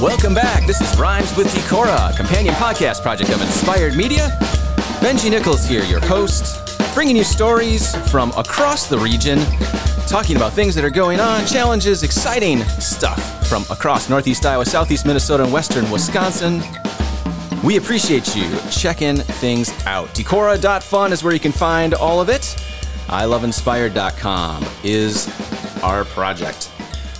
Welcome 0.00 0.32
back. 0.32 0.64
This 0.64 0.80
is 0.80 0.96
Rhymes 0.96 1.36
with 1.36 1.48
Decorah, 1.48 2.16
companion 2.16 2.54
podcast 2.54 3.02
project 3.02 3.30
of 3.30 3.42
Inspired 3.42 3.96
Media. 3.96 4.28
Benji 5.00 5.28
Nichols 5.28 5.66
here, 5.66 5.82
your 5.82 5.98
host, 5.98 6.78
bringing 6.94 7.16
you 7.16 7.24
stories 7.24 7.96
from 8.08 8.30
across 8.36 8.86
the 8.86 8.96
region, 8.96 9.40
talking 10.06 10.36
about 10.36 10.52
things 10.52 10.76
that 10.76 10.84
are 10.84 10.90
going 10.90 11.18
on, 11.18 11.44
challenges, 11.46 12.04
exciting 12.04 12.62
stuff 12.78 13.48
from 13.48 13.64
across 13.70 14.08
Northeast 14.08 14.46
Iowa, 14.46 14.64
Southeast 14.64 15.04
Minnesota, 15.04 15.42
and 15.42 15.52
Western 15.52 15.90
Wisconsin. 15.90 16.62
We 17.64 17.76
appreciate 17.76 18.36
you 18.36 18.56
checking 18.70 19.16
things 19.16 19.72
out. 19.84 20.10
Decora.fun 20.10 21.12
is 21.12 21.24
where 21.24 21.34
you 21.34 21.40
can 21.40 21.50
find 21.50 21.92
all 21.94 22.20
of 22.20 22.28
it. 22.28 22.42
iloveinspired.com 23.08 24.64
is 24.84 25.28
our 25.82 26.04
project. 26.04 26.70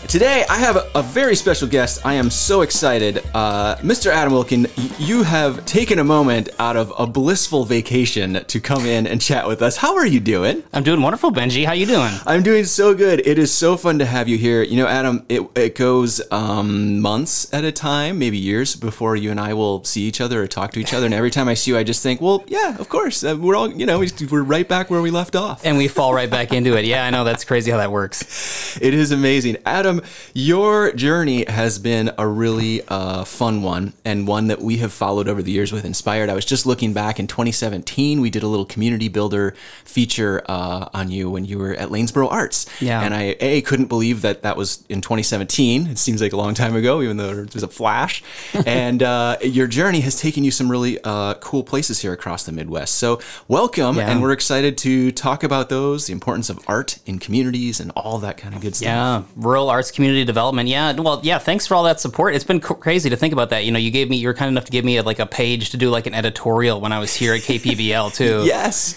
Today, 0.09 0.47
I 0.48 0.57
have 0.57 0.89
a, 0.95 1.03
very 1.03 1.37
special 1.37 1.69
guest. 1.69 2.01
I 2.03 2.15
am 2.15 2.30
so 2.30 2.62
excited. 2.62 3.23
Uh, 3.35 3.77
Mr. 3.77 4.11
Adam 4.11 4.33
Wiltgen, 4.33 4.71
you 4.99 5.23
have 5.23 5.66
taken 5.66 5.99
a 5.99 6.05
moment 6.05 6.49
out 6.59 6.77
of 6.77 6.95
a 6.99 7.07
blissful 7.07 7.66
vacation 7.66 8.43
to 8.47 8.59
come 8.59 8.87
in 8.87 9.07
and 9.07 9.21
chat 9.21 9.47
with 9.47 9.61
us. 9.61 9.77
How 9.77 9.97
are 9.97 10.07
you 10.07 10.19
doing? 10.19 10.63
I'm 10.73 10.83
doing 10.83 11.02
wonderful, 11.02 11.30
Benji. 11.30 11.66
How 11.66 11.73
are 11.73 11.77
you 11.77 11.85
doing? 11.85 12.11
I'm 12.27 12.43
doing 12.43 12.65
so 12.65 12.95
good. 12.95 13.21
It 13.27 13.39
is 13.39 13.52
so 13.52 13.77
fun 13.77 13.99
to 13.99 14.07
have 14.07 14.29
you 14.29 14.39
here. 14.39 14.63
You 14.63 14.79
know, 14.79 14.87
Adam, 14.87 15.27
it, 15.29 15.43
it 15.55 15.75
goes 15.75 16.23
um, 16.30 17.01
months 17.01 17.52
at 17.52 17.65
a 17.65 17.73
time, 17.73 18.19
maybe 18.19 18.38
years 18.38 18.77
before 18.77 19.15
you 19.15 19.30
and 19.30 19.38
I 19.38 19.52
will 19.52 19.85
see 19.85 20.02
each 20.02 20.23
other 20.23 20.43
or 20.43 20.47
talk 20.47 20.73
to 20.73 20.80
each 20.80 20.95
other. 20.95 21.05
And 21.05 21.15
every 21.15 21.30
time 21.30 21.49
I 21.49 21.55
see 21.55 21.73
you, 21.73 21.77
I 21.77 21.85
just 21.85 22.02
think, 22.02 22.23
well, 22.23 22.45
yeah, 22.47 22.79
of 22.79 22.88
course. 22.88 23.25
Uh, 23.25 23.37
we're 23.38 23.57
all, 23.57 23.71
you 23.71 23.85
know, 23.85 24.02
we're 24.30 24.43
right 24.43 24.66
back 24.66 24.88
where 24.88 25.02
we 25.02 25.11
left 25.11 25.37
off. 25.37 25.66
And 25.66 25.77
we 25.77 25.87
fall 25.87 26.15
right 26.15 26.30
back 26.30 26.55
into 26.55 26.79
it. 26.79 26.87
Yeah, 26.87 27.05
I 27.05 27.11
know 27.11 27.25
that's 27.25 27.45
crazy 27.45 27.71
how 27.71 27.77
that 27.77 27.93
works. 27.93 28.79
It 28.80 28.95
is 28.95 29.13
amazing. 29.13 29.59
Adam, 29.66 29.98
your 30.35 30.93
journey 30.93 31.45
has 31.46 31.79
been 31.79 32.13
a 32.18 32.27
really 32.27 32.82
uh, 32.88 33.24
fun 33.24 33.63
one 33.63 33.93
and 34.04 34.27
one 34.27 34.49
that 34.49 34.60
we 34.60 34.79
have 34.79 34.93
followed 34.93 35.29
over 35.29 35.43
the 35.43 35.51
years 35.51 35.73
with 35.73 35.85
Inspired. 35.85 36.29
I 36.29 36.35
was 36.35 36.45
just 36.45 36.66
looking 36.66 36.93
back 36.93 37.18
in 37.18 37.27
2017, 37.27 38.21
we 38.21 38.30
did 38.30 38.43
a 38.43 38.46
little 38.46 38.66
community 38.66 39.09
builder 39.09 39.54
feature 39.85 40.43
uh, 40.49 40.88
on 40.93 41.10
you 41.10 41.30
when 41.30 41.45
you 41.45 41.59
were 41.59 41.74
at 41.74 41.88
Lanesboro 41.88 42.30
Arts. 42.30 42.66
Yeah. 42.80 43.02
And 43.02 43.15
I, 43.15 43.37
A, 43.41 43.63
couldn't 43.63 43.87
believe 43.87 44.23
that 44.23 44.43
that 44.43 44.57
was 44.57 44.85
in 44.88 45.01
2017. 45.01 45.87
It 45.87 45.99
seems 45.99 46.21
like 46.21 46.32
a 46.32 46.37
long 46.37 46.54
time 46.54 46.76
ago, 46.76 47.02
even 47.02 47.16
though 47.16 47.30
it 47.30 47.54
was 47.54 47.63
a 47.63 47.69
flash. 47.69 48.23
and 48.66 49.02
uh, 49.02 49.38
your 49.43 49.66
journey 49.66 50.01
has 50.01 50.21
taken 50.21 50.45
you 50.45 50.51
some 50.51 50.71
really 50.71 50.99
uh, 51.04 51.35
cool 51.35 51.63
places 51.63 52.01
here 52.01 52.13
across 52.13 52.45
the 52.45 52.52
Midwest. 52.52 52.95
So, 52.95 53.21
welcome. 53.46 53.96
Yeah. 53.96 54.10
And 54.10 54.23
we're 54.23 54.32
excited 54.32 54.79
to 54.79 55.13
talk 55.13 55.43
about 55.43 55.69
those, 55.69 56.07
the 56.07 56.13
importance 56.13 56.51
of 56.51 56.59
art 56.66 56.99
in 57.07 57.19
communities, 57.19 57.80
and 57.80 57.91
all 57.93 58.19
that 58.19 58.37
kind 58.37 58.54
of 58.54 58.60
good 58.60 58.76
stuff. 58.76 58.87
Yeah, 58.87 59.23
rural 59.37 59.71
arts 59.71 59.88
community 59.91 60.25
development. 60.25 60.69
Yeah, 60.69 60.93
well, 60.93 61.21
yeah. 61.23 61.39
Thanks 61.39 61.67
for 61.67 61.75
all 61.75 61.85
that 61.85 62.01
support. 62.01 62.35
It's 62.35 62.45
been 62.45 62.61
cr- 62.61 62.75
crazy 62.75 63.11
to 63.11 63.17
think 63.17 63.33
about 63.33 63.51
that. 63.51 63.65
You 63.65 63.73
know, 63.73 63.79
you 63.79 63.91
gave 63.91 64.09
me, 64.09 64.17
you 64.17 64.28
were 64.28 64.34
kind 64.34 64.49
enough 64.49 64.65
to 64.65 64.71
give 64.71 64.84
me 64.84 64.97
a, 64.97 65.03
like 65.03 65.19
a 65.19 65.27
page 65.27 65.71
to 65.71 65.77
do 65.77 65.91
like 65.91 66.06
an 66.06 66.15
editorial 66.15 66.81
when 66.81 66.93
I 66.93 66.99
was 66.99 67.15
here 67.15 67.34
at 67.34 67.41
KPVL 67.41 68.15
too. 68.16 68.44
Yes. 68.44 68.94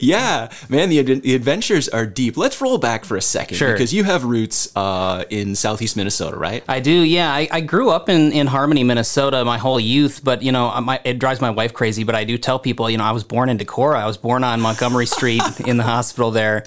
Yeah. 0.00 0.50
Man, 0.68 0.88
the, 0.88 1.02
the 1.02 1.34
adventures 1.34 1.88
are 1.88 2.06
deep. 2.06 2.36
Let's 2.36 2.60
roll 2.60 2.78
back 2.78 3.04
for 3.04 3.16
a 3.16 3.22
second. 3.22 3.56
Sure. 3.56 3.72
Because 3.72 3.92
you 3.92 4.04
have 4.04 4.24
roots 4.24 4.74
uh, 4.76 5.24
in 5.30 5.54
southeast 5.54 5.96
Minnesota, 5.96 6.36
right? 6.36 6.64
I 6.68 6.80
do, 6.80 6.92
yeah. 6.92 7.32
I, 7.32 7.48
I 7.50 7.60
grew 7.60 7.90
up 7.90 8.08
in, 8.08 8.32
in 8.32 8.46
Harmony, 8.46 8.84
Minnesota, 8.84 9.44
my 9.44 9.58
whole 9.58 9.80
youth, 9.80 10.22
but 10.22 10.42
you 10.42 10.52
know, 10.52 10.80
my, 10.80 11.00
it 11.04 11.18
drives 11.18 11.40
my 11.40 11.50
wife 11.50 11.72
crazy. 11.72 12.04
But 12.04 12.14
I 12.14 12.24
do 12.24 12.38
tell 12.38 12.58
people, 12.58 12.88
you 12.90 12.98
know, 12.98 13.04
I 13.04 13.12
was 13.12 13.24
born 13.24 13.48
in 13.48 13.58
Decorah. 13.58 13.96
I 13.96 14.06
was 14.06 14.16
born 14.16 14.44
on 14.44 14.60
Montgomery 14.60 15.06
Street 15.06 15.42
in 15.66 15.76
the 15.76 15.84
hospital 15.84 16.30
there. 16.30 16.64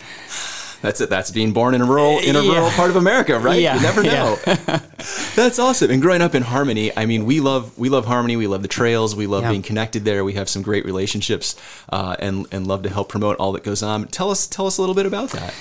That's 0.81 0.99
it. 1.01 1.09
That's 1.09 1.31
being 1.31 1.53
born 1.53 1.75
in 1.75 1.81
a 1.81 1.85
rural 1.85 2.19
in 2.19 2.35
a 2.35 2.41
Yeah. 2.41 2.53
rural 2.53 2.69
part 2.71 2.89
of 2.89 2.95
America, 2.95 3.37
right? 3.39 3.61
Yeah, 3.61 3.75
You 3.75 3.81
never 3.81 4.03
yeah. 4.03 4.13
know. 4.13 4.37
That's 5.35 5.59
awesome. 5.59 5.91
And 5.91 6.01
growing 6.01 6.21
up 6.21 6.35
in 6.35 6.43
Harmony, 6.43 6.91
I 6.97 7.05
mean, 7.05 7.25
we 7.25 7.39
love 7.39 7.77
we 7.77 7.89
love 7.89 8.05
Harmony. 8.05 8.35
We 8.35 8.47
love 8.47 8.61
the 8.61 8.67
trails. 8.67 9.15
We 9.15 9.27
love 9.27 9.43
Yeah. 9.43 9.51
being 9.51 9.61
connected 9.61 10.05
there. 10.05 10.23
We 10.23 10.33
have 10.33 10.49
some 10.49 10.61
great 10.61 10.85
relationships, 10.85 11.55
uh, 11.91 12.15
and 12.19 12.47
and 12.51 12.67
love 12.67 12.83
to 12.83 12.89
help 12.89 13.09
promote 13.09 13.37
all 13.37 13.51
that 13.53 13.63
goes 13.63 13.83
on. 13.83 14.07
Tell 14.07 14.31
us 14.31 14.47
tell 14.47 14.67
us 14.67 14.77
a 14.77 14.81
little 14.81 14.95
bit 14.95 15.05
about 15.05 15.29
that. 15.31 15.53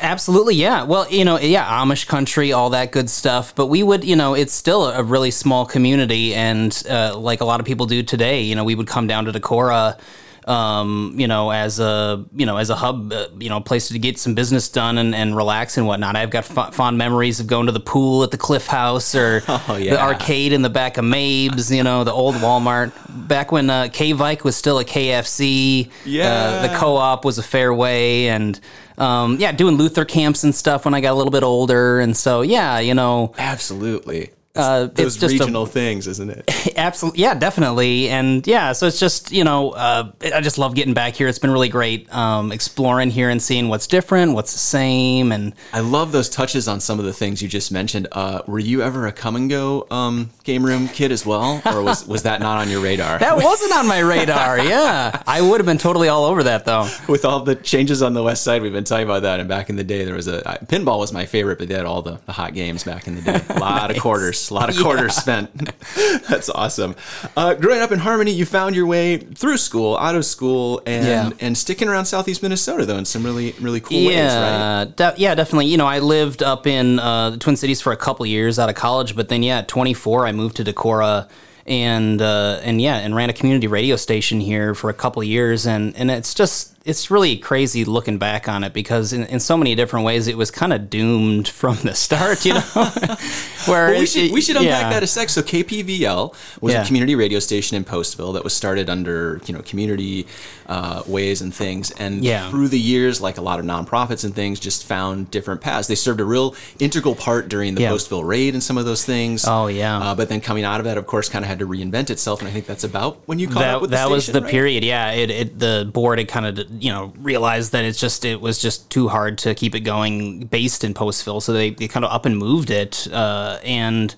Absolutely, 0.00 0.54
yeah. 0.54 0.84
Well, 0.84 1.06
you 1.10 1.24
know, 1.24 1.38
yeah, 1.40 1.64
Amish 1.82 2.06
country, 2.06 2.52
all 2.52 2.70
that 2.70 2.92
good 2.92 3.10
stuff. 3.10 3.52
But 3.54 3.66
we 3.66 3.82
would, 3.82 4.04
you 4.04 4.14
know, 4.14 4.34
it's 4.34 4.52
still 4.52 4.86
a 4.86 5.02
really 5.02 5.32
small 5.32 5.66
community, 5.66 6.34
and 6.34 6.80
uh, 6.88 7.16
like 7.18 7.40
a 7.40 7.44
lot 7.44 7.58
of 7.60 7.66
people 7.66 7.86
do 7.86 8.02
today, 8.02 8.42
you 8.42 8.54
know, 8.54 8.62
we 8.64 8.74
would 8.76 8.86
come 8.86 9.06
down 9.08 9.24
to 9.24 9.32
Decorah, 9.32 9.98
um, 10.48 11.14
you 11.16 11.26
know, 11.28 11.50
as 11.50 11.78
a, 11.80 12.24
you 12.34 12.46
know, 12.46 12.56
as 12.56 12.70
a 12.70 12.74
hub, 12.74 13.12
uh, 13.12 13.26
you 13.38 13.48
know, 13.48 13.60
place 13.60 13.88
to 13.88 13.98
get 13.98 14.18
some 14.18 14.34
business 14.34 14.68
done 14.68 14.98
and, 14.98 15.14
and 15.14 15.36
relax 15.36 15.76
and 15.76 15.86
whatnot. 15.86 16.16
I've 16.16 16.30
got 16.30 16.50
f- 16.50 16.74
fond 16.74 16.98
memories 16.98 17.40
of 17.40 17.46
going 17.46 17.66
to 17.66 17.72
the 17.72 17.80
pool 17.80 18.22
at 18.22 18.30
the 18.30 18.36
Cliff 18.38 18.66
House 18.66 19.14
or 19.14 19.42
Oh, 19.48 19.76
the 19.78 20.00
arcade 20.00 20.52
in 20.52 20.62
the 20.62 20.70
back 20.70 20.98
of 20.98 21.04
Mabes, 21.04 21.74
you 21.74 21.82
know, 21.82 22.04
the 22.04 22.12
old 22.12 22.34
Walmart. 22.36 22.92
Back 23.28 23.52
when 23.52 23.70
uh, 23.70 23.88
K-Vike 23.92 24.44
was 24.44 24.56
still 24.56 24.78
a 24.78 24.84
KFC, 24.84 25.86
uh, 25.86 25.90
Yeah. 26.04 26.66
the 26.66 26.74
co-op 26.76 27.24
was 27.24 27.38
a 27.38 27.42
Fairway, 27.42 28.26
and 28.26 28.58
um, 28.98 29.36
yeah, 29.38 29.52
doing 29.52 29.76
Luther 29.76 30.04
camps 30.04 30.44
and 30.44 30.54
stuff 30.54 30.84
when 30.84 30.94
I 30.94 31.00
got 31.00 31.12
a 31.12 31.14
little 31.14 31.30
bit 31.30 31.42
older, 31.42 32.00
and 32.00 32.16
so 32.16 32.42
yeah, 32.42 32.78
you 32.78 32.94
know, 32.94 33.32
Absolutely. 33.38 34.30
Uh, 34.54 34.86
Those 34.86 35.06
it's 35.06 35.16
just 35.16 35.34
a, 35.34 35.38
regional 35.38 35.66
things, 35.66 36.06
isn't 36.06 36.30
it? 36.30 36.72
absolutely, 36.76 37.22
yeah, 37.22 37.34
definitely, 37.34 38.08
and 38.08 38.46
yeah, 38.46 38.72
so 38.72 38.86
it's 38.86 39.00
just 39.00 39.32
you 39.32 39.44
know, 39.44 39.70
uh, 39.70 40.10
I 40.34 40.40
just 40.40 40.58
love 40.58 40.74
getting 40.74 40.94
back 40.94 41.14
here. 41.14 41.26
It's 41.28 41.38
been 41.38 41.50
really 41.50 41.70
great 41.70 42.12
um, 42.14 42.52
exploring 42.52 43.10
here 43.10 43.30
and 43.30 43.40
seeing 43.40 43.68
what's 43.68 43.86
different, 43.86 44.34
what's 44.34 44.52
the 44.52 44.58
same, 44.58 45.32
and 45.32 45.54
I 45.72 45.80
love 45.80 46.12
those 46.12 46.28
touches 46.28 46.68
on 46.68 46.80
some 46.80 46.98
of 46.98 47.04
the 47.04 47.12
things 47.12 47.40
you 47.40 47.48
just 47.48 47.72
mentioned. 47.72 48.08
Uh, 48.12 48.42
were 48.46 48.58
you 48.58 48.82
ever 48.82 49.06
a 49.06 49.12
come 49.12 49.36
and 49.36 49.48
go 49.48 49.86
um, 49.90 50.30
game 50.44 50.64
room 50.66 50.88
kid 50.88 51.12
as 51.12 51.24
well, 51.24 51.62
or 51.64 51.82
was 51.82 52.06
was 52.12 52.24
that 52.24 52.40
not 52.40 52.58
on 52.58 52.68
your 52.68 52.82
radar? 52.82 53.18
that 53.18 53.36
wasn't 53.36 53.72
on 53.72 53.86
my 53.86 54.00
radar. 54.00 54.58
Yeah, 54.72 55.22
I 55.26 55.40
would 55.42 55.60
have 55.60 55.66
been 55.66 55.78
totally 55.78 56.08
all 56.08 56.24
over 56.24 56.44
that 56.44 56.64
though. 56.64 56.88
With 57.08 57.24
all 57.24 57.40
the 57.40 57.54
changes 57.54 58.00
on 58.02 58.14
the 58.14 58.22
west 58.22 58.42
side, 58.42 58.62
we've 58.62 58.72
been 58.72 58.84
talking 58.84 59.04
about 59.04 59.22
that. 59.22 59.40
And 59.40 59.48
back 59.48 59.68
in 59.70 59.76
the 59.76 59.84
day, 59.84 60.04
there 60.04 60.14
was 60.14 60.28
a 60.28 60.40
pinball 60.66 60.98
was 60.98 61.12
my 61.12 61.26
favorite, 61.26 61.58
but 61.58 61.68
they 61.68 61.74
had 61.74 61.84
all 61.84 62.00
the, 62.00 62.18
the 62.26 62.32
hot 62.32 62.54
games 62.54 62.84
back 62.84 63.06
in 63.06 63.16
the 63.16 63.22
day. 63.22 63.40
A 63.50 63.58
lot 63.58 63.90
of 63.90 63.98
quarters, 64.00 64.41
a 64.50 64.54
lot 64.54 64.68
of 64.70 64.76
quarters 64.76 65.14
spent. 65.14 65.50
That's 66.28 66.48
awesome. 66.50 66.94
Uh, 67.36 67.54
growing 67.54 67.80
up 67.80 67.92
in 67.92 67.98
Harmony, 67.98 68.30
you 68.32 68.44
found 68.46 68.74
your 68.74 68.86
way 68.86 69.18
through 69.18 69.56
school, 69.56 69.96
out 69.98 70.14
of 70.14 70.24
school, 70.24 70.82
and 70.86 71.06
Yeah. 71.06 71.30
and 71.40 71.56
sticking 71.56 71.88
around 71.88 72.06
southeast 72.06 72.42
Minnesota 72.42 72.86
though 72.86 72.96
in 72.98 73.04
some 73.04 73.22
really 73.24 73.54
really 73.60 73.80
cool 73.80 73.98
ways, 74.06 74.16
right? 74.16 74.24
Yeah, 74.24 74.84
de- 74.96 75.14
yeah, 75.18 75.34
definitely. 75.34 75.66
You 75.66 75.76
know, 75.76 75.86
I 75.86 75.98
lived 76.00 76.42
up 76.42 76.66
in 76.66 76.98
uh, 76.98 77.30
the 77.30 77.36
Twin 77.38 77.56
Cities 77.56 77.80
for 77.80 77.92
a 77.92 77.96
couple 77.96 78.24
years 78.26 78.58
out 78.58 78.68
of 78.68 78.74
college, 78.74 79.14
but 79.16 79.28
then 79.28 79.42
yeah, 79.42 79.58
at 79.58 79.68
24, 79.68 80.26
I 80.26 80.32
moved 80.32 80.56
to 80.56 80.64
Decorah 80.64 81.28
and 81.66 82.20
uh, 82.20 82.58
and 82.64 82.80
yeah, 82.80 82.96
and 82.96 83.14
ran 83.14 83.30
a 83.30 83.32
community 83.32 83.66
radio 83.68 83.96
station 83.96 84.40
here 84.40 84.74
for 84.74 84.90
a 84.90 84.94
couple 84.94 85.22
years, 85.22 85.66
and 85.66 85.96
and 85.96 86.10
it's 86.10 86.34
just 86.34 86.74
it's 86.84 87.10
really 87.10 87.36
crazy 87.36 87.84
looking 87.84 88.18
back 88.18 88.48
on 88.48 88.64
it 88.64 88.72
because 88.72 89.12
in, 89.12 89.24
in 89.26 89.38
so 89.40 89.56
many 89.56 89.74
different 89.74 90.04
ways 90.04 90.26
it 90.26 90.36
was 90.36 90.50
kind 90.50 90.72
of 90.72 90.90
doomed 90.90 91.46
from 91.62 91.76
the 91.76 91.94
start, 91.94 92.44
you 92.44 92.54
know. 92.54 92.60
Where 93.66 93.90
Well, 93.92 94.00
we 94.00 94.06
should 94.06 94.22
it- 94.24 94.32
we 94.32 94.40
should 94.40 94.56
unpack 94.56 94.82
yeah. 94.82 94.90
that 94.90 95.02
a 95.02 95.06
sec. 95.06 95.28
So 95.28 95.42
KPVL 95.42 96.34
was 96.60 96.72
Yeah. 96.74 96.82
a 96.82 96.86
community 96.86 97.14
radio 97.14 97.38
station 97.38 97.76
in 97.76 97.84
Postville 97.84 98.34
that 98.34 98.42
was 98.44 98.52
started 98.52 98.90
under 98.90 99.40
you 99.46 99.54
know 99.54 99.62
community 99.62 100.26
uh, 100.66 101.02
ways 101.06 101.40
and 101.42 101.54
things, 101.54 101.90
and 101.92 102.24
Yeah. 102.24 102.48
through 102.50 102.68
the 102.68 102.80
years, 102.80 103.20
like 103.20 103.36
a 103.38 103.42
lot 103.42 103.58
of 103.60 103.64
nonprofits 103.66 104.24
and 104.24 104.34
things, 104.34 104.58
just 104.58 104.84
found 104.84 105.30
different 105.30 105.60
paths. 105.60 105.86
They 105.86 105.94
served 105.94 106.20
a 106.20 106.24
real 106.24 106.54
integral 106.78 107.14
part 107.14 107.48
during 107.48 107.74
the. 107.74 107.82
Postville 107.82 108.24
raid 108.24 108.54
and 108.54 108.62
some 108.62 108.78
of 108.78 108.84
those 108.86 109.04
things. 109.04 109.44
Oh, 109.46 109.66
yeah. 109.66 109.98
uh, 109.98 110.14
but 110.14 110.28
then 110.30 110.40
coming 110.40 110.64
out 110.64 110.80
of 110.80 110.84
that, 110.84 110.96
of 110.96 111.06
course, 111.06 111.28
kind 111.28 111.44
of 111.44 111.48
had 111.48 111.58
to 111.58 111.66
reinvent 111.66 112.08
itself, 112.10 112.40
and 112.40 112.48
I 112.48 112.50
think 112.52 112.64
that's 112.66 112.84
about 112.84 113.18
when 113.26 113.38
you 113.38 113.48
caught 113.48 113.62
up 113.64 113.80
that, 113.82 113.90
the 113.90 113.96
that 113.96 114.10
was 114.10 114.26
the 114.28 114.40
right? 114.40 114.50
period 114.50 114.82
yeah 114.84 115.10
it, 115.10 115.30
it 115.30 115.58
the 115.58 115.88
board 115.92 116.18
had 116.18 116.28
kind 116.28 116.46
of 116.46 116.71
you 116.78 116.90
know 116.90 117.12
realized 117.18 117.72
that 117.72 117.84
it's 117.84 118.00
just 118.00 118.24
it 118.24 118.40
was 118.40 118.58
just 118.58 118.88
too 118.90 119.08
hard 119.08 119.38
to 119.38 119.54
keep 119.54 119.74
it 119.74 119.80
going 119.80 120.46
based 120.46 120.84
in 120.84 120.94
postville 120.94 121.42
so 121.42 121.52
they, 121.52 121.70
they 121.70 121.88
kind 121.88 122.04
of 122.04 122.10
up 122.12 122.24
and 122.26 122.36
moved 122.38 122.70
it 122.70 123.06
uh, 123.12 123.58
and 123.64 124.14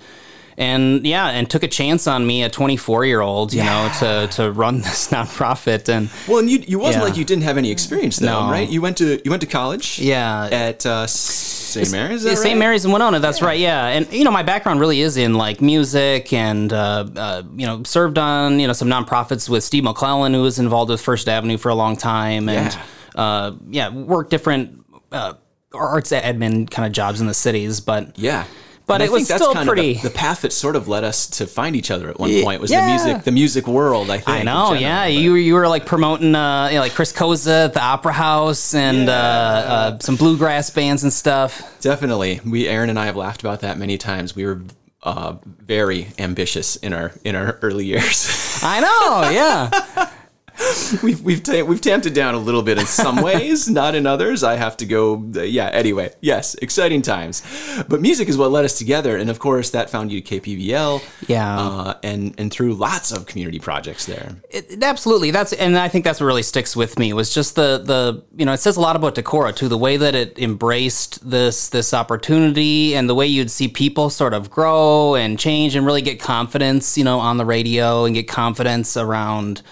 and 0.57 1.05
yeah 1.05 1.27
and 1.31 1.51
took 1.51 1.65
a 1.65 1.69
chance 1.69 2.07
on 2.07 2.25
me 2.27 2.45
a 2.45 2.49
24 2.49 3.05
year 3.07 3.21
old 3.21 3.53
you 3.53 3.63
know 3.65 3.91
to 3.99 4.29
to 4.29 4.53
run 4.53 4.79
this 4.87 5.09
nonprofit 5.11 5.89
and 5.89 6.09
Well, 6.29 6.39
and 6.39 6.49
you 6.49 6.59
you 6.67 6.79
wasn't 6.79 7.03
Yeah. 7.03 7.09
like 7.09 7.17
you 7.19 7.25
didn't 7.25 7.43
have 7.45 7.59
any 7.59 7.71
experience 7.73 8.19
though, 8.19 8.45
No. 8.47 8.51
right? 8.51 8.69
You 8.69 8.81
went 8.81 8.97
to 8.99 9.21
you 9.25 9.31
went 9.31 9.41
to 9.43 9.49
college, 9.49 9.99
Yeah. 9.99 10.49
at 10.53 10.87
uh, 10.87 11.07
St. 11.75 11.93
Mary's. 11.93 12.25
Yeah, 12.25 12.35
St. 12.35 12.45
right? 12.47 12.59
Mary's 12.59 12.85
in 12.85 12.93
Winona. 12.93 13.21
That's 13.21 13.43
right. 13.43 13.59
Yeah, 13.59 13.87
and 13.89 14.11
you 14.13 14.25
know 14.25 14.31
my 14.31 14.43
background 14.43 14.81
really 14.81 15.01
is 15.01 15.17
in 15.17 15.35
like 15.35 15.61
music 15.61 16.33
and 16.33 16.73
uh, 16.73 17.07
uh, 17.17 17.43
you 17.57 17.67
know 17.67 17.83
served 17.85 18.19
on 18.19 18.59
you 18.61 18.67
know 18.67 18.73
some 18.73 18.89
nonprofits 18.89 19.49
with 19.49 19.63
Steve 19.65 19.85
McClellan 19.85 20.33
who 20.35 20.43
was 20.43 20.59
involved 20.59 20.91
with 20.91 21.01
First 21.01 21.29
Avenue 21.29 21.59
for 21.59 21.69
a 21.69 21.75
long 21.75 21.97
time 21.97 22.49
and 22.49 22.73
yeah, 22.73 23.21
uh, 23.21 23.53
yeah 23.69 23.89
worked 23.91 24.31
different 24.31 24.85
uh, 25.13 25.35
arts 25.73 26.11
admin 26.13 26.71
kind 26.71 26.87
of 26.87 26.93
jobs 26.93 27.21
in 27.21 27.27
the 27.27 27.35
cities, 27.35 27.81
but 27.81 28.19
Yeah. 28.19 28.45
But 28.87 29.01
And 29.01 29.05
it 29.05 29.13
was 29.13 29.29
that's 29.29 29.41
still 29.43 29.55
kind 29.55 29.67
of 29.67 29.75
pretty- 29.75 29.95
the, 29.95 30.09
the 30.09 30.15
path 30.15 30.43
that 30.43 30.53
sort 30.53 30.77
of 30.77 30.89
led 30.89 31.05
us 31.05 31.27
to 31.39 31.47
find 31.47 31.75
each 31.75 31.91
other 31.91 32.11
at 32.11 32.21
one 32.21 32.31
point 32.43 32.61
was 32.61 32.71
Yeah. 32.71 32.83
the 32.85 32.87
music 32.93 33.25
the 33.25 33.33
music 33.33 33.67
world. 33.67 34.11
I 34.11 34.19
think. 34.19 34.29
I 34.29 34.43
know, 34.43 34.67
general, 34.75 34.81
yeah. 34.83 35.05
but- 35.05 35.13
You 35.15 35.35
you 35.37 35.55
were 35.55 35.69
like 35.69 35.87
promoting, 35.87 36.35
uh, 36.35 36.69
you 36.69 36.75
know, 36.75 36.81
like 36.83 36.93
Chris 36.95 37.11
Koza 37.13 37.65
at 37.65 37.73
the 37.75 37.83
Opera 37.83 38.13
House 38.13 38.75
and 38.75 39.07
Yeah. 39.09 39.15
uh, 39.15 39.73
uh, 39.73 39.99
some 40.01 40.17
bluegrass 40.17 40.69
bands 40.71 41.03
and 41.03 41.13
stuff. 41.13 41.63
Definitely. 41.81 42.41
We 42.45 42.69
Aaron 42.69 42.91
and 42.91 42.99
I 42.99 43.07
have 43.07 43.17
laughed 43.17 43.41
about 43.41 43.61
that 43.61 43.79
many 43.79 43.97
times. 43.97 44.37
We 44.37 44.45
were 44.45 44.61
uh, 45.03 45.37
very 45.45 46.09
ambitious 46.19 46.77
in 46.77 46.93
our 46.93 47.13
in 47.25 47.35
our 47.37 47.59
early 47.63 47.87
years. 47.87 48.61
I 48.63 48.81
know, 48.81 49.31
yeah. 49.31 50.11
we've 51.03 51.21
we've 51.23 51.43
ta- 51.43 51.63
we've 51.63 51.81
tamped 51.81 52.07
it 52.07 52.15
down 52.15 52.35
a 52.35 52.39
little 52.39 52.63
bit 52.63 52.79
in 52.79 52.87
some 52.87 53.23
ways, 53.23 53.69
not 53.69 53.95
in 53.95 54.07
others. 54.07 54.43
I 54.43 54.57
have 54.57 54.77
to 54.79 54.87
go. 54.87 55.25
Uh, 55.37 55.43
yeah. 55.43 55.67
Anyway, 55.69 56.13
yes, 56.21 56.55
exciting 56.57 57.03
times. 57.03 57.43
But 57.89 58.01
music 58.01 58.29
is 58.29 58.37
what 58.37 58.51
led 58.51 58.65
us 58.65 58.77
together, 58.79 59.17
and 59.17 59.31
of 59.31 59.39
course 59.39 59.71
that 59.71 59.91
found 59.91 60.13
you 60.13 60.23
KPVL. 60.23 61.03
Yeah. 61.29 61.59
Uh, 61.59 61.95
and 62.03 62.35
and 62.39 62.51
through 62.53 62.75
lots 62.75 63.13
of 63.13 63.27
community 63.27 63.59
projects 63.59 64.07
there. 64.07 64.37
It, 64.51 64.71
it- 64.71 64.83
absolutely. 64.83 65.31
That's 65.31 65.53
and 65.53 65.77
I 65.79 65.89
think 65.89 66.05
that's 66.05 66.21
what 66.21 66.27
really 66.27 66.43
sticks 66.43 66.77
with 66.77 66.99
me 66.99 67.13
was 67.13 67.33
just 67.35 67.55
the 67.55 67.79
the 67.85 68.23
you 68.37 68.45
know 68.45 68.53
it 68.53 68.59
says 68.61 68.77
a 68.77 68.81
lot 68.81 68.97
about 68.97 69.15
Decorah 69.15 69.55
too 69.55 69.69
the 69.69 69.79
way 69.79 69.97
that 69.97 70.15
it 70.15 70.39
embraced 70.39 71.29
this 71.29 71.69
this 71.69 71.93
opportunity 71.95 72.95
and 72.97 73.09
the 73.09 73.15
way 73.15 73.27
you'd 73.27 73.51
see 73.51 73.69
people 73.69 74.11
sort 74.11 74.35
of 74.35 74.51
grow 74.51 75.15
and 75.15 75.39
change 75.39 75.75
and 75.77 75.87
really 75.87 76.03
get 76.03 76.21
confidence 76.21 76.97
you 76.99 77.05
know 77.05 77.19
on 77.19 77.37
the 77.37 77.45
radio 77.45 78.05
and 78.05 78.15
get 78.15 78.29
confidence 78.29 78.97
around 78.97 79.63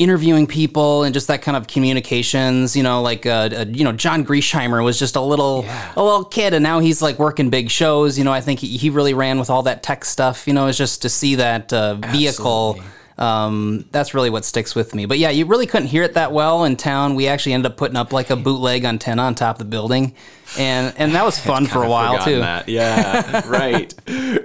interviewing 0.00 0.46
people 0.46 1.04
and 1.04 1.12
just 1.12 1.28
that 1.28 1.42
kind 1.42 1.56
of 1.56 1.66
communications 1.66 2.74
you 2.74 2.82
know 2.82 3.02
like 3.02 3.26
uh, 3.26 3.50
uh, 3.52 3.64
you 3.68 3.84
know 3.84 3.92
John 3.92 4.24
Griesheimer 4.24 4.82
was 4.82 4.98
just 4.98 5.14
a 5.14 5.20
little 5.20 5.66
a 5.94 6.02
little 6.02 6.24
kid 6.24 6.54
and 6.54 6.62
now 6.62 6.80
he's 6.80 7.02
like 7.02 7.18
working 7.18 7.50
big 7.50 7.70
shows 7.70 8.18
you 8.18 8.24
know 8.24 8.32
I 8.32 8.40
think 8.40 8.60
he, 8.60 8.78
he 8.78 8.88
really 8.88 9.12
ran 9.12 9.38
with 9.38 9.50
all 9.50 9.62
that 9.64 9.82
tech 9.82 10.06
stuff 10.06 10.48
you 10.48 10.54
know 10.54 10.66
it's 10.68 10.78
just 10.78 11.02
to 11.02 11.10
see 11.10 11.34
that 11.34 11.70
uh, 11.72 11.94
vehicle 11.94 12.80
um, 13.18 13.84
that's 13.92 14.14
really 14.14 14.30
what 14.30 14.46
sticks 14.46 14.74
with 14.74 14.94
me. 14.94 15.04
But 15.04 15.18
yeah, 15.18 15.28
you 15.28 15.44
really 15.44 15.66
couldn't 15.66 15.88
hear 15.88 16.02
it 16.02 16.14
that 16.14 16.32
well 16.32 16.64
in 16.64 16.76
town. 16.76 17.14
We 17.14 17.28
actually 17.28 17.52
ended 17.52 17.72
up 17.72 17.76
putting 17.76 17.96
up 17.96 18.14
like 18.14 18.30
a 18.30 18.36
bootleg 18.36 18.84
antenna 18.84 19.20
on 19.20 19.34
top 19.34 19.56
of 19.56 19.58
the 19.58 19.70
building, 19.70 20.14
and 20.58 20.92
and 20.96 21.14
that 21.14 21.24
was 21.24 21.38
fun 21.38 21.66
for 21.66 21.82
a 21.82 21.88
while 21.88 22.22
too. 22.24 22.40
that. 22.40 22.68
Yeah, 22.68 23.42
right, 23.48 23.94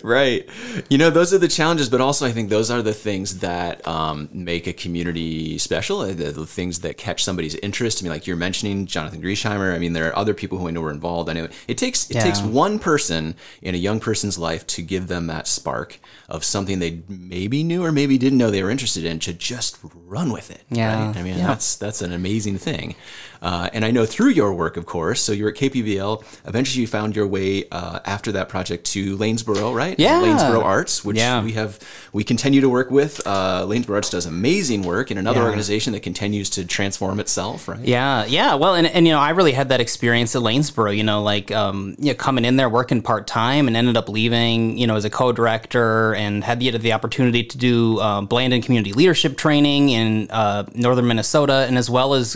right. 0.04 0.48
You 0.90 0.98
know, 0.98 1.10
those 1.10 1.34
are 1.34 1.38
the 1.38 1.48
challenges, 1.48 1.90
but 1.90 2.02
also 2.02 2.26
I 2.26 2.32
think 2.32 2.50
those 2.50 2.70
are 2.72 2.82
the 2.82 2.94
things 2.94 3.40
that 3.40 3.86
um, 3.88 4.30
make 4.32 4.68
a 4.68 4.74
community 4.74 5.58
special. 5.58 6.02
uh, 6.02 6.08
The, 6.14 6.32
the 6.32 6.46
things 6.46 6.80
that 6.82 6.98
catch 6.98 7.24
somebody's 7.24 7.56
interest. 7.56 8.02
I 8.02 8.04
mean, 8.04 8.12
like 8.12 8.28
you're 8.28 8.36
mentioning 8.38 8.86
Jonathan 8.86 9.22
Griesheimer. 9.22 9.74
I 9.74 9.80
mean, 9.80 9.94
there 9.94 10.08
are 10.10 10.16
other 10.18 10.34
people 10.34 10.58
who 10.58 10.68
I 10.68 10.72
know 10.72 10.82
were 10.82 10.92
involved. 10.92 11.30
I 11.30 11.34
know 11.34 11.48
it 11.68 11.78
takes 11.78 12.10
it 12.10 12.16
Yeah. 12.16 12.24
takes 12.24 12.42
one 12.42 12.80
person 12.80 13.36
in 13.62 13.76
a 13.76 13.78
young 13.78 14.00
person's 14.00 14.38
life 14.38 14.66
to 14.68 14.82
give 14.82 15.08
them 15.08 15.28
that 15.28 15.48
spark 15.48 16.00
of 16.30 16.44
something 16.44 16.80
they 16.80 17.04
maybe 17.08 17.64
knew 17.64 17.84
or 17.84 17.92
maybe 17.92 18.18
didn't 18.18 18.38
know 18.38 18.50
they 18.52 18.64
were 18.64 18.72
interested 18.72 19.06
in 19.06 19.20
to 19.20 19.34
just 19.34 19.78
run 19.94 20.32
with 20.32 20.50
it. 20.52 20.62
Yeah, 20.70 21.08
right? 21.08 21.18
I 21.18 21.24
mean, 21.24 21.38
yeah. 21.38 21.48
that's 21.48 21.76
that's 21.76 22.02
an 22.02 22.12
amazing 22.12 22.58
thing. 22.58 22.96
Uh, 23.46 23.70
and 23.74 23.86
I 23.86 23.92
know 23.92 24.06
through 24.08 24.30
your 24.32 24.52
work, 24.56 24.76
of 24.76 24.88
course. 24.88 25.22
So 25.22 25.32
you're 25.32 25.50
at 25.50 25.56
KPVL. 25.56 26.24
Eventually, 26.48 26.82
you 26.82 26.88
found 26.88 27.16
your 27.16 27.28
way 27.28 27.66
uh, 27.72 28.00
after 28.04 28.32
that 28.32 28.50
project 28.50 28.86
to 28.94 29.16
Lanesboro, 29.18 29.72
right? 29.76 29.96
Yeah. 30.00 30.20
Lanesboro 30.22 30.64
Arts, 30.64 31.06
which 31.06 31.18
Yeah. 31.18 31.44
we 31.44 31.52
have 31.52 31.78
we 32.12 32.24
continue 32.24 32.60
to 32.62 32.70
work 32.70 32.90
with. 32.90 33.22
Uh, 33.26 33.62
Lanesboro 33.68 33.96
Arts 33.98 34.10
does 34.10 34.26
amazing 34.26 34.82
work 34.82 35.12
in 35.12 35.18
another 35.20 35.42
Yeah. 35.42 35.46
organization 35.46 35.94
that 35.94 36.02
continues 36.02 36.50
to 36.52 36.66
transform 36.66 37.20
itself, 37.20 37.68
right? 37.68 37.80
Yeah, 37.96 38.26
yeah. 38.26 38.56
Well, 38.56 38.74
and, 38.74 38.88
and 38.88 39.06
you 39.06 39.14
know, 39.14 39.20
I 39.20 39.30
really 39.30 39.52
had 39.52 39.70
that 39.70 39.80
experience 39.80 40.36
at 40.36 40.42
Lanesboro. 40.42 40.98
You 40.98 41.04
know, 41.04 41.22
like 41.22 41.52
um, 41.52 41.96
you 42.00 42.08
know, 42.14 42.16
coming 42.16 42.46
in 42.46 42.56
there 42.56 42.68
working 42.70 43.04
part 43.04 43.28
time 43.28 43.68
and 43.68 43.78
ended 43.78 43.96
up 43.96 44.10
leaving. 44.10 44.76
You 44.80 44.88
know, 44.88 44.96
as 44.96 45.06
a 45.06 45.10
co-director 45.12 46.16
and 46.16 46.44
had 46.44 46.60
the 46.60 46.72
the 46.72 46.94
opportunity 46.94 47.44
to 47.44 47.58
do 47.60 48.00
um, 48.02 48.28
Blandin 48.28 48.64
community 48.66 48.92
leadership 48.94 49.38
training 49.38 49.90
in 49.90 50.32
uh, 50.32 50.64
northern 50.74 51.06
Minnesota, 51.08 51.66
and 51.68 51.78
as 51.78 51.92
well 51.92 52.16
as 52.16 52.36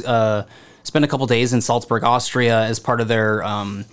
spend 0.89 1.05
a 1.05 1.07
couple 1.07 1.25
days 1.27 1.53
in 1.53 1.61
Salzburg, 1.61 2.03
Austria, 2.03 2.63
as 2.63 2.79
part 2.79 2.99
of 2.99 3.07
their. 3.07 3.43
Um, 3.43 3.85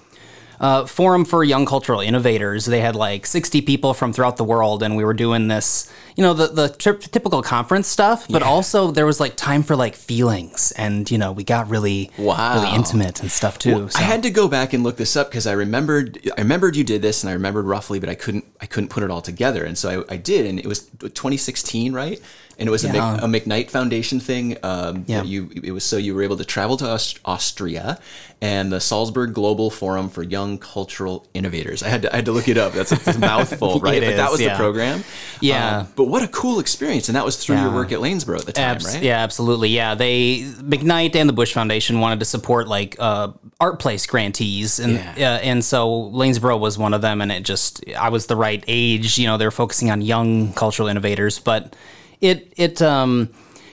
uh, 0.59 0.87
forum 0.87 1.27
for 1.27 1.45
young 1.45 1.67
cultural 1.67 2.01
innovators. 2.01 2.65
They 2.65 2.81
had 2.81 2.97
like 2.97 3.27
60 3.27 3.61
people 3.61 3.93
from 3.93 4.15
throughout 4.15 4.39
the 4.39 4.45
world, 4.45 4.83
and 4.83 4.97
we 4.97 5.05
were 5.05 5.13
doing 5.13 5.49
this, 5.49 5.93
you 6.17 6.23
know, 6.23 6.33
the 6.33 6.47
the 6.47 6.69
tri- 6.71 6.97
typical 6.97 7.43
conference 7.43 7.89
stuff. 7.89 8.27
But 8.27 8.43
also 8.43 8.91
there 8.91 9.05
was 9.05 9.21
like 9.21 9.37
time 9.37 9.63
for 9.63 9.77
like 9.77 9.95
feelings, 9.95 10.73
and 10.79 11.11
you 11.11 11.19
know, 11.19 11.31
we 11.31 11.45
got 11.45 11.69
really, 11.69 12.11
Wow. 12.17 12.55
really 12.63 12.75
intimate 12.75 13.21
and 13.21 13.31
stuff 13.31 13.59
too. 13.59 13.91
so. 13.91 13.99
I 13.99 14.03
had 14.03 14.23
to 14.23 14.31
go 14.31 14.49
back 14.49 14.73
and 14.73 14.83
look 14.83 14.97
this 14.97 15.15
up 15.15 15.29
because 15.31 15.47
I 15.47 15.53
remembered 15.53 16.19
I 16.39 16.41
remembered 16.41 16.75
you 16.75 16.85
did 16.85 17.03
this 17.03 17.23
and 17.23 17.29
I 17.29 17.35
remembered 17.35 17.67
roughly, 17.67 18.01
but 18.01 18.09
I 18.09 18.15
couldn't 18.15 18.47
I 18.59 18.65
couldn't 18.65 18.89
put 18.89 19.03
it 19.03 19.11
all 19.11 19.21
together. 19.21 19.63
And 19.63 19.77
so 19.77 20.07
I, 20.09 20.15
I 20.15 20.17
did, 20.17 20.47
and 20.47 20.59
it 20.59 20.65
was 20.65 20.87
2016, 21.01 21.93
right? 21.93 22.19
And 22.59 22.67
it 22.69 22.73
was 22.73 22.85
a, 22.85 22.89
Mc, 22.89 22.97
a 22.97 23.27
McKnight 23.27 23.71
Foundation 23.71 24.19
thing. 24.19 24.57
Um, 24.63 25.05
Yeah. 25.07 25.23
you 25.23 25.51
it 25.63 25.73
was 25.73 25.85
so 25.85 25.99
you 25.99 26.15
were 26.15 26.23
able 26.23 26.39
to 26.39 26.45
travel 26.45 26.79
to 26.79 26.89
Aust- 26.89 27.21
Austria 27.25 27.99
and 28.41 28.73
the 28.73 28.81
Salzburg 28.81 29.35
Global 29.35 29.71
Forum 29.71 30.09
for 30.09 30.23
Young 30.23 30.57
Cultural 30.57 31.27
Innovators. 31.35 31.83
I 31.83 31.89
had 31.89 32.03
to 32.03 32.13
I 32.13 32.17
had 32.17 32.25
to 32.25 32.33
look 32.33 32.49
it 32.49 32.57
up. 32.57 32.73
That's 32.73 32.93
a, 32.93 33.11
a 33.11 33.19
mouthful, 33.19 33.79
right? 33.81 34.01
But 34.03 34.17
that 34.17 34.31
was 34.31 34.41
yeah. 34.41 34.55
the 34.55 34.57
program. 34.59 35.05
Yeah. 35.43 35.81
Uh, 35.81 35.87
but 35.97 36.05
what 36.05 36.23
a 36.23 36.29
cool 36.29 36.59
experience, 36.59 37.11
and 37.11 37.17
that 37.17 37.25
was 37.27 37.37
through 37.37 37.57
your 37.57 37.73
work 37.75 37.93
at 37.93 37.99
Lanesboro 37.99 38.39
at 38.39 38.47
the 38.47 38.53
time, 38.53 38.77
Abs- 38.77 38.87
right? 38.95 39.03
Yeah, 39.03 39.19
absolutely. 39.23 39.69
Yeah, 39.69 39.95
they 39.95 40.41
McKnight 40.41 41.15
and 41.15 41.29
the 41.29 41.35
Bush 41.35 41.53
Foundation 41.53 42.01
wanted 42.01 42.21
to 42.21 42.25
support 42.25 42.69
like 42.69 42.97
uh, 42.99 43.33
art 43.61 43.79
place 43.81 44.07
grantees, 44.07 44.79
and 44.81 44.95
Yeah. 44.95 45.35
uh, 45.35 45.39
and 45.45 45.63
so 45.63 46.11
Lanesboro 46.11 46.59
was 46.59 46.79
one 46.79 46.95
of 46.95 47.03
them. 47.03 47.21
And 47.21 47.31
it 47.31 47.43
just 47.43 47.85
I 47.99 48.09
was 48.09 48.27
the 48.27 48.37
right 48.37 48.65
age. 48.67 49.19
You 49.19 49.27
know, 49.27 49.37
they're 49.37 49.51
focusing 49.51 49.91
on 49.91 50.01
young 50.01 50.55
cultural 50.55 50.89
innovators, 50.89 51.39
but 51.39 51.77
it 52.21 52.53
it 52.57 52.83
um 52.83 53.29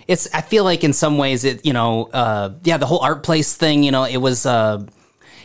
it's 0.08 0.28
I 0.34 0.42
feel 0.42 0.64
like 0.64 0.84
in 0.84 0.94
some 0.94 1.18
ways 1.18 1.44
it 1.44 1.66
you 1.66 1.74
know 1.74 2.06
uh 2.14 2.54
yeah 2.64 2.78
the 2.78 2.86
whole 2.86 3.00
art 3.00 3.24
place 3.24 3.56
thing 3.56 3.84
you 3.84 3.92
know 3.92 4.04
it 4.04 4.18
was 4.18 4.46
uh 4.46 4.86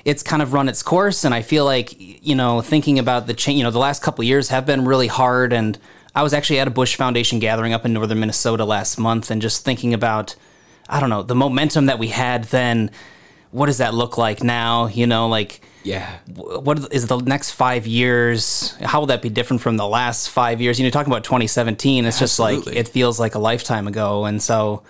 it's 0.05 0.23
kind 0.23 0.43
of 0.43 0.53
run 0.53 0.69
its 0.69 0.83
course. 0.83 1.25
And 1.25 1.35
i 1.35 1.43
feel 1.43 1.65
like 1.65 1.95
you 1.99 2.35
know 2.35 2.61
thinking 2.61 2.99
about 2.99 3.27
the 3.27 3.35
change 3.35 3.59
you 3.59 3.65
know 3.65 3.71
the 3.71 3.79
last 3.79 4.03
couple 4.03 4.25
years 4.25 4.49
have 4.49 4.67
been 4.67 4.85
really 4.85 5.09
hard. 5.09 5.53
And 5.53 5.79
i 6.15 6.23
was 6.23 6.33
actually 6.33 6.59
at 6.59 6.69
a 6.69 6.71
bush 6.71 6.97
foundation 6.97 7.39
gathering 7.39 7.73
up 7.73 7.85
in 7.85 7.93
northern 7.93 8.21
minnesota 8.21 8.65
last 8.65 8.99
month 8.99 9.31
and 9.31 9.43
just 9.43 9.65
thinking 9.65 9.93
about 9.95 10.35
i 10.89 10.99
don't 10.99 11.11
know 11.11 11.23
the 11.23 11.35
momentum 11.35 11.87
that 11.87 11.99
we 11.99 12.09
had 12.09 12.45
then 12.45 12.91
what 13.50 13.67
does 13.67 13.79
that 13.79 13.95
look 13.95 14.19
like 14.19 14.43
now 14.43 14.87
you 14.87 15.06
know 15.06 15.29
like 15.29 15.61
Yeah. 15.85 16.19
what 16.35 16.93
is 16.93 17.06
the 17.06 17.17
next 17.19 17.53
five 17.53 17.87
years? 17.87 18.75
How 18.83 19.00
will 19.00 19.06
that 19.06 19.23
be 19.23 19.31
different 19.31 19.62
from 19.62 19.77
the 19.79 19.87
last 19.87 20.29
five 20.29 20.61
years? 20.61 20.79
You 20.79 20.85
know, 20.85 20.91
talking 20.91 21.11
about 21.12 21.25
2017, 21.25 22.05
it's 22.05 22.19
just 22.19 22.39
like 22.39 22.67
it 22.67 22.89
feels 22.89 23.19
like 23.19 23.35
a 23.35 23.39
lifetime 23.39 23.89
ago, 23.89 24.27
and 24.27 24.43
so 24.43 24.83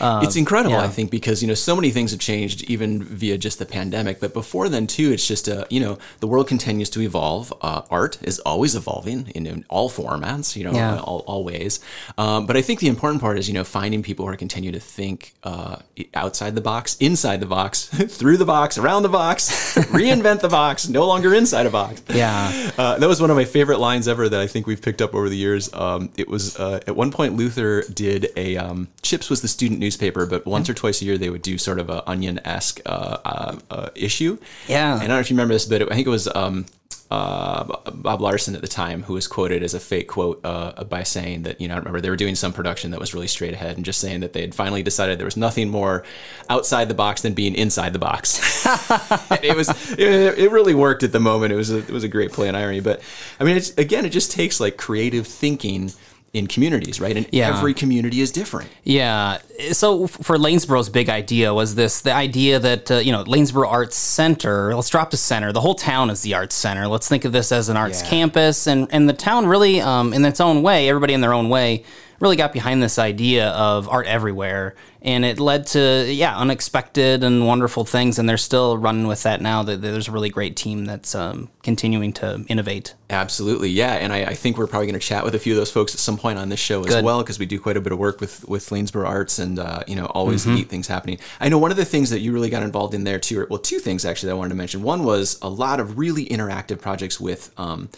it's 0.00 0.36
incredible, 0.36 0.76
yeah. 0.76 0.84
I 0.84 0.88
think, 0.88 1.10
because 1.10 1.42
you 1.42 1.48
know 1.48 1.54
so 1.54 1.74
many 1.76 1.90
things 1.90 2.10
have 2.10 2.20
changed 2.20 2.62
even 2.70 3.02
via 3.02 3.38
just 3.38 3.58
the 3.58 3.66
pandemic. 3.66 4.20
But 4.20 4.32
before 4.32 4.68
then, 4.68 4.86
too, 4.86 5.12
it's 5.12 5.26
just 5.26 5.48
a 5.48 5.66
you 5.70 5.80
know 5.80 5.98
the 6.20 6.26
world 6.26 6.48
continues 6.48 6.90
to 6.90 7.00
evolve. 7.00 7.52
Uh, 7.60 7.82
art 7.90 8.18
is 8.22 8.38
always 8.40 8.74
evolving 8.74 9.28
in, 9.34 9.46
in 9.46 9.64
all 9.68 9.90
formats, 9.90 10.56
you 10.56 10.64
know, 10.64 10.72
Yeah. 10.72 10.98
all, 11.00 11.20
all 11.26 11.44
ways. 11.44 11.80
Um, 12.18 12.46
but 12.46 12.56
I 12.56 12.62
think 12.62 12.80
the 12.80 12.88
important 12.88 13.20
part 13.20 13.38
is 13.38 13.48
you 13.48 13.54
know 13.54 13.64
finding 13.64 14.02
people 14.02 14.26
who 14.26 14.32
are 14.32 14.36
continue 14.36 14.72
to 14.72 14.80
think 14.80 15.34
uh, 15.44 15.76
outside 16.14 16.54
the 16.54 16.60
box, 16.60 16.96
inside 17.00 17.40
the 17.40 17.46
box, 17.46 17.84
through 18.18 18.36
the 18.36 18.44
box, 18.44 18.78
around 18.78 19.02
the 19.02 19.08
box, 19.08 19.74
reinvent 19.92 20.40
the 20.40 20.48
box, 20.48 20.88
no 20.88 21.06
longer 21.06 21.34
inside 21.34 21.66
a 21.66 21.70
box. 21.70 22.02
yeah, 22.08 22.70
Uh, 22.78 22.98
that 22.98 23.08
was 23.08 23.20
one 23.20 23.30
of 23.30 23.36
my 23.36 23.44
favorite 23.44 23.78
lines 23.78 24.08
ever 24.08 24.28
that 24.28 24.40
I 24.40 24.46
think 24.46 24.66
we've 24.66 24.80
picked 24.82 25.02
up 25.02 25.14
over 25.14 25.28
the 25.28 25.36
years. 25.36 25.72
Um, 25.74 26.10
it 26.16 26.28
was 26.28 26.56
uh, 26.58 26.80
at 26.86 26.96
one 26.96 27.10
point 27.10 27.36
Luther 27.36 27.82
did 27.92 28.28
a 28.36 28.56
um, 28.56 28.88
Chips 29.02 29.28
was 29.30 29.42
the 29.42 29.48
student 29.48 29.80
newspaper, 29.82 30.26
but 30.26 30.46
once 30.46 30.70
or 30.70 30.74
twice 30.74 31.02
a 31.02 31.04
year 31.04 31.18
they 31.18 31.30
would 31.30 31.42
do 31.42 31.58
sort 31.58 31.78
of 31.78 31.90
a 31.90 32.08
onion 32.08 32.40
esque 32.44 32.80
uh, 32.86 33.18
uh, 33.24 33.58
uh, 33.70 33.88
issue. 33.94 34.38
Yeah. 34.68 34.94
and 34.94 35.02
I 35.02 35.06
don't 35.06 35.16
know 35.16 35.20
if 35.20 35.30
you 35.30 35.36
remember 35.36 35.54
this, 35.54 35.66
but 35.66 35.82
it, 35.82 35.88
I 35.90 35.94
think 35.94 36.06
it 36.06 36.10
was. 36.10 36.28
Um, 36.34 36.66
uh, 37.12 37.64
Bob 37.92 38.22
Larson 38.22 38.54
at 38.54 38.62
the 38.62 38.68
time, 38.68 39.02
who 39.02 39.12
was 39.12 39.28
quoted 39.28 39.62
as 39.62 39.74
a 39.74 39.80
fake 39.80 40.08
quote 40.08 40.40
uh, 40.44 40.82
by 40.84 41.02
saying 41.02 41.42
that, 41.42 41.60
you 41.60 41.68
know, 41.68 41.74
I 41.74 41.76
remember 41.76 42.00
they 42.00 42.08
were 42.08 42.16
doing 42.16 42.34
some 42.34 42.54
production 42.54 42.90
that 42.92 43.00
was 43.00 43.12
really 43.12 43.26
straight 43.26 43.52
ahead 43.52 43.76
and 43.76 43.84
just 43.84 44.00
saying 44.00 44.20
that 44.20 44.32
they 44.32 44.40
had 44.40 44.54
finally 44.54 44.82
decided 44.82 45.18
there 45.18 45.26
was 45.26 45.36
nothing 45.36 45.68
more 45.68 46.04
outside 46.48 46.88
the 46.88 46.94
box 46.94 47.20
than 47.20 47.34
being 47.34 47.54
inside 47.54 47.92
the 47.92 47.98
box. 47.98 48.64
it 49.42 49.54
was 49.54 49.68
it, 49.92 50.38
it 50.38 50.50
really 50.50 50.72
worked 50.72 51.02
at 51.02 51.12
the 51.12 51.20
moment. 51.20 51.52
It 51.52 51.56
was 51.56 51.70
a, 51.70 51.80
it 51.80 51.90
was 51.90 52.02
a 52.02 52.08
great 52.08 52.32
play 52.32 52.48
on 52.48 52.54
irony, 52.54 52.80
but 52.80 53.02
I 53.38 53.44
mean, 53.44 53.58
it's 53.58 53.76
again, 53.76 54.06
it 54.06 54.10
just 54.10 54.32
takes 54.32 54.58
like 54.58 54.78
creative 54.78 55.26
thinking 55.26 55.92
in 56.32 56.46
communities, 56.46 56.98
right? 56.98 57.14
And 57.16 57.26
Yeah. 57.30 57.54
every 57.56 57.74
community 57.74 58.20
is 58.22 58.30
different. 58.30 58.70
yeah. 58.84 59.38
So 59.72 60.06
for 60.06 60.38
Lanesboro's 60.38 60.88
big 60.88 61.08
idea 61.10 61.52
was 61.52 61.74
this: 61.74 62.00
the 62.00 62.12
idea 62.14 62.58
that 62.58 62.90
uh, 62.90 62.96
you 62.96 63.12
know 63.12 63.22
Lanesboro 63.24 63.68
Arts 63.70 63.96
Center. 63.96 64.74
Let's 64.74 64.88
drop 64.88 65.10
the 65.10 65.16
center. 65.18 65.52
The 65.52 65.60
whole 65.60 65.74
town 65.74 66.08
is 66.10 66.22
the 66.22 66.32
arts 66.34 66.54
center. 66.54 66.88
Let's 66.88 67.06
think 67.08 67.24
of 67.26 67.32
this 67.32 67.52
as 67.52 67.68
an 67.68 67.76
arts 67.76 68.02
Yeah. 68.02 68.08
campus, 68.08 68.66
and 68.66 68.88
and 68.90 69.08
the 69.08 69.12
town 69.12 69.46
really, 69.46 69.80
um, 69.82 70.12
in 70.14 70.24
its 70.24 70.40
own 70.40 70.62
way, 70.62 70.88
everybody 70.88 71.12
in 71.12 71.20
their 71.20 71.34
own 71.34 71.48
way, 71.50 71.84
really 72.22 72.36
got 72.36 72.52
behind 72.52 72.80
this 72.80 73.00
idea 73.00 73.48
of 73.48 73.88
art 73.88 74.06
everywhere. 74.06 74.76
and 75.04 75.24
it 75.24 75.40
led 75.40 75.66
to 75.66 76.06
yeah 76.08 76.38
unexpected 76.38 77.24
and 77.24 77.44
wonderful 77.44 77.84
things 77.84 78.20
and 78.20 78.28
they're 78.28 78.36
still 78.36 78.78
running 78.78 79.08
with 79.08 79.24
that 79.24 79.40
now 79.40 79.62
that 79.64 79.82
there's 79.82 80.06
a 80.06 80.12
really 80.12 80.30
great 80.30 80.54
team 80.54 80.84
that's 80.84 81.12
um, 81.16 81.48
continuing 81.64 82.12
to 82.12 82.44
innovate 82.46 82.94
absolutely 83.10 83.68
yeah 83.68 83.94
and 83.94 84.12
I, 84.12 84.26
I 84.26 84.34
think 84.34 84.56
we're 84.56 84.68
probably 84.68 84.86
going 84.86 85.00
to 85.00 85.04
chat 85.04 85.24
with 85.24 85.34
a 85.34 85.40
few 85.40 85.54
of 85.54 85.56
those 85.56 85.72
folks 85.72 85.92
at 85.92 85.98
some 85.98 86.16
point 86.16 86.38
on 86.38 86.48
this 86.48 86.60
show 86.60 86.80
as 86.82 86.86
Good. 86.86 87.04
well 87.04 87.20
because 87.20 87.40
we 87.40 87.46
do 87.46 87.58
quite 87.58 87.76
a 87.76 87.80
bit 87.80 87.92
of 87.92 87.98
work 87.98 88.20
with 88.20 88.48
with 88.48 88.68
Lanesboro 88.68 89.04
Arts 89.06 89.40
and 89.40 89.58
uh, 89.58 89.82
you 89.88 89.96
know 89.96 90.06
always 90.06 90.42
mm-hmm. 90.46 90.54
neat 90.54 90.68
things 90.68 90.86
happening 90.86 91.18
I 91.40 91.48
know 91.48 91.58
one 91.58 91.72
of 91.72 91.76
the 91.76 91.84
things 91.84 92.10
that 92.10 92.20
you 92.20 92.32
really 92.32 92.50
got 92.50 92.62
involved 92.62 92.94
in 92.94 93.02
there 93.02 93.18
too 93.18 93.44
well 93.50 93.58
two 93.58 93.80
things 93.80 94.04
actually 94.04 94.28
that 94.28 94.36
I 94.36 94.38
wanted 94.38 94.50
to 94.50 94.54
mention 94.54 94.82
one 94.84 95.02
was 95.02 95.36
a 95.42 95.48
lot 95.48 95.80
of 95.80 95.98
really 95.98 96.26
interactive 96.26 96.80
projects 96.80 97.18
with 97.20 97.52
um, 97.58 97.88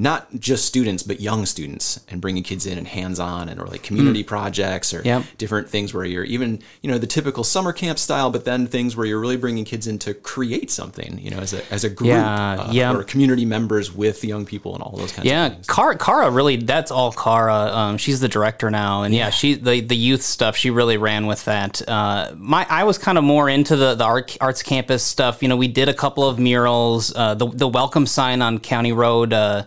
not 0.00 0.28
just 0.38 0.64
students 0.64 1.02
but 1.02 1.20
young 1.20 1.44
students 1.44 2.00
and 2.08 2.20
bringing 2.20 2.44
kids 2.44 2.66
in 2.66 2.78
and 2.78 2.86
hands 2.86 3.18
on 3.18 3.48
and 3.48 3.60
or 3.60 3.66
like 3.66 3.82
community 3.82 4.22
mm. 4.22 4.26
projects 4.26 4.94
or 4.94 5.02
yep. 5.02 5.24
different 5.38 5.68
things 5.68 5.92
where 5.92 6.04
you're 6.04 6.24
even 6.24 6.60
you 6.82 6.90
know 6.90 6.98
the 6.98 7.06
typical 7.06 7.42
summer 7.42 7.72
camp 7.72 7.98
style 7.98 8.30
but 8.30 8.44
then 8.44 8.66
things 8.66 8.96
where 8.96 9.04
you're 9.04 9.18
really 9.18 9.36
bringing 9.36 9.64
kids 9.64 9.88
in 9.88 9.98
to 9.98 10.14
create 10.14 10.70
something 10.70 11.18
you 11.18 11.30
know 11.30 11.38
as 11.38 11.52
a 11.52 11.72
as 11.72 11.82
a 11.82 11.90
group 11.90 12.08
yeah, 12.08 12.54
uh, 12.60 12.70
yeah. 12.70 12.94
or 12.94 13.02
community 13.02 13.44
members 13.44 13.92
with 13.92 14.24
young 14.24 14.46
people 14.46 14.74
and 14.74 14.82
all 14.82 14.96
those 14.96 15.10
kinds 15.10 15.26
yeah, 15.26 15.46
of 15.46 15.52
things. 15.54 15.66
Yeah, 15.68 15.74
Cara, 15.74 15.98
Cara 15.98 16.30
really 16.30 16.56
that's 16.56 16.92
all 16.92 17.12
Cara. 17.12 17.54
Um, 17.54 17.98
she's 17.98 18.20
the 18.20 18.28
director 18.28 18.70
now 18.70 19.02
and 19.02 19.12
yeah. 19.12 19.26
yeah, 19.26 19.30
she 19.30 19.54
the 19.54 19.80
the 19.80 19.96
youth 19.96 20.22
stuff 20.22 20.56
she 20.56 20.70
really 20.70 20.96
ran 20.96 21.26
with 21.26 21.44
that. 21.46 21.86
Uh, 21.88 22.32
my 22.36 22.66
I 22.70 22.84
was 22.84 22.98
kind 22.98 23.18
of 23.18 23.24
more 23.24 23.48
into 23.48 23.74
the 23.74 23.96
the 23.96 24.04
art, 24.04 24.36
arts 24.40 24.62
campus 24.62 25.02
stuff. 25.02 25.42
You 25.42 25.48
know, 25.48 25.56
we 25.56 25.68
did 25.68 25.88
a 25.88 25.94
couple 25.94 26.28
of 26.28 26.38
murals. 26.38 27.12
Uh, 27.14 27.34
the 27.34 27.48
the 27.48 27.66
welcome 27.66 28.06
sign 28.06 28.42
on 28.42 28.60
County 28.60 28.92
Road 28.92 29.32
uh, 29.32 29.64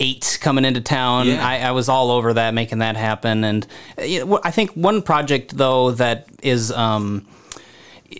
eight 0.00 0.38
coming 0.40 0.64
into 0.64 0.80
town. 0.80 1.26
Yeah. 1.26 1.46
I, 1.46 1.58
I, 1.60 1.70
was 1.72 1.88
all 1.88 2.10
over 2.10 2.34
that, 2.34 2.54
making 2.54 2.78
that 2.78 2.96
happen. 2.96 3.44
And 3.44 3.66
I 3.98 4.50
think 4.50 4.72
one 4.72 5.02
project 5.02 5.56
though 5.56 5.92
that 5.92 6.28
is. 6.42 6.72
Um, 6.72 7.26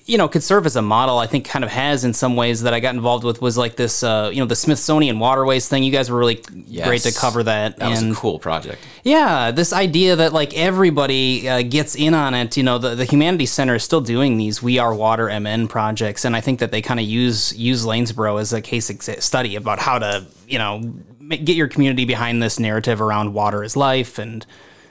you 0.05 0.19
know, 0.19 0.29
could 0.29 0.43
serve 0.43 0.67
as 0.67 0.77
a 0.77 0.83
model. 0.83 1.19
I 1.19 1.27
think 1.27 1.47
kind 1.47 1.65
of 1.65 1.71
has 1.71 2.05
in 2.05 2.13
some 2.13 2.37
ways 2.37 2.63
that 2.63 2.75
I 2.75 2.81
got 2.81 2.95
involved 2.95 3.25
with 3.25 3.41
was 3.41 3.57
like 3.57 3.77
this, 3.77 4.03
uh, 4.03 4.31
you 4.33 4.41
know, 4.41 4.47
the 4.47 4.57
Smithsonian 4.57 5.19
Waterways 5.19 5.69
thing. 5.69 5.83
You 5.83 5.93
guys 5.93 6.11
were 6.11 6.19
really 6.19 6.43
yes. 6.67 6.87
great 6.87 7.03
to 7.03 7.13
cover 7.13 7.43
that. 7.45 7.77
That 7.77 7.93
and, 7.93 8.09
was 8.09 8.19
a 8.19 8.21
cool 8.21 8.39
project. 8.39 8.83
Yeah, 9.05 9.51
this 9.51 9.73
idea 9.73 10.17
that 10.17 10.33
like 10.33 10.57
everybody 10.57 11.49
uh, 11.49 11.63
gets 11.63 11.95
in 11.95 12.15
on 12.15 12.35
it. 12.35 12.57
You 12.57 12.63
know, 12.63 12.79
the 12.79 12.95
the 12.95 13.05
Humanities 13.05 13.53
Center 13.53 13.77
is 13.77 13.85
still 13.85 14.01
doing 14.01 14.37
these 14.37 14.63
We 14.63 14.79
Are 14.79 14.95
Water 14.95 15.29
MN 15.29 15.69
projects, 15.69 16.25
and 16.25 16.35
I 16.35 16.41
think 16.41 16.61
that 16.61 16.73
they 16.73 16.83
kind 16.83 17.01
of 17.01 17.07
use 17.07 17.57
use 17.57 17.85
Lanesboro 17.85 18.41
as 18.41 18.53
a 18.53 18.61
case 18.61 18.91
study 19.25 19.57
about 19.57 19.79
how 19.79 19.99
to 19.99 20.27
you 20.49 20.59
know 20.59 20.95
get 21.29 21.57
your 21.57 21.69
community 21.69 22.05
behind 22.05 22.43
this 22.43 22.59
narrative 22.59 23.01
around 23.01 23.35
water 23.35 23.63
is 23.63 23.77
life 23.77 24.19
and 24.19 24.47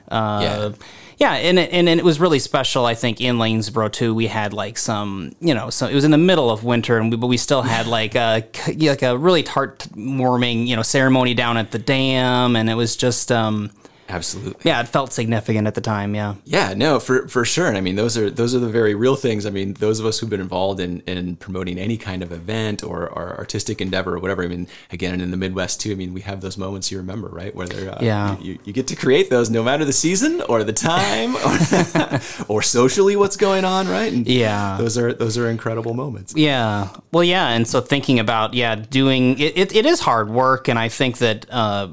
uh, 0.10 0.40
yeah. 0.42 0.88
Yeah, 1.18 1.32
and 1.34 1.58
it, 1.58 1.72
and, 1.72 1.88
and 1.88 1.98
it 1.98 2.04
was 2.04 2.20
really 2.20 2.40
special. 2.40 2.86
I 2.86 2.94
think 2.94 3.22
in 3.22 3.38
Lanesboro 3.38 3.90
too, 3.92 4.14
we 4.14 4.28
had 4.28 4.52
like 4.52 4.78
some, 4.78 5.34
you 5.40 5.54
know, 5.54 5.70
so 5.70 5.88
it 5.88 5.96
was 5.96 6.04
in 6.04 6.12
the 6.12 6.18
middle 6.18 6.50
of 6.50 6.66
winter, 6.66 6.98
and 6.98 7.10
we, 7.10 7.16
but 7.16 7.28
we 7.28 7.38
still 7.38 7.62
had 7.62 7.88
like 7.88 8.16
a 8.16 8.46
like 8.78 9.02
a 9.02 9.18
really 9.18 9.44
heartwarming, 9.44 10.68
you 10.68 10.76
know, 10.76 10.82
ceremony 10.82 11.34
down 11.34 11.56
at 11.56 11.72
the 11.72 11.80
dam, 11.80 12.58
and 12.58 12.70
it 12.70 12.76
was 12.76 12.98
just, 12.98 13.32
um, 13.32 13.72
Absolutely. 14.08 14.62
Yeah, 14.64 14.82
it 14.82 14.88
felt 14.88 15.14
significant 15.14 15.66
at 15.68 15.74
the 15.74 15.82
time. 15.82 16.14
Yeah. 16.14 16.36
Yeah, 16.46 16.74
no, 16.76 17.00
for 17.00 17.28
for 17.28 17.44
sure. 17.44 17.68
And 17.68 17.76
I 17.76 17.82
mean, 17.82 17.96
those 17.96 18.18
are 18.18 18.30
those 18.30 18.54
are 18.54 18.60
the 18.60 18.70
very 18.70 18.94
real 18.94 19.16
things. 19.16 19.46
I 19.46 19.50
mean, 19.50 19.74
those 19.74 20.00
of 20.00 20.06
us 20.06 20.20
who've 20.20 20.30
been 20.30 20.42
involved 20.42 20.80
in 20.80 21.02
in 21.02 21.38
promoting 21.38 21.80
any 21.80 21.98
kind 21.98 22.22
of 22.22 22.32
event 22.32 22.84
or, 22.84 23.10
or 23.10 23.36
artistic 23.38 23.82
endeavor 23.82 24.16
or 24.16 24.20
whatever. 24.20 24.44
I 24.44 24.48
mean, 24.48 24.68
again, 24.92 25.22
in 25.22 25.32
the 25.32 25.38
Midwest 25.38 25.82
too. 25.82 25.92
I 25.92 25.96
mean, 25.96 26.14
we 26.14 26.22
have 26.22 26.42
those 26.42 26.58
moments 26.58 26.92
you 26.92 26.98
remember, 27.00 27.30
right, 27.30 27.54
where 27.56 27.68
they're 27.68 27.92
uh, 27.92 27.98
yeah, 28.00 28.38
you, 28.40 28.60
you 28.64 28.74
get 28.74 28.88
to 28.88 28.96
create 28.96 29.30
those 29.30 29.50
no 29.50 29.64
matter 29.64 29.86
the 29.86 29.94
season 29.94 30.42
or 30.42 30.64
the 30.64 30.74
time 30.74 31.36
or, 31.38 32.22
or 32.60 32.62
socially 32.62 33.16
what's 33.16 33.38
going 33.38 33.66
on, 33.66 33.88
right? 33.88 34.14
And 34.14 34.28
yeah, 34.28 34.78
those 34.78 34.98
are 35.00 35.14
those 35.14 35.38
are 35.38 35.50
incredible 35.50 35.96
moments. 35.96 36.34
Yeah. 36.36 36.90
Well, 37.12 37.24
yeah, 37.24 37.50
and 37.50 37.68
so 37.68 37.82
thinking 37.82 38.20
about 38.20 38.54
yeah, 38.54 38.76
doing 38.76 39.40
it, 39.40 39.58
it, 39.58 39.76
it 39.76 39.86
is 39.88 40.00
hard 40.00 40.30
work, 40.30 40.68
and 40.68 40.78
I 40.78 40.90
think 40.90 41.18
that. 41.18 41.48
Uh, 41.50 41.90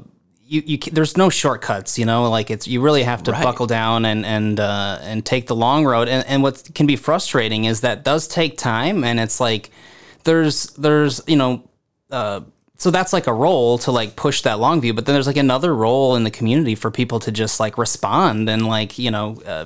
you, 0.53 0.61
you 0.65 0.77
there's 0.91 1.17
no 1.17 1.29
shortcuts, 1.29 1.97
you 1.97 2.05
know. 2.05 2.29
Like 2.29 2.51
it's 2.51 2.67
you 2.67 2.79
really 2.79 3.03
have 3.03 3.23
to 3.23 3.31
right. 3.31 3.43
buckle 3.43 3.65
down 3.65 4.05
and 4.05 4.23
and 4.25 4.59
uh, 4.59 4.99
and 5.01 5.25
take 5.25 5.47
the 5.47 5.55
long 5.55 5.83
road. 5.83 6.07
And 6.07 6.25
and 6.27 6.43
what 6.43 6.69
can 6.75 6.85
be 6.85 6.95
frustrating 6.95 7.65
is 7.65 7.81
that 7.81 8.03
does 8.03 8.27
take 8.27 8.57
time, 8.57 9.03
and 9.03 9.19
it's 9.19 9.39
like 9.39 9.71
there's 10.23 10.67
there's 10.71 11.21
you 11.27 11.35
know. 11.35 11.67
Uh, 12.11 12.41
so 12.77 12.91
that's 12.91 13.13
like 13.13 13.27
a 13.27 13.33
role 13.33 13.77
to 13.79 13.91
like 13.91 14.15
push 14.15 14.41
that 14.41 14.59
long 14.59 14.81
view, 14.81 14.93
but 14.93 15.05
then 15.05 15.13
there's 15.13 15.27
like 15.27 15.37
another 15.37 15.73
role 15.73 16.15
in 16.15 16.23
the 16.23 16.31
community 16.31 16.75
for 16.75 16.91
people 16.91 17.19
to 17.21 17.31
just 17.31 17.59
like 17.59 17.77
respond 17.77 18.49
and 18.49 18.67
like 18.67 18.99
you 18.99 19.09
know 19.09 19.41
uh, 19.45 19.65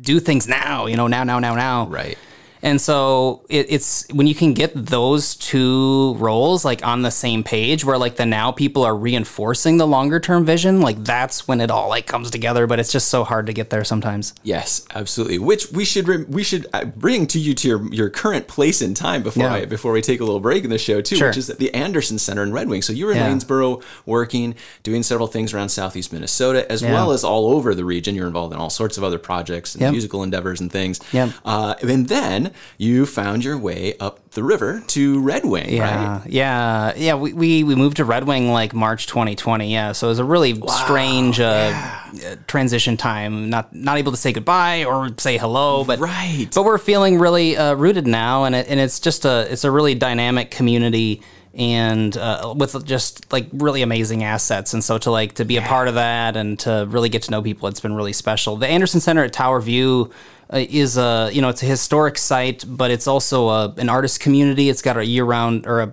do 0.00 0.20
things 0.20 0.48
now, 0.48 0.86
you 0.86 0.96
know 0.96 1.06
now 1.06 1.24
now 1.24 1.38
now 1.38 1.54
now. 1.54 1.86
Right. 1.86 2.16
And 2.62 2.80
so 2.80 3.44
it, 3.48 3.66
it's 3.68 4.06
when 4.12 4.26
you 4.26 4.34
can 4.34 4.54
get 4.54 4.72
those 4.74 5.34
two 5.34 6.14
roles 6.14 6.64
like 6.64 6.86
on 6.86 7.02
the 7.02 7.10
same 7.10 7.42
page, 7.42 7.84
where 7.84 7.98
like 7.98 8.16
the 8.16 8.26
now 8.26 8.52
people 8.52 8.84
are 8.84 8.96
reinforcing 8.96 9.78
the 9.78 9.86
longer 9.86 10.20
term 10.20 10.44
vision, 10.44 10.80
like 10.80 11.02
that's 11.02 11.48
when 11.48 11.60
it 11.60 11.70
all 11.70 11.88
like 11.88 12.06
comes 12.06 12.30
together. 12.30 12.66
But 12.68 12.78
it's 12.78 12.92
just 12.92 13.08
so 13.08 13.24
hard 13.24 13.46
to 13.46 13.52
get 13.52 13.70
there 13.70 13.82
sometimes. 13.82 14.32
Yes, 14.44 14.86
absolutely. 14.94 15.38
Which 15.38 15.72
we 15.72 15.84
should 15.84 16.06
re- 16.06 16.24
we 16.24 16.44
should 16.44 16.66
uh, 16.72 16.84
bring 16.84 17.26
to 17.28 17.38
you 17.40 17.52
to 17.54 17.68
your, 17.68 17.92
your 17.92 18.10
current 18.10 18.46
place 18.46 18.80
in 18.80 18.94
time 18.94 19.24
before 19.24 19.44
yeah. 19.44 19.54
I, 19.54 19.64
before 19.64 19.92
we 19.92 20.00
take 20.00 20.20
a 20.20 20.24
little 20.24 20.40
break 20.40 20.62
in 20.62 20.70
the 20.70 20.78
show 20.78 21.00
too, 21.00 21.16
sure. 21.16 21.28
which 21.28 21.36
is 21.36 21.50
at 21.50 21.58
the 21.58 21.74
Anderson 21.74 22.18
Center 22.18 22.44
in 22.44 22.52
Red 22.52 22.68
Wing. 22.68 22.82
So 22.82 22.92
you 22.92 23.06
were 23.06 23.12
in 23.12 23.18
yeah. 23.18 23.28
Lanesboro 23.28 23.82
working, 24.06 24.54
doing 24.84 25.02
several 25.02 25.26
things 25.26 25.52
around 25.52 25.70
Southeast 25.70 26.12
Minnesota, 26.12 26.70
as 26.70 26.82
yeah. 26.82 26.92
well 26.92 27.10
as 27.10 27.24
all 27.24 27.50
over 27.50 27.74
the 27.74 27.84
region. 27.84 28.14
You're 28.14 28.28
involved 28.28 28.54
in 28.54 28.60
all 28.60 28.70
sorts 28.70 28.96
of 28.96 29.02
other 29.02 29.18
projects 29.18 29.74
and 29.74 29.82
yep. 29.82 29.92
musical 29.92 30.22
endeavors 30.22 30.60
and 30.60 30.70
things. 30.70 31.00
Yeah. 31.12 31.32
Uh, 31.44 31.74
and 31.82 32.08
then 32.08 32.51
you 32.78 33.06
found 33.06 33.44
your 33.44 33.58
way 33.58 33.96
up 33.98 34.30
the 34.32 34.42
river 34.42 34.82
to 34.88 35.20
Red 35.20 35.44
Wing, 35.44 35.74
yeah, 35.74 36.18
right? 36.18 36.26
Yeah, 36.26 36.92
yeah. 36.96 37.14
We, 37.14 37.32
we, 37.32 37.64
we 37.64 37.74
moved 37.74 37.98
to 37.98 38.04
Red 38.04 38.26
Wing 38.26 38.50
like 38.50 38.74
March 38.74 39.06
2020. 39.06 39.72
Yeah, 39.72 39.92
so 39.92 40.08
it 40.08 40.10
was 40.10 40.18
a 40.18 40.24
really 40.24 40.54
wow, 40.54 40.68
strange 40.68 41.40
uh, 41.40 41.72
yeah. 42.14 42.34
transition 42.46 42.96
time. 42.96 43.50
Not 43.50 43.74
not 43.74 43.98
able 43.98 44.12
to 44.12 44.18
say 44.18 44.32
goodbye 44.32 44.84
or 44.84 45.10
say 45.18 45.36
hello, 45.38 45.84
but 45.84 45.98
right. 45.98 46.48
But 46.54 46.64
we're 46.64 46.78
feeling 46.78 47.18
really 47.18 47.56
uh, 47.56 47.74
rooted 47.74 48.06
now, 48.06 48.44
and 48.44 48.54
it, 48.54 48.68
and 48.68 48.80
it's 48.80 49.00
just 49.00 49.24
a 49.24 49.52
it's 49.52 49.64
a 49.64 49.70
really 49.70 49.94
dynamic 49.94 50.50
community 50.50 51.22
and 51.54 52.16
uh, 52.16 52.54
with 52.56 52.84
just 52.86 53.30
like 53.32 53.48
really 53.52 53.82
amazing 53.82 54.24
assets. 54.24 54.72
And 54.72 54.82
so 54.82 54.98
to 54.98 55.10
like 55.10 55.34
to 55.34 55.44
be 55.44 55.54
yeah. 55.54 55.64
a 55.64 55.68
part 55.68 55.88
of 55.88 55.94
that 55.94 56.36
and 56.36 56.58
to 56.60 56.86
really 56.88 57.08
get 57.08 57.22
to 57.24 57.30
know 57.30 57.42
people, 57.42 57.68
it's 57.68 57.80
been 57.80 57.94
really 57.94 58.12
special. 58.12 58.56
The 58.56 58.68
Anderson 58.68 59.00
Center 59.00 59.24
at 59.24 59.32
Tower 59.32 59.60
View 59.60 60.10
uh, 60.10 60.41
Uh, 60.52 60.66
is 60.68 60.98
a 60.98 61.30
you 61.32 61.40
know 61.40 61.48
it's 61.48 61.62
a 61.62 61.66
historic 61.66 62.18
site, 62.18 62.64
but 62.68 62.90
it's 62.90 63.06
also 63.06 63.48
a, 63.48 63.74
an 63.78 63.88
artist 63.88 64.20
community. 64.20 64.68
It's 64.68 64.82
got 64.82 64.96
a 64.98 65.04
year 65.04 65.24
round 65.24 65.66
or 65.66 65.80
a 65.80 65.92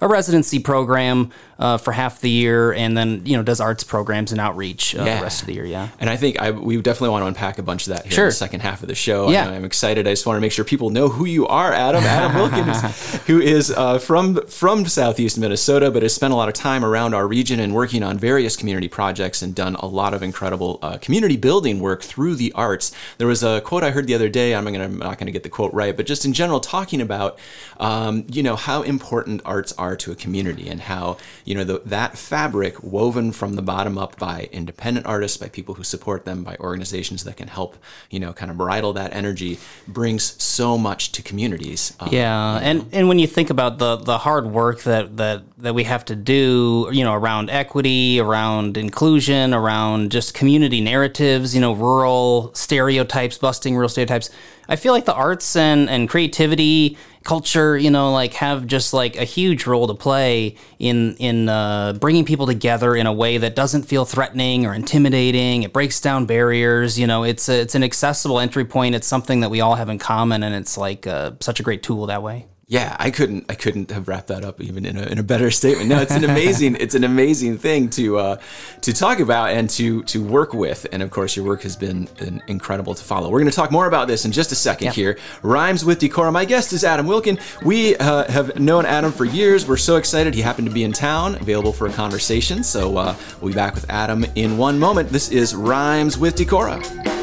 a 0.00 0.08
residency 0.08 0.58
program 0.58 1.30
uh, 1.58 1.76
for 1.76 1.92
half 1.92 2.20
the 2.20 2.30
year, 2.30 2.72
and 2.72 2.96
then 2.96 3.22
you 3.24 3.36
know 3.36 3.42
does 3.42 3.60
arts 3.60 3.84
programs 3.84 4.32
and 4.32 4.40
outreach 4.40 4.94
uh, 4.96 5.04
yeah. 5.04 5.18
the 5.18 5.22
rest 5.22 5.42
of 5.42 5.46
the 5.46 5.54
year. 5.54 5.64
Yeah, 5.64 5.88
and 6.00 6.08
I 6.08 6.16
think 6.16 6.40
I, 6.40 6.50
we 6.50 6.80
definitely 6.80 7.10
want 7.10 7.22
to 7.22 7.26
unpack 7.26 7.58
a 7.58 7.62
bunch 7.62 7.86
of 7.86 7.94
that 7.94 8.04
here 8.04 8.12
sure. 8.12 8.24
in 8.24 8.28
the 8.30 8.34
second 8.34 8.60
half 8.60 8.82
of 8.82 8.88
the 8.88 8.94
show. 8.94 9.30
Yeah, 9.30 9.48
I'm 9.48 9.64
excited. 9.64 10.06
I 10.06 10.12
just 10.12 10.26
want 10.26 10.38
to 10.38 10.40
make 10.40 10.52
sure 10.52 10.64
people 10.64 10.90
know 10.90 11.08
who 11.08 11.26
you 11.26 11.46
are, 11.46 11.72
Adam. 11.72 12.02
Adam 12.02 12.34
Wilkins, 12.34 13.16
who 13.26 13.40
is 13.40 13.70
uh, 13.70 13.98
from 13.98 14.46
from 14.46 14.86
Southeast 14.86 15.38
Minnesota, 15.38 15.90
but 15.90 16.02
has 16.02 16.14
spent 16.14 16.32
a 16.32 16.36
lot 16.36 16.48
of 16.48 16.54
time 16.54 16.84
around 16.84 17.14
our 17.14 17.28
region 17.28 17.60
and 17.60 17.74
working 17.74 18.02
on 18.02 18.18
various 18.18 18.56
community 18.56 18.88
projects 18.88 19.42
and 19.42 19.54
done 19.54 19.74
a 19.76 19.86
lot 19.86 20.14
of 20.14 20.22
incredible 20.22 20.78
uh, 20.80 20.96
community 20.98 21.36
building 21.36 21.78
work 21.78 22.02
through 22.02 22.36
the 22.36 22.52
arts. 22.52 22.92
There 23.18 23.26
was 23.26 23.42
a 23.42 23.60
quote 23.60 23.84
I 23.84 23.90
heard 23.90 24.06
the 24.06 24.14
other 24.14 24.30
day. 24.30 24.54
I'm 24.54 24.64
gonna 24.64 24.84
I'm 24.84 24.98
not 24.98 25.18
going 25.18 25.26
to 25.26 25.32
get 25.32 25.42
the 25.42 25.50
quote 25.50 25.74
right, 25.74 25.94
but 25.94 26.06
just 26.06 26.24
in 26.24 26.32
general 26.32 26.60
talking 26.60 27.02
about 27.02 27.38
um, 27.78 28.26
you 28.30 28.42
know 28.42 28.56
how 28.56 28.82
important 28.82 29.42
arts 29.44 29.72
are 29.72 29.89
to 29.96 30.12
a 30.12 30.14
community 30.14 30.68
and 30.68 30.82
how 30.82 31.16
you 31.44 31.54
know 31.54 31.64
the, 31.64 31.82
that 31.84 32.16
fabric 32.18 32.82
woven 32.82 33.32
from 33.32 33.54
the 33.54 33.62
bottom 33.62 33.98
up 33.98 34.18
by 34.18 34.48
independent 34.52 35.06
artists, 35.06 35.36
by 35.36 35.48
people 35.48 35.74
who 35.74 35.84
support 35.84 36.24
them, 36.24 36.44
by 36.44 36.56
organizations 36.60 37.24
that 37.24 37.36
can 37.36 37.48
help, 37.48 37.76
you 38.10 38.20
know, 38.20 38.32
kind 38.32 38.50
of 38.50 38.56
bridle 38.56 38.92
that 38.92 39.14
energy, 39.14 39.58
brings 39.86 40.42
so 40.42 40.76
much 40.78 41.12
to 41.12 41.22
communities. 41.22 41.94
Um, 42.00 42.08
yeah, 42.12 42.54
you 42.54 42.60
know. 42.60 42.66
and 42.66 42.94
and 42.94 43.08
when 43.08 43.18
you 43.18 43.26
think 43.26 43.50
about 43.50 43.78
the 43.78 43.96
the 43.96 44.18
hard 44.18 44.46
work 44.46 44.82
that 44.82 45.16
that 45.16 45.42
that 45.58 45.74
we 45.74 45.84
have 45.84 46.04
to 46.06 46.16
do, 46.16 46.88
you 46.92 47.04
know, 47.04 47.14
around 47.14 47.50
equity, 47.50 48.20
around 48.20 48.76
inclusion, 48.76 49.54
around 49.54 50.10
just 50.10 50.34
community 50.34 50.80
narratives, 50.80 51.54
you 51.54 51.60
know, 51.60 51.72
rural 51.72 52.52
stereotypes, 52.54 53.38
busting 53.38 53.76
real 53.76 53.88
stereotypes. 53.88 54.30
I 54.68 54.76
feel 54.76 54.92
like 54.92 55.04
the 55.04 55.14
arts 55.14 55.56
and 55.56 55.90
and 55.90 56.08
creativity 56.08 56.96
culture, 57.24 57.76
you 57.76 57.90
know, 57.90 58.12
like 58.12 58.34
have 58.34 58.66
just 58.66 58.92
like 58.92 59.16
a 59.16 59.24
huge 59.24 59.66
role 59.66 59.86
to 59.86 59.94
play 59.94 60.56
in 60.78 61.16
in 61.16 61.48
uh, 61.48 61.92
bringing 61.94 62.24
people 62.24 62.46
together 62.46 62.96
in 62.96 63.06
a 63.06 63.12
way 63.12 63.38
that 63.38 63.54
doesn't 63.54 63.82
feel 63.82 64.04
threatening 64.04 64.66
or 64.66 64.74
intimidating. 64.74 65.62
It 65.62 65.72
breaks 65.72 66.00
down 66.00 66.26
barriers. 66.26 66.98
You 66.98 67.06
know, 67.06 67.24
it's 67.24 67.48
a, 67.48 67.60
it's 67.60 67.74
an 67.74 67.82
accessible 67.82 68.40
entry 68.40 68.64
point. 68.64 68.94
It's 68.94 69.06
something 69.06 69.40
that 69.40 69.50
we 69.50 69.60
all 69.60 69.74
have 69.74 69.88
in 69.88 69.98
common, 69.98 70.42
and 70.42 70.54
it's 70.54 70.78
like 70.78 71.06
uh, 71.06 71.32
such 71.40 71.60
a 71.60 71.62
great 71.62 71.82
tool 71.82 72.06
that 72.06 72.22
way. 72.22 72.46
Yeah, 72.70 72.94
I 73.00 73.10
couldn't 73.10 73.46
I 73.48 73.56
couldn't 73.56 73.90
have 73.90 74.06
wrapped 74.06 74.28
that 74.28 74.44
up 74.44 74.60
even 74.60 74.86
in 74.86 74.96
a, 74.96 75.02
in 75.02 75.18
a 75.18 75.24
better 75.24 75.50
statement. 75.50 75.88
No, 75.88 76.00
it's 76.00 76.12
an 76.12 76.22
amazing 76.22 76.76
it's 76.76 76.94
an 76.94 77.02
amazing 77.02 77.58
thing 77.58 77.90
to 77.90 78.18
uh, 78.18 78.36
to 78.82 78.92
talk 78.92 79.18
about 79.18 79.50
and 79.50 79.68
to 79.70 80.04
to 80.04 80.22
work 80.22 80.54
with. 80.54 80.86
And 80.92 81.02
of 81.02 81.10
course, 81.10 81.34
your 81.34 81.44
work 81.44 81.62
has 81.62 81.74
been, 81.74 82.04
been 82.16 82.40
incredible 82.46 82.94
to 82.94 83.02
follow. 83.02 83.28
We're 83.28 83.40
going 83.40 83.50
to 83.50 83.56
talk 83.56 83.72
more 83.72 83.88
about 83.88 84.06
this 84.06 84.24
in 84.24 84.30
just 84.30 84.52
a 84.52 84.54
second 84.54 84.84
yep. 84.84 84.94
here. 84.94 85.18
Rhymes 85.42 85.84
with 85.84 85.98
Decorah. 85.98 86.32
My 86.32 86.44
guest 86.44 86.72
is 86.72 86.84
Adam 86.84 87.06
Wiltgen. 87.06 87.40
We 87.64 87.96
uh, 87.96 88.30
have 88.30 88.60
known 88.60 88.86
Adam 88.86 89.10
for 89.10 89.24
years. 89.24 89.66
We're 89.66 89.76
so 89.76 89.96
excited 89.96 90.32
he 90.32 90.40
happened 90.40 90.68
to 90.68 90.72
be 90.72 90.84
in 90.84 90.92
town, 90.92 91.34
available 91.34 91.72
for 91.72 91.88
a 91.88 91.92
conversation. 91.92 92.62
So 92.62 92.96
uh, 92.96 93.16
we'll 93.40 93.50
be 93.50 93.56
back 93.56 93.74
with 93.74 93.90
Adam 93.90 94.24
in 94.36 94.56
one 94.56 94.78
moment. 94.78 95.08
This 95.08 95.32
is 95.32 95.56
Rhymes 95.56 96.18
with 96.18 96.36
Decorah. 96.36 97.19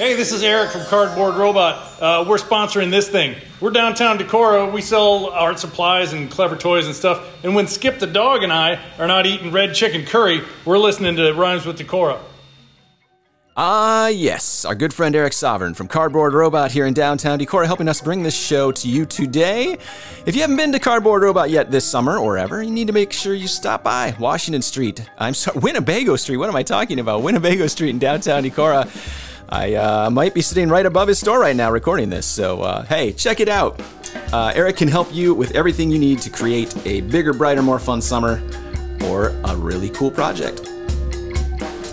Hey, 0.00 0.14
this 0.14 0.32
is 0.32 0.42
Eric 0.42 0.70
from 0.70 0.86
Cardboard 0.86 1.34
Robot. 1.34 2.00
Uh, 2.00 2.24
we're 2.26 2.38
sponsoring 2.38 2.90
this 2.90 3.06
thing. 3.10 3.36
We're 3.60 3.70
downtown 3.70 4.16
Decorah. 4.16 4.72
We 4.72 4.80
sell 4.80 5.26
art 5.26 5.58
supplies 5.58 6.14
and 6.14 6.30
clever 6.30 6.56
toys 6.56 6.86
and 6.86 6.96
stuff. 6.96 7.22
And 7.44 7.54
when 7.54 7.66
Skip 7.66 7.98
the 7.98 8.06
dog 8.06 8.42
and 8.42 8.50
I 8.50 8.80
are 8.98 9.06
not 9.06 9.26
eating 9.26 9.52
red 9.52 9.74
chicken 9.74 10.06
curry, 10.06 10.40
we're 10.64 10.78
listening 10.78 11.16
to 11.16 11.34
Rhymes 11.34 11.66
with 11.66 11.78
Decorah. 11.78 12.18
Ah, 13.58 14.08
yes, 14.08 14.64
our 14.64 14.74
good 14.74 14.94
friend 14.94 15.14
Eric 15.14 15.34
Sovereign 15.34 15.74
from 15.74 15.86
Cardboard 15.86 16.32
Robot 16.32 16.72
here 16.72 16.86
in 16.86 16.94
downtown 16.94 17.38
Decorah 17.38 17.66
helping 17.66 17.86
us 17.86 18.00
bring 18.00 18.22
this 18.22 18.34
show 18.34 18.72
to 18.72 18.88
you 18.88 19.04
today. 19.04 19.76
If 20.24 20.34
you 20.34 20.40
haven't 20.40 20.56
been 20.56 20.72
to 20.72 20.78
Cardboard 20.78 21.24
Robot 21.24 21.50
yet 21.50 21.70
this 21.70 21.84
summer 21.84 22.16
or 22.16 22.38
ever, 22.38 22.62
you 22.62 22.70
need 22.70 22.86
to 22.86 22.94
make 22.94 23.12
sure 23.12 23.34
you 23.34 23.46
stop 23.46 23.84
by 23.84 24.16
Washington 24.18 24.62
Street. 24.62 25.06
I'm 25.18 25.34
sorry, 25.34 25.58
Winnebago 25.62 26.16
Street. 26.16 26.38
What 26.38 26.48
am 26.48 26.56
I 26.56 26.62
talking 26.62 27.00
about? 27.00 27.22
Winnebago 27.22 27.66
Street 27.66 27.90
in 27.90 27.98
downtown 27.98 28.44
Decorah. 28.44 29.26
I 29.50 29.74
uh, 29.74 30.10
might 30.10 30.32
be 30.32 30.42
sitting 30.42 30.68
right 30.68 30.86
above 30.86 31.08
his 31.08 31.18
store 31.18 31.40
right 31.40 31.56
now 31.56 31.72
recording 31.72 32.08
this, 32.08 32.24
so 32.24 32.62
uh, 32.62 32.84
hey, 32.84 33.12
check 33.12 33.40
it 33.40 33.48
out. 33.48 33.80
Uh, 34.32 34.52
Eric 34.54 34.76
can 34.76 34.86
help 34.86 35.12
you 35.12 35.34
with 35.34 35.56
everything 35.56 35.90
you 35.90 35.98
need 35.98 36.20
to 36.20 36.30
create 36.30 36.74
a 36.86 37.00
bigger, 37.00 37.32
brighter, 37.32 37.60
more 37.60 37.80
fun 37.80 38.00
summer 38.00 38.40
or 39.06 39.30
a 39.44 39.56
really 39.56 39.90
cool 39.90 40.10
project. 40.10 40.58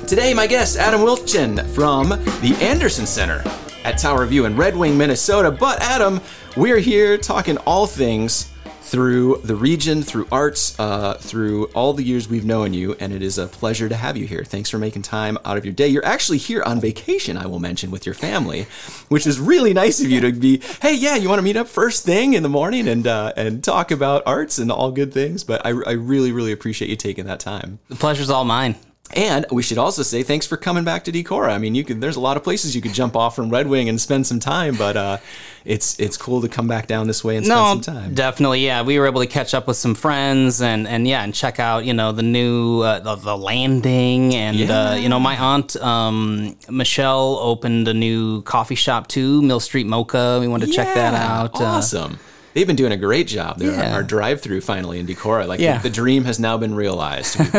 Today, 0.07 0.33
my 0.35 0.45
guest, 0.45 0.77
Adam 0.77 1.01
Wiltgen 1.01 1.65
from 1.69 2.09
the 2.09 2.55
Anderson 2.61 3.07
Center 3.07 3.43
at 3.83 3.97
Tower 3.97 4.25
View 4.27 4.45
in 4.45 4.55
Red 4.55 4.77
Wing, 4.77 4.95
Minnesota. 4.95 5.51
But, 5.51 5.81
Adam, 5.81 6.21
we're 6.55 6.79
here 6.79 7.17
talking 7.17 7.57
all 7.59 7.87
things 7.87 8.53
through 8.87 9.41
the 9.43 9.55
region, 9.55 10.01
through 10.01 10.25
arts, 10.31 10.79
uh, 10.79 11.15
through 11.15 11.65
all 11.75 11.91
the 11.91 12.03
years 12.03 12.29
we've 12.29 12.45
known 12.45 12.73
you, 12.73 12.95
and 13.01 13.11
it 13.11 13.21
is 13.21 13.37
a 13.37 13.45
pleasure 13.45 13.89
to 13.89 13.95
have 13.95 14.15
you 14.15 14.25
here. 14.25 14.45
Thanks 14.45 14.69
for 14.69 14.77
making 14.77 15.01
time 15.01 15.37
out 15.43 15.57
of 15.57 15.65
your 15.65 15.73
day. 15.73 15.89
You're 15.89 16.05
actually 16.05 16.37
here 16.37 16.63
on 16.63 16.79
vacation, 16.79 17.35
I 17.35 17.47
will 17.47 17.59
mention, 17.59 17.91
with 17.91 18.05
your 18.05 18.15
family, 18.15 18.65
which 19.09 19.27
is 19.27 19.41
really 19.41 19.73
nice 19.73 19.99
of 20.01 20.09
you 20.09 20.21
to 20.21 20.31
be. 20.31 20.61
Hey, 20.81 20.95
yeah, 20.95 21.17
you 21.17 21.27
want 21.27 21.39
to 21.39 21.43
meet 21.43 21.57
up 21.57 21.67
first 21.67 22.05
thing 22.05 22.33
in 22.33 22.43
the 22.43 22.49
morning 22.49 22.87
and 22.87 23.05
uh, 23.05 23.33
and 23.35 23.61
talk 23.61 23.91
about 23.91 24.23
arts 24.25 24.57
and 24.57 24.71
all 24.71 24.91
good 24.91 25.13
things. 25.13 25.43
But 25.43 25.65
I, 25.65 25.69
I 25.69 25.91
really, 25.91 26.31
really 26.31 26.53
appreciate 26.53 26.89
you 26.89 26.95
taking 26.95 27.25
that 27.25 27.41
time. 27.41 27.79
The 27.89 27.95
pleasure's 27.95 28.29
all 28.29 28.45
mine. 28.45 28.75
And 29.15 29.45
we 29.51 29.63
should 29.63 29.77
also 29.77 30.03
say 30.03 30.21
thanks 30.21 30.45
for 30.45 30.57
coming 30.57 30.83
back 30.83 31.05
to 31.05 31.11
Decorah. 31.11 31.51
I 31.51 31.57
mean, 31.59 31.75
you 31.75 31.85
could 31.85 32.01
there's 32.01 32.17
a 32.17 32.19
lot 32.19 32.35
of 32.35 32.43
places 32.43 32.75
you 32.75 32.81
could 32.81 32.93
jump 32.93 33.15
off 33.15 33.35
from 33.35 33.49
Red 33.49 33.67
Wing 33.67 33.87
and 33.87 34.01
spend 34.01 34.27
some 34.27 34.39
time, 34.39 34.75
but 34.75 34.97
uh, 34.97 35.17
it's 35.63 35.97
it's 35.97 36.17
cool 36.17 36.41
to 36.41 36.49
come 36.49 36.67
back 36.67 36.87
down 36.87 37.07
this 37.07 37.23
way 37.23 37.37
and 37.37 37.45
spend 37.45 37.57
no, 37.57 37.65
some 37.65 37.81
time. 37.81 38.13
Definitely, 38.13 38.65
yeah. 38.65 38.81
We 38.81 38.99
were 38.99 39.05
able 39.05 39.21
to 39.21 39.27
catch 39.27 39.53
up 39.53 39.65
with 39.65 39.77
some 39.77 39.95
friends 39.95 40.61
and 40.61 40.85
and 40.87 41.07
yeah, 41.07 41.23
and 41.23 41.33
check 41.33 41.57
out 41.57 41.85
you 41.85 41.93
know 41.93 42.11
the 42.11 42.21
new 42.21 42.81
uh, 42.81 42.99
the, 42.99 43.15
the, 43.15 43.37
landing 43.37 44.35
and 44.35 44.57
yeah. 44.57 44.89
uh, 44.89 44.95
you 44.95 45.07
know 45.07 45.21
my 45.21 45.37
aunt 45.37 45.77
um, 45.77 46.57
Michelle 46.69 47.37
opened 47.39 47.87
a 47.87 47.93
new 47.93 48.41
coffee 48.41 48.75
shop 48.75 49.07
too, 49.07 49.41
Mill 49.41 49.61
Street 49.61 49.87
Mocha. 49.87 50.39
We 50.41 50.49
wanted 50.49 50.65
to 50.65 50.71
yeah, 50.73 50.83
check 50.83 50.95
that 50.95 51.13
out. 51.13 51.61
Uh, 51.61 51.63
awesome 51.63 52.19
they've 52.57 52.65
been 52.65 52.75
doing 52.75 52.91
a 52.91 52.97
great 52.97 53.27
job. 53.27 53.59
They're 53.59 53.71
yeah. 53.71 53.93
our, 53.93 54.01
drive 54.01 54.41
through 54.41 54.61
finally 54.61 54.99
in 54.99 55.05
Decorah. 55.05 55.47
Like 55.47 55.59
yeah. 55.59 55.77
the, 55.77 55.89
the, 55.89 55.95
dream 55.95 56.25
has 56.25 56.39
now 56.39 56.57
been 56.57 56.73
realized. 56.73 57.37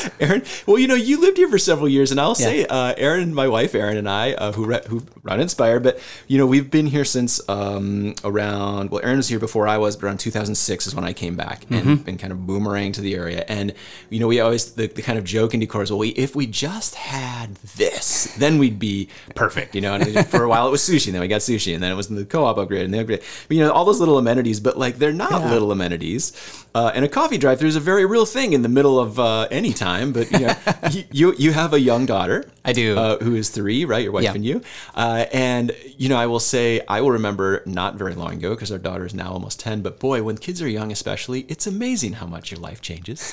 Aaron, 0.20 0.42
well, 0.66 0.78
you 0.78 0.88
know, 0.88 0.94
you 0.94 1.20
lived 1.20 1.36
here 1.36 1.48
for 1.48 1.58
several 1.58 1.88
years, 1.88 2.10
and 2.10 2.20
I'll 2.20 2.34
say, 2.34 2.64
uh, 2.64 2.94
Aaron, 2.96 3.34
my 3.34 3.48
wife, 3.48 3.74
Aaron, 3.74 3.96
and 3.96 4.08
I, 4.08 4.32
uh, 4.32 4.52
who 4.52 4.64
re- 4.64 4.80
who 4.88 5.02
run 5.22 5.40
Inspire, 5.40 5.80
but 5.80 6.00
you 6.28 6.38
know, 6.38 6.46
we've 6.46 6.70
been 6.70 6.86
here 6.86 7.04
since 7.04 7.46
um, 7.48 8.14
around. 8.24 8.90
Well, 8.90 9.02
Aaron 9.02 9.18
was 9.18 9.28
here 9.28 9.38
before 9.38 9.68
I 9.68 9.78
was, 9.78 9.96
but 9.96 10.06
around 10.06 10.20
2006 10.20 10.86
is 10.86 10.94
when 10.94 11.04
I 11.04 11.12
came 11.12 11.36
back 11.36 11.64
and 11.70 11.84
mm-hmm. 11.84 11.94
been 11.96 12.18
kind 12.18 12.32
of 12.32 12.46
boomerang 12.46 12.92
to 12.92 13.00
the 13.00 13.14
area. 13.14 13.44
And 13.48 13.74
you 14.08 14.20
know, 14.20 14.28
we 14.28 14.40
always 14.40 14.72
the, 14.72 14.86
the 14.86 15.02
kind 15.02 15.18
of 15.18 15.24
joke 15.24 15.54
in 15.54 15.60
Decorah 15.60 15.84
is, 15.84 15.90
well, 15.90 15.98
we, 15.98 16.10
if 16.10 16.34
we 16.36 16.46
just 16.46 16.94
had 16.94 17.56
this, 17.56 18.34
then 18.36 18.58
we'd 18.58 18.78
be 18.78 19.08
perfect. 19.34 19.74
You 19.74 19.80
know, 19.80 19.94
and 19.94 20.26
for 20.26 20.42
a 20.42 20.48
while 20.48 20.68
it 20.68 20.70
was 20.70 20.82
sushi, 20.82 21.06
and 21.06 21.14
then 21.14 21.20
we 21.20 21.28
got 21.28 21.40
sushi, 21.40 21.74
and 21.74 21.82
then 21.82 21.92
it 21.92 21.96
was 21.96 22.08
the 22.08 22.24
co-op 22.30 22.56
upgrade 22.56 22.84
and 22.84 22.94
the 22.94 23.00
upgrade. 23.00 23.22
But, 23.48 23.56
you 23.56 23.62
know, 23.62 23.72
all 23.72 23.84
those 23.84 24.00
little 24.00 24.18
amenities, 24.18 24.60
but 24.60 24.78
like 24.78 24.98
they're 24.98 25.12
not 25.12 25.32
yeah. 25.32 25.50
little 25.50 25.72
amenities. 25.72 26.32
Uh, 26.74 26.92
and 26.94 27.04
a 27.04 27.08
coffee 27.08 27.36
drive-through 27.36 27.68
is 27.68 27.76
a 27.76 27.80
very 27.80 28.06
real 28.06 28.24
thing 28.24 28.52
in 28.52 28.62
the 28.62 28.68
middle 28.68 28.98
of 28.98 29.18
uh, 29.18 29.48
any 29.50 29.72
time. 29.72 30.12
But 30.12 30.30
you, 30.30 30.46
know, 30.46 30.54
you 31.12 31.34
you 31.36 31.52
have 31.52 31.72
a 31.72 31.80
young 31.80 32.06
daughter. 32.06 32.50
I 32.64 32.72
do. 32.72 32.96
Uh, 32.96 33.18
who 33.18 33.34
is 33.34 33.48
three, 33.48 33.84
right? 33.84 34.02
Your 34.02 34.12
wife 34.12 34.24
yeah. 34.24 34.34
and 34.34 34.44
you. 34.44 34.62
Uh, 34.94 35.26
and 35.32 35.74
you 35.96 36.08
know, 36.08 36.16
I 36.16 36.26
will 36.26 36.40
say, 36.40 36.80
I 36.88 37.00
will 37.00 37.12
remember 37.12 37.62
not 37.66 37.94
very 37.96 38.14
long 38.14 38.34
ago 38.34 38.50
because 38.50 38.70
our 38.70 38.78
daughter 38.78 39.06
is 39.06 39.14
now 39.14 39.32
almost 39.32 39.60
ten. 39.60 39.82
But 39.82 39.98
boy, 39.98 40.22
when 40.22 40.36
kids 40.36 40.60
are 40.60 40.68
young, 40.68 40.92
especially, 40.92 41.46
it's 41.48 41.66
amazing 41.66 42.14
how 42.14 42.26
much 42.26 42.50
your 42.50 42.60
life 42.60 42.80
changes. 42.80 43.32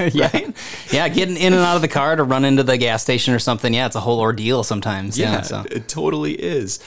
yeah, 0.14 0.50
yeah. 0.90 1.08
Getting 1.08 1.36
in 1.36 1.52
and 1.52 1.62
out 1.62 1.76
of 1.76 1.82
the 1.82 1.88
car 1.88 2.16
to 2.16 2.24
run 2.24 2.44
into 2.44 2.62
the 2.62 2.78
gas 2.78 3.02
station 3.02 3.34
or 3.34 3.38
something. 3.38 3.74
Yeah, 3.74 3.86
it's 3.86 3.96
a 3.96 4.00
whole 4.00 4.20
ordeal 4.20 4.62
sometimes. 4.62 5.18
Yeah, 5.18 5.32
yeah 5.32 5.40
so. 5.42 5.64
it 5.70 5.88
totally 5.88 6.32
is. 6.32 6.78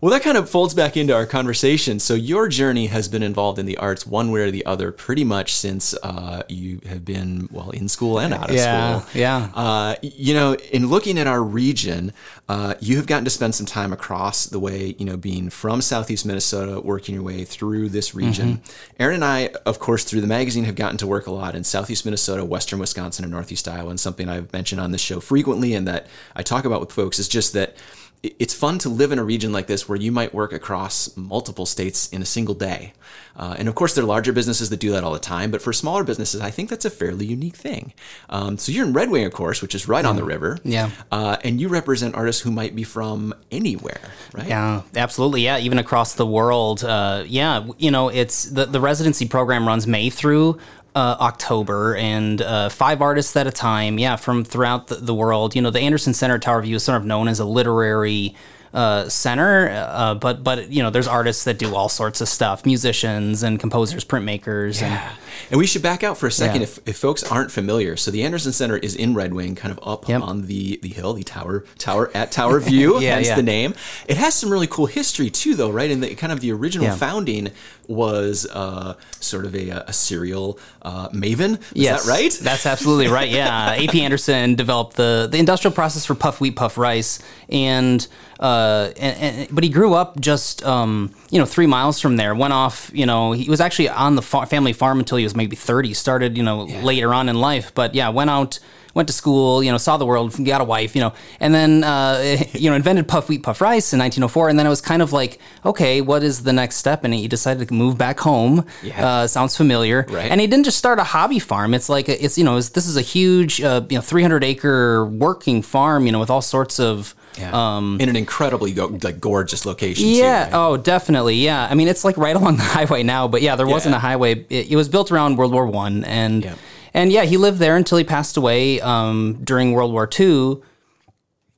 Well, 0.00 0.10
that 0.10 0.22
kind 0.22 0.36
of 0.36 0.50
folds 0.50 0.74
back 0.74 0.96
into 0.96 1.14
our 1.14 1.26
conversation. 1.26 2.00
So 2.00 2.14
your 2.14 2.48
journey 2.48 2.86
has 2.86 3.08
been 3.08 3.22
involved 3.22 3.58
in 3.58 3.66
the 3.66 3.76
arts 3.78 4.06
one 4.06 4.30
way 4.30 4.40
or 4.40 4.50
the 4.50 4.66
other 4.66 4.90
pretty 4.90 5.24
much 5.24 5.54
since 5.54 5.94
uh, 6.02 6.42
you 6.48 6.80
have 6.86 7.04
been 7.04 7.48
well 7.52 7.70
in 7.70 7.88
school 7.88 8.18
and 8.18 8.34
out 8.34 8.50
of 8.50 8.56
yeah, 8.56 8.98
school. 9.00 9.10
Yeah. 9.14 9.50
Uh, 9.54 9.94
you 10.02 10.34
know, 10.34 10.54
in 10.54 10.88
looking 10.88 11.18
at 11.18 11.26
our 11.26 11.31
region, 11.40 12.12
uh, 12.48 12.74
you 12.80 12.96
have 12.96 13.06
gotten 13.06 13.24
to 13.24 13.30
spend 13.30 13.54
some 13.54 13.66
time 13.66 13.92
across 13.92 14.46
the 14.46 14.58
way. 14.58 14.94
You 14.98 15.04
know, 15.04 15.16
being 15.16 15.50
from 15.50 15.80
Southeast 15.80 16.26
Minnesota, 16.26 16.80
working 16.80 17.14
your 17.14 17.24
way 17.24 17.44
through 17.44 17.90
this 17.90 18.14
region. 18.14 18.58
Mm-hmm. 18.58 19.02
Aaron 19.02 19.14
and 19.16 19.24
I, 19.24 19.50
of 19.64 19.78
course, 19.78 20.04
through 20.04 20.20
the 20.20 20.26
magazine, 20.26 20.64
have 20.64 20.74
gotten 20.74 20.98
to 20.98 21.06
work 21.06 21.26
a 21.26 21.32
lot 21.32 21.54
in 21.54 21.64
Southeast 21.64 22.04
Minnesota, 22.04 22.44
Western 22.44 22.78
Wisconsin, 22.78 23.24
and 23.24 23.32
Northeast 23.32 23.68
Iowa. 23.68 23.90
And 23.90 24.00
something 24.00 24.28
I've 24.28 24.52
mentioned 24.52 24.80
on 24.80 24.90
this 24.90 25.00
show 25.00 25.20
frequently, 25.20 25.74
and 25.74 25.86
that 25.86 26.06
I 26.34 26.42
talk 26.42 26.64
about 26.64 26.80
with 26.80 26.92
folks 26.92 27.18
is 27.18 27.28
just 27.28 27.52
that 27.52 27.76
it's 28.22 28.54
fun 28.54 28.78
to 28.78 28.88
live 28.88 29.10
in 29.10 29.18
a 29.18 29.24
region 29.24 29.52
like 29.52 29.66
this 29.66 29.88
where 29.88 29.98
you 29.98 30.12
might 30.12 30.32
work 30.32 30.52
across 30.52 31.16
multiple 31.16 31.66
states 31.66 32.08
in 32.10 32.22
a 32.22 32.24
single 32.24 32.54
day. 32.54 32.92
Uh, 33.34 33.56
and 33.58 33.68
of 33.68 33.74
course, 33.74 33.94
there 33.94 34.04
are 34.04 34.06
larger 34.06 34.32
businesses 34.32 34.70
that 34.70 34.78
do 34.78 34.92
that 34.92 35.02
all 35.02 35.12
the 35.12 35.18
time, 35.18 35.50
but 35.50 35.60
for 35.60 35.72
smaller 35.72 36.04
businesses, 36.04 36.40
I 36.40 36.50
think 36.50 36.68
that's 36.68 36.84
a 36.84 36.90
fairly 36.90 37.26
unique 37.26 37.56
thing. 37.56 37.92
Um, 38.30 38.58
so 38.58 38.70
you're 38.70 38.86
in 38.86 38.92
Red 38.92 39.10
Wing, 39.10 39.24
of 39.24 39.32
course, 39.32 39.60
which 39.60 39.74
is 39.74 39.88
right 39.88 40.04
on 40.04 40.16
the 40.16 40.22
river. 40.22 40.58
Yeah. 40.62 40.90
Uh, 41.10 41.36
and 41.42 41.60
you 41.60 41.68
represent 41.68 42.14
artists 42.14 42.42
who 42.42 42.52
might 42.52 42.76
be 42.76 42.84
from 42.84 43.34
anywhere, 43.50 44.00
right? 44.32 44.46
Yeah, 44.46 44.82
absolutely. 44.94 45.42
Yeah, 45.42 45.58
even 45.58 45.78
across 45.78 46.14
the 46.14 46.26
world. 46.26 46.84
Uh, 46.84 47.24
yeah, 47.26 47.66
you 47.78 47.90
know, 47.90 48.08
it's 48.08 48.44
the, 48.44 48.66
the 48.66 48.80
residency 48.80 49.26
program 49.26 49.66
runs 49.66 49.86
May 49.86 50.10
through 50.10 50.58
uh, 50.94 51.16
October 51.20 51.96
and 51.96 52.42
uh, 52.42 52.68
five 52.68 53.00
artists 53.00 53.34
at 53.36 53.46
a 53.46 53.50
time. 53.50 53.98
Yeah, 53.98 54.16
from 54.16 54.44
throughout 54.44 54.88
the, 54.88 54.96
the, 54.96 55.14
world. 55.14 55.54
You 55.54 55.62
know, 55.62 55.70
the 55.70 55.80
Anderson 55.80 56.14
Center 56.14 56.36
at 56.36 56.42
Tower 56.42 56.62
View 56.62 56.76
is 56.76 56.82
sort 56.82 56.96
of 56.96 57.04
known 57.04 57.28
as 57.28 57.40
a 57.40 57.44
literary 57.44 58.34
uh, 58.74 59.08
center, 59.08 59.68
uh, 59.70 60.14
but 60.14 60.42
but 60.42 60.70
you 60.70 60.82
know, 60.82 60.90
there's 60.90 61.08
artists 61.08 61.44
that 61.44 61.58
do 61.58 61.74
all 61.74 61.88
sorts 61.88 62.20
of 62.20 62.28
stuff, 62.28 62.64
musicians 62.64 63.42
and 63.42 63.60
composers, 63.60 64.04
printmakers, 64.04 64.80
yeah. 64.80 65.10
and 65.10 65.18
and 65.50 65.58
we 65.58 65.66
should 65.66 65.82
back 65.82 66.02
out 66.02 66.16
for 66.16 66.26
a 66.26 66.30
second 66.30 66.62
yeah. 66.62 66.68
if, 66.68 66.78
if 66.88 66.96
folks 66.96 67.22
aren't 67.22 67.50
familiar. 67.50 67.96
So 67.96 68.10
the 68.10 68.22
Anderson 68.22 68.52
Center 68.52 68.78
is 68.78 68.96
in 68.96 69.14
Red 69.14 69.34
Wing, 69.34 69.54
kind 69.54 69.76
of 69.76 69.86
up 69.86 70.08
yep. 70.08 70.22
on 70.22 70.46
the 70.46 70.78
the 70.82 70.88
hill, 70.88 71.12
the 71.12 71.22
tower 71.22 71.64
tower 71.76 72.10
at 72.14 72.32
Tower 72.32 72.60
View, 72.60 72.98
yeah, 73.00 73.16
hence 73.16 73.28
yeah. 73.28 73.36
the 73.36 73.42
name. 73.42 73.74
It 74.08 74.16
has 74.16 74.34
some 74.34 74.50
really 74.50 74.66
cool 74.66 74.86
history 74.86 75.28
too, 75.28 75.54
though, 75.54 75.70
right? 75.70 75.90
In 75.90 76.00
the 76.00 76.14
kind 76.14 76.32
of 76.32 76.40
the 76.40 76.52
original 76.52 76.96
founding 76.96 77.50
was 77.92 78.46
uh, 78.50 78.94
sort 79.20 79.44
of 79.44 79.54
a, 79.54 79.70
a 79.70 79.92
cereal 79.92 80.58
uh, 80.82 81.08
maven. 81.10 81.60
Is 81.60 81.66
yes, 81.74 82.04
that 82.04 82.10
right? 82.10 82.32
That's 82.42 82.66
absolutely 82.66 83.08
right. 83.08 83.28
Yeah, 83.28 83.72
A.P. 83.76 84.02
Anderson 84.02 84.54
developed 84.54 84.96
the 84.96 85.28
the 85.30 85.38
industrial 85.38 85.74
process 85.74 86.06
for 86.06 86.14
puff 86.14 86.40
wheat, 86.40 86.56
puff 86.56 86.78
rice, 86.78 87.20
and 87.48 88.06
uh, 88.40 88.90
and, 88.96 89.38
and, 89.38 89.54
but 89.54 89.62
he 89.62 89.70
grew 89.70 89.94
up 89.94 90.20
just 90.20 90.64
um, 90.64 91.14
you 91.30 91.38
know 91.38 91.46
three 91.46 91.66
miles 91.66 92.00
from 92.00 92.16
there. 92.16 92.34
Went 92.34 92.52
off, 92.52 92.90
you 92.92 93.06
know, 93.06 93.32
he 93.32 93.48
was 93.48 93.60
actually 93.60 93.88
on 93.88 94.16
the 94.16 94.22
fa- 94.22 94.46
family 94.46 94.72
farm 94.72 94.98
until 94.98 95.18
he 95.18 95.24
was 95.24 95.36
maybe 95.36 95.56
thirty. 95.56 95.94
Started, 95.94 96.36
you 96.36 96.42
know, 96.42 96.66
yeah. 96.66 96.82
later 96.82 97.14
on 97.14 97.28
in 97.28 97.36
life, 97.36 97.72
but 97.74 97.94
yeah, 97.94 98.08
went 98.08 98.30
out 98.30 98.58
went 98.94 99.06
to 99.08 99.12
school, 99.12 99.62
you 99.62 99.70
know, 99.72 99.78
saw 99.78 99.96
the 99.96 100.06
world, 100.06 100.34
got 100.44 100.60
a 100.60 100.64
wife, 100.64 100.94
you 100.94 101.00
know, 101.00 101.12
and 101.40 101.54
then 101.54 101.84
uh, 101.84 102.20
you 102.52 102.70
know 102.70 102.76
invented 102.76 103.08
puff 103.08 103.28
wheat 103.28 103.42
puff 103.42 103.60
rice 103.60 103.92
in 103.92 103.98
1904, 103.98 104.48
and 104.48 104.58
then 104.58 104.66
it 104.66 104.70
was 104.70 104.80
kind 104.80 105.02
of 105.02 105.12
like, 105.12 105.38
okay, 105.64 106.00
what 106.00 106.22
is 106.22 106.42
the 106.42 106.52
next 106.52 106.76
step? 106.76 107.04
And 107.04 107.14
he 107.14 107.28
decided 107.28 107.68
to 107.68 107.74
move 107.74 107.96
back 107.98 108.20
home. 108.20 108.66
Yeah. 108.82 109.06
Uh, 109.06 109.26
sounds 109.26 109.56
familiar. 109.56 110.06
Right. 110.08 110.30
And 110.30 110.40
he 110.40 110.46
didn't 110.46 110.64
just 110.64 110.78
start 110.78 110.98
a 110.98 111.04
hobby 111.04 111.38
farm. 111.38 111.74
It's 111.74 111.88
like 111.88 112.08
a, 112.08 112.24
it's 112.24 112.36
you 112.38 112.44
know 112.44 112.56
it's, 112.56 112.70
this 112.70 112.86
is 112.86 112.96
a 112.96 113.02
huge 113.02 113.60
uh, 113.60 113.82
you 113.88 113.96
know 113.96 114.02
300 114.02 114.44
acre 114.44 115.04
working 115.06 115.62
farm, 115.62 116.06
you 116.06 116.12
know, 116.12 116.20
with 116.20 116.30
all 116.30 116.42
sorts 116.42 116.78
of 116.80 117.14
um, 117.52 117.98
in 118.00 118.08
an 118.10 118.16
incredibly 118.16 118.72
go- 118.72 118.98
like 119.02 119.18
gorgeous 119.20 119.64
location. 119.64 120.06
yeah. 120.08 120.46
Too, 120.46 120.52
right? 120.52 120.58
Oh, 120.58 120.76
definitely. 120.76 121.36
Yeah. 121.36 121.66
I 121.70 121.74
mean, 121.74 121.88
it's 121.88 122.04
like 122.04 122.16
right 122.18 122.36
along 122.40 122.56
the 122.56 122.62
highway 122.62 123.02
now, 123.02 123.26
but 123.28 123.40
yeah, 123.42 123.56
there 123.56 123.66
wasn't 123.66 123.94
a 123.94 123.98
highway. 123.98 124.44
It, 124.50 124.70
it 124.72 124.76
was 124.76 124.88
built 124.88 125.10
around 125.10 125.36
World 125.38 125.52
War 125.52 125.66
One, 125.66 126.04
and 126.04 126.44
Yep. 126.44 126.58
And 126.94 127.12
yeah, 127.12 127.24
he 127.24 127.36
lived 127.36 127.58
there 127.58 127.76
until 127.76 127.98
he 127.98 128.04
passed 128.04 128.36
away 128.36 128.80
um, 128.80 129.40
during 129.42 129.72
World 129.72 129.92
War 129.92 130.06
Two. 130.06 130.62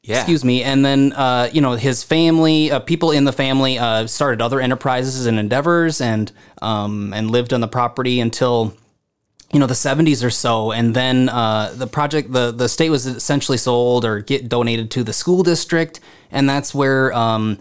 yeah. 0.03 0.19
Excuse 0.19 0.45
me. 0.45 0.63
And 0.63 0.85
then 0.85 1.13
uh, 1.13 1.51
you 1.53 1.61
know 1.61 1.73
his 1.73 2.03
family, 2.03 2.71
uh, 2.71 2.81
people 2.81 3.11
in 3.11 3.25
the 3.25 3.33
family, 3.33 3.79
uh, 3.79 4.07
started 4.07 4.41
other 4.41 4.61
enterprises 4.61 5.27
and 5.27 5.39
endeavors, 5.39 6.01
and 6.01 6.31
um, 6.63 7.13
and 7.13 7.31
lived 7.31 7.53
on 7.53 7.61
the 7.61 7.69
property 7.69 8.21
until 8.21 8.75
you 9.53 9.61
know 9.61 9.67
the 9.67 9.75
70s 9.75 10.25
or 10.25 10.31
so 10.31 10.73
and 10.73 10.97
then 10.97 11.29
uh, 11.29 11.73
the 11.77 11.87
project 11.87 12.33
the 12.33 12.51
the 12.51 12.69
state 12.69 12.91
was 12.91 13.07
essentially 13.07 13.57
sold 13.57 14.05
or 14.05 14.21
get 14.21 14.49
donated 14.49 14.91
to 14.91 15.05
the 15.05 15.13
school 15.13 15.45
district 15.45 16.01
and 16.33 16.51
that's 16.51 16.75
where 16.75 17.13
um, 17.13 17.59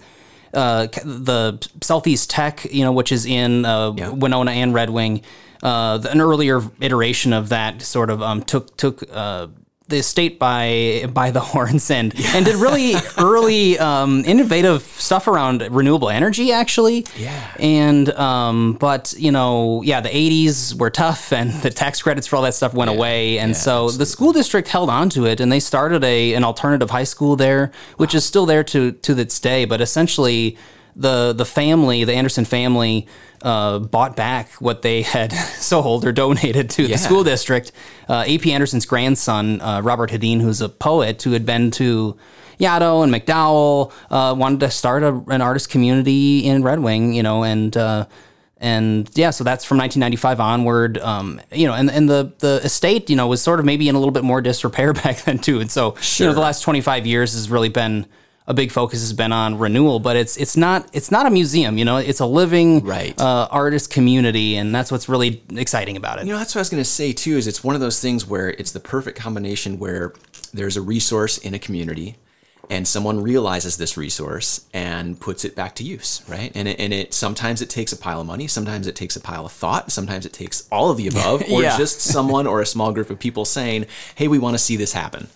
uh, 0.53 0.87
the 1.03 1.67
southeast 1.81 2.29
tech 2.29 2.65
you 2.71 2.83
know 2.83 2.91
which 2.91 3.11
is 3.11 3.25
in 3.25 3.65
uh, 3.65 3.91
winona 3.91 4.51
and 4.51 4.73
red 4.73 4.89
wing 4.89 5.21
uh, 5.63 5.97
the- 5.97 6.11
an 6.11 6.19
earlier 6.21 6.61
iteration 6.81 7.33
of 7.33 7.49
that 7.49 7.81
sort 7.81 8.09
of 8.09 8.21
um, 8.21 8.41
took 8.43 8.75
took 8.77 9.03
uh, 9.11 9.47
the 9.87 10.01
state 10.01 10.39
by 10.39 11.05
by 11.13 11.31
the 11.31 11.39
horns 11.51 11.91
and 11.91 12.13
and 12.33 12.45
did 12.45 12.55
really 12.55 12.95
early 13.17 13.77
um, 13.79 14.23
innovative 14.25 14.83
stuff 14.83 15.27
around 15.27 15.61
renewable 15.71 16.09
energy 16.09 16.51
actually. 16.51 17.05
Yeah. 17.17 17.55
and 17.59 18.09
um, 18.11 18.73
but 18.73 19.13
you 19.17 19.31
know, 19.31 19.81
yeah, 19.83 20.01
the 20.01 20.09
'80s 20.09 20.79
were 20.79 20.89
tough, 20.89 21.31
and 21.31 21.51
the 21.61 21.69
tax 21.69 22.01
credits 22.01 22.27
for 22.27 22.37
all 22.37 22.41
that 22.43 22.53
stuff 22.53 22.73
went 22.73 22.89
away, 22.89 23.39
and 23.39 23.51
yeah, 23.51 23.57
so 23.57 23.89
the 23.89 24.05
school 24.05 24.31
district 24.33 24.67
held 24.67 24.89
on 24.89 25.09
to 25.09 25.25
it, 25.25 25.39
and 25.39 25.51
they 25.51 25.59
started 25.59 26.03
a 26.03 26.33
an 26.33 26.43
alternative 26.43 26.89
high 26.89 27.03
school 27.03 27.35
there, 27.35 27.71
which 27.97 28.15
is 28.15 28.25
still 28.25 28.45
there 28.45 28.63
to 28.63 28.91
to 28.91 29.13
this 29.13 29.39
day. 29.39 29.65
But 29.65 29.81
essentially, 29.81 30.57
the 30.95 31.33
the 31.33 31.45
family, 31.45 32.03
the 32.03 32.13
Anderson 32.13 32.45
family, 32.45 33.07
uh, 33.41 33.79
bought 33.79 34.15
back 34.15 34.49
what 34.53 34.81
they 34.81 35.01
had 35.01 35.31
sold 35.59 36.05
or 36.05 36.11
donated 36.11 36.69
to 36.71 36.83
Yeah. 36.83 36.89
the 36.89 36.97
school 36.97 37.23
district. 37.23 37.71
Uh, 38.07 38.23
A.P. 38.25 38.51
Anderson's 38.53 38.85
grandson, 38.85 39.59
uh, 39.61 39.81
Robert 39.81 40.09
Hedin, 40.11 40.41
who's 40.41 40.61
a 40.61 40.69
poet 40.69 41.21
who 41.23 41.31
had 41.31 41.45
been 41.45 41.71
to 41.71 42.15
Yaddo 42.59 43.03
and 43.03 43.11
MacDowell, 43.11 43.91
uh, 44.11 44.35
wanted 44.37 44.59
to 44.61 44.69
start 44.69 45.03
a, 45.03 45.21
an 45.29 45.41
artist 45.41 45.69
community 45.69 46.45
in 46.45 46.63
Red 46.63 46.79
Wing, 46.79 47.13
you 47.13 47.23
know, 47.23 47.43
and 47.43 47.75
uh, 47.75 48.05
and 48.57 49.09
yeah, 49.15 49.31
so 49.31 49.43
that's 49.43 49.65
from 49.65 49.77
1995 49.79 50.39
onward, 50.39 50.97
um, 50.99 51.41
you 51.51 51.67
know, 51.67 51.73
and 51.73 51.89
and 51.91 52.07
the 52.09 52.31
the 52.39 52.61
estate, 52.63 53.09
you 53.09 53.15
know, 53.15 53.27
was 53.27 53.41
sort 53.41 53.59
of 53.59 53.65
maybe 53.65 53.89
in 53.89 53.95
a 53.95 53.97
little 53.99 54.13
bit 54.13 54.23
more 54.23 54.41
disrepair 54.41 54.93
back 55.03 55.17
then 55.23 55.39
too, 55.39 55.59
and 55.59 55.69
so 55.71 55.95
you 56.17 56.25
know, 56.27 56.33
the 56.33 56.39
last 56.39 56.61
25 56.61 57.05
years 57.05 57.33
has 57.33 57.49
really 57.49 57.67
been 57.69 58.05
a 58.45 58.53
big 58.53 58.71
focus 58.71 58.99
has 58.99 59.13
been 59.13 59.31
on 59.31 59.57
renewal, 59.57 59.99
but 59.99 60.15
it's 60.17 60.35
it's 60.37 60.57
not 60.57 60.87
it's 60.93 61.11
not 61.11 61.25
a 61.25 61.29
museum, 61.29 61.77
you 61.77 61.85
know, 61.85 61.97
it's 61.97 62.19
a 62.19 62.25
living 62.25 62.83
Right. 62.83 63.19
uh, 63.19 63.47
artist 63.51 63.89
community, 63.89 64.57
and 64.57 64.73
that's 64.75 64.91
what's 64.91 65.07
really 65.07 65.41
exciting 65.55 65.95
about 65.95 66.19
it. 66.19 66.25
You 66.25 66.33
know, 66.33 66.37
that's 66.39 66.53
what 66.53 66.59
I 66.59 66.63
was 66.63 66.69
going 66.69 66.83
to 66.83 66.89
say 66.89 67.13
too. 67.13 67.37
Is 67.37 67.47
it's 67.47 67.63
one 67.63 67.75
of 67.75 67.81
those 67.81 68.01
things 68.01 68.25
where 68.27 68.49
it's 68.49 68.71
the 68.71 68.79
perfect 68.81 69.17
combination 69.17 69.79
where 69.79 70.13
there's 70.53 70.75
a 70.77 70.81
resource 70.81 71.37
in 71.37 71.53
a 71.53 71.59
community, 71.59 72.17
and 72.69 72.85
someone 72.87 73.21
realizes 73.21 73.77
this 73.77 73.95
resource 73.97 74.65
and 74.73 75.19
puts 75.19 75.45
it 75.45 75.55
back 75.55 75.75
to 75.75 75.83
use, 75.83 76.21
right? 76.27 76.51
And 76.53 76.67
it, 76.67 76.79
and 76.79 76.93
it 76.93 77.13
sometimes 77.13 77.61
it 77.61 77.69
takes 77.69 77.91
a 77.93 77.97
pile 77.97 78.19
of 78.21 78.27
money, 78.27 78.47
sometimes 78.47 78.87
it 78.87 78.95
takes 78.95 79.15
a 79.15 79.21
pile 79.21 79.45
of 79.45 79.51
thought, 79.53 79.89
sometimes 79.91 80.25
it 80.25 80.33
takes 80.33 80.67
all 80.69 80.91
of 80.91 80.97
the 80.97 81.07
above, 81.07 81.41
or 81.51 81.61
Yeah. 81.61 81.77
just 81.77 82.01
someone 82.01 82.45
or 82.45 82.59
a 82.61 82.65
small 82.65 82.91
group 82.91 83.09
of 83.09 83.19
people 83.19 83.45
saying, 83.45 83.85
"Hey, 84.15 84.27
we 84.27 84.37
want 84.37 84.53
to 84.55 84.59
see 84.59 84.75
this 84.75 84.91
happen." 84.93 85.29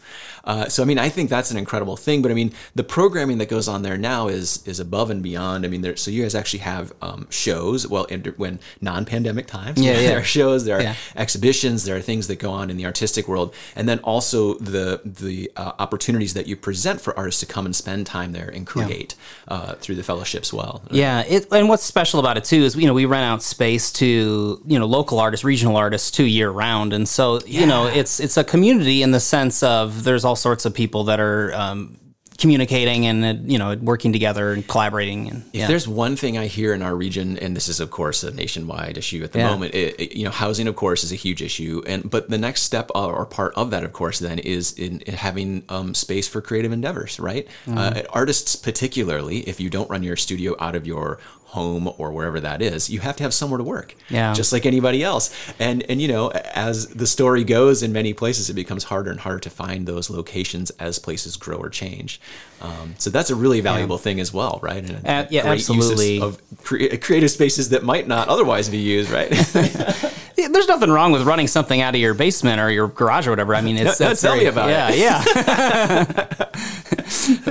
Uh, 0.47 0.67
so 0.67 0.81
I 0.81 0.85
mean, 0.85 0.97
I 0.97 1.09
think 1.09 1.29
that's 1.29 1.51
an 1.51 1.57
incredible 1.57 1.97
thing. 1.97 2.21
But 2.23 2.31
I 2.31 2.33
mean, 2.33 2.51
the 2.73 2.83
programming 2.83 3.37
that 3.39 3.49
goes 3.49 3.67
on 3.67 3.83
there 3.83 3.97
now 3.97 4.27
is 4.29 4.65
is 4.65 4.79
above 4.79 5.11
and 5.11 5.21
beyond. 5.21 5.65
I 5.65 5.67
mean, 5.67 5.81
there, 5.81 5.95
so 5.97 6.09
you 6.09 6.23
guys 6.23 6.33
actually 6.33 6.59
have 6.61 6.93
um, 7.01 7.27
shows. 7.29 7.85
Well, 7.87 8.05
in, 8.05 8.23
when 8.37 8.59
non-pandemic 8.81 9.45
times, 9.47 9.79
Yeah, 9.79 9.91
yeah. 9.99 10.07
there 10.07 10.19
are 10.19 10.23
shows, 10.23 10.65
there 10.65 10.77
are 10.77 10.81
Yeah. 10.81 10.95
exhibitions, 11.15 11.83
there 11.83 11.97
are 11.97 12.01
things 12.01 12.27
that 12.27 12.39
go 12.39 12.51
on 12.51 12.69
in 12.69 12.77
the 12.77 12.85
artistic 12.85 13.27
world, 13.27 13.53
and 13.75 13.87
then 13.89 13.99
also 13.99 14.55
the 14.55 15.01
the 15.05 15.51
uh, 15.57 15.73
opportunities 15.79 16.33
that 16.33 16.47
you 16.47 16.55
present 16.55 17.01
for 17.01 17.17
artists 17.17 17.41
to 17.41 17.45
come 17.45 17.65
and 17.65 17.75
spend 17.75 18.05
time 18.07 18.31
there 18.31 18.49
and 18.49 18.65
create 18.65 19.15
uh, 19.49 19.73
through 19.75 19.95
the 19.95 20.03
fellowships. 20.03 20.53
Well, 20.53 20.81
Yeah, 20.91 21.23
it, 21.27 21.51
and 21.51 21.67
what's 21.69 21.83
special 21.83 22.19
about 22.21 22.37
it 22.37 22.45
too 22.45 22.63
is 22.63 22.75
you 22.75 22.87
know 22.87 22.93
we 22.93 23.05
rent 23.05 23.25
out 23.25 23.43
space 23.43 23.91
to 23.93 24.61
you 24.65 24.79
know 24.79 24.85
local 24.85 25.19
artists, 25.19 25.43
regional 25.43 25.75
artists, 25.75 26.09
two 26.09 26.25
year 26.25 26.49
round, 26.49 26.93
and 26.93 27.07
so 27.07 27.41
you 27.45 27.65
know 27.65 27.87
it's 27.87 28.19
it's 28.21 28.37
a 28.37 28.43
community 28.43 29.01
in 29.03 29.11
the 29.11 29.19
sense 29.19 29.61
of 29.61 30.03
there's 30.05 30.23
sorts 30.37 30.65
of 30.65 30.73
people 30.73 31.05
that 31.05 31.19
are 31.19 31.53
um, 31.53 31.97
communicating 32.37 33.05
and 33.05 33.25
uh, 33.25 33.33
you 33.45 33.57
know 33.57 33.75
working 33.81 34.13
together 34.13 34.51
and 34.53 34.67
collaborating. 34.67 35.29
And 35.29 35.43
If 35.53 35.59
yeah. 35.61 35.67
there's 35.67 35.87
one 35.87 36.15
thing 36.15 36.37
I 36.37 36.47
hear 36.47 36.73
in 36.73 36.81
our 36.81 36.95
region, 36.95 37.37
and 37.39 37.55
this 37.55 37.67
is 37.67 37.79
of 37.79 37.89
course 37.91 38.23
a 38.23 38.31
nationwide 38.31 38.97
issue 38.97 39.23
at 39.23 39.31
the 39.31 39.39
Yeah. 39.39 39.49
moment, 39.49 39.73
it, 39.73 39.95
it- 39.99 40.15
you 40.17 40.23
know, 40.25 40.31
housing 40.31 40.67
of 40.67 40.75
course 40.75 41.03
is 41.03 41.11
a 41.11 41.15
huge 41.15 41.41
issue, 41.41 41.81
and 41.87 42.09
but 42.09 42.29
the 42.29 42.37
next 42.37 42.61
step 42.63 42.89
or 42.95 43.25
part 43.25 43.53
of 43.55 43.71
that, 43.71 43.83
of 43.83 43.93
course, 43.93 44.19
then 44.19 44.39
is 44.39 44.73
in, 44.73 45.01
in 45.01 45.13
having 45.15 45.63
um, 45.69 45.93
space 45.93 46.27
for 46.27 46.41
creative 46.41 46.71
endeavors, 46.71 47.19
right? 47.19 47.47
Mm-hmm. 47.65 47.77
Uh, 47.77 48.01
artists, 48.11 48.55
particularly, 48.55 49.39
if 49.49 49.59
you 49.59 49.69
don't 49.69 49.89
run 49.89 50.03
your 50.03 50.15
studio 50.15 50.55
out 50.59 50.75
of 50.75 50.85
your 50.87 51.19
home 51.51 51.89
or 51.97 52.11
wherever 52.11 52.41
that 52.41 52.61
is, 52.61 52.89
you 52.89 52.99
have 52.99 53.15
to 53.15 53.23
have 53.23 53.33
somewhere 53.33 53.57
to 53.57 53.63
work, 53.63 53.95
Yeah. 54.09 54.33
just 54.33 54.51
like 54.51 54.65
anybody 54.65 55.01
else. 55.01 55.33
And 55.59 55.81
and 55.89 56.01
you 56.01 56.07
know, 56.09 56.29
as 56.53 56.87
the 56.87 57.07
story 57.07 57.43
goes, 57.45 57.81
in 57.81 57.93
many 57.93 58.13
places, 58.13 58.49
it 58.49 58.53
becomes 58.53 58.83
harder 58.85 59.11
and 59.11 59.19
harder 59.21 59.39
to 59.39 59.49
find 59.49 59.87
those 59.87 60.09
locations 60.09 60.71
as 60.71 60.99
places 60.99 61.37
grow 61.37 61.57
or 61.57 61.69
change. 61.69 62.19
Um, 62.59 62.95
so 62.97 63.11
that's 63.11 63.29
a 63.29 63.35
really 63.35 63.61
valuable 63.61 63.99
thing 63.99 64.19
as 64.19 64.33
well, 64.33 64.57
right? 64.63 64.83
And 64.83 65.05
Uh, 65.07 65.27
yeah, 65.29 65.43
great 65.43 65.59
use 65.59 65.69
of- 65.69 65.75
absolutely. 65.75 66.21
Of, 66.21 66.41
cre- 66.63 66.95
creative 66.99 67.29
spaces 67.29 67.69
that 67.69 67.83
might 67.83 68.07
not 68.07 68.29
otherwise 68.29 68.67
be 68.69 68.79
used, 68.79 69.11
right? 69.11 69.31
Yeah, 70.39 70.49
there's 70.49 70.67
nothing 70.67 70.91
wrong 70.91 71.11
with 71.11 71.23
running 71.23 71.47
something 71.47 71.81
out 71.81 71.95
of 71.95 71.99
your 71.99 72.13
basement 72.13 72.61
or 72.61 72.69
your 72.69 72.89
garage 72.89 73.25
or 73.25 73.31
whatever. 73.31 73.55
I 73.55 73.61
mean, 73.61 73.75
it's 73.75 73.99
No, 73.99 74.09
that's 74.09 74.21
tell 74.21 74.35
me 74.37 74.45
about 74.45 74.69
yeah, 74.69 74.89
it. 74.91 74.99
Yeah, 74.99 75.23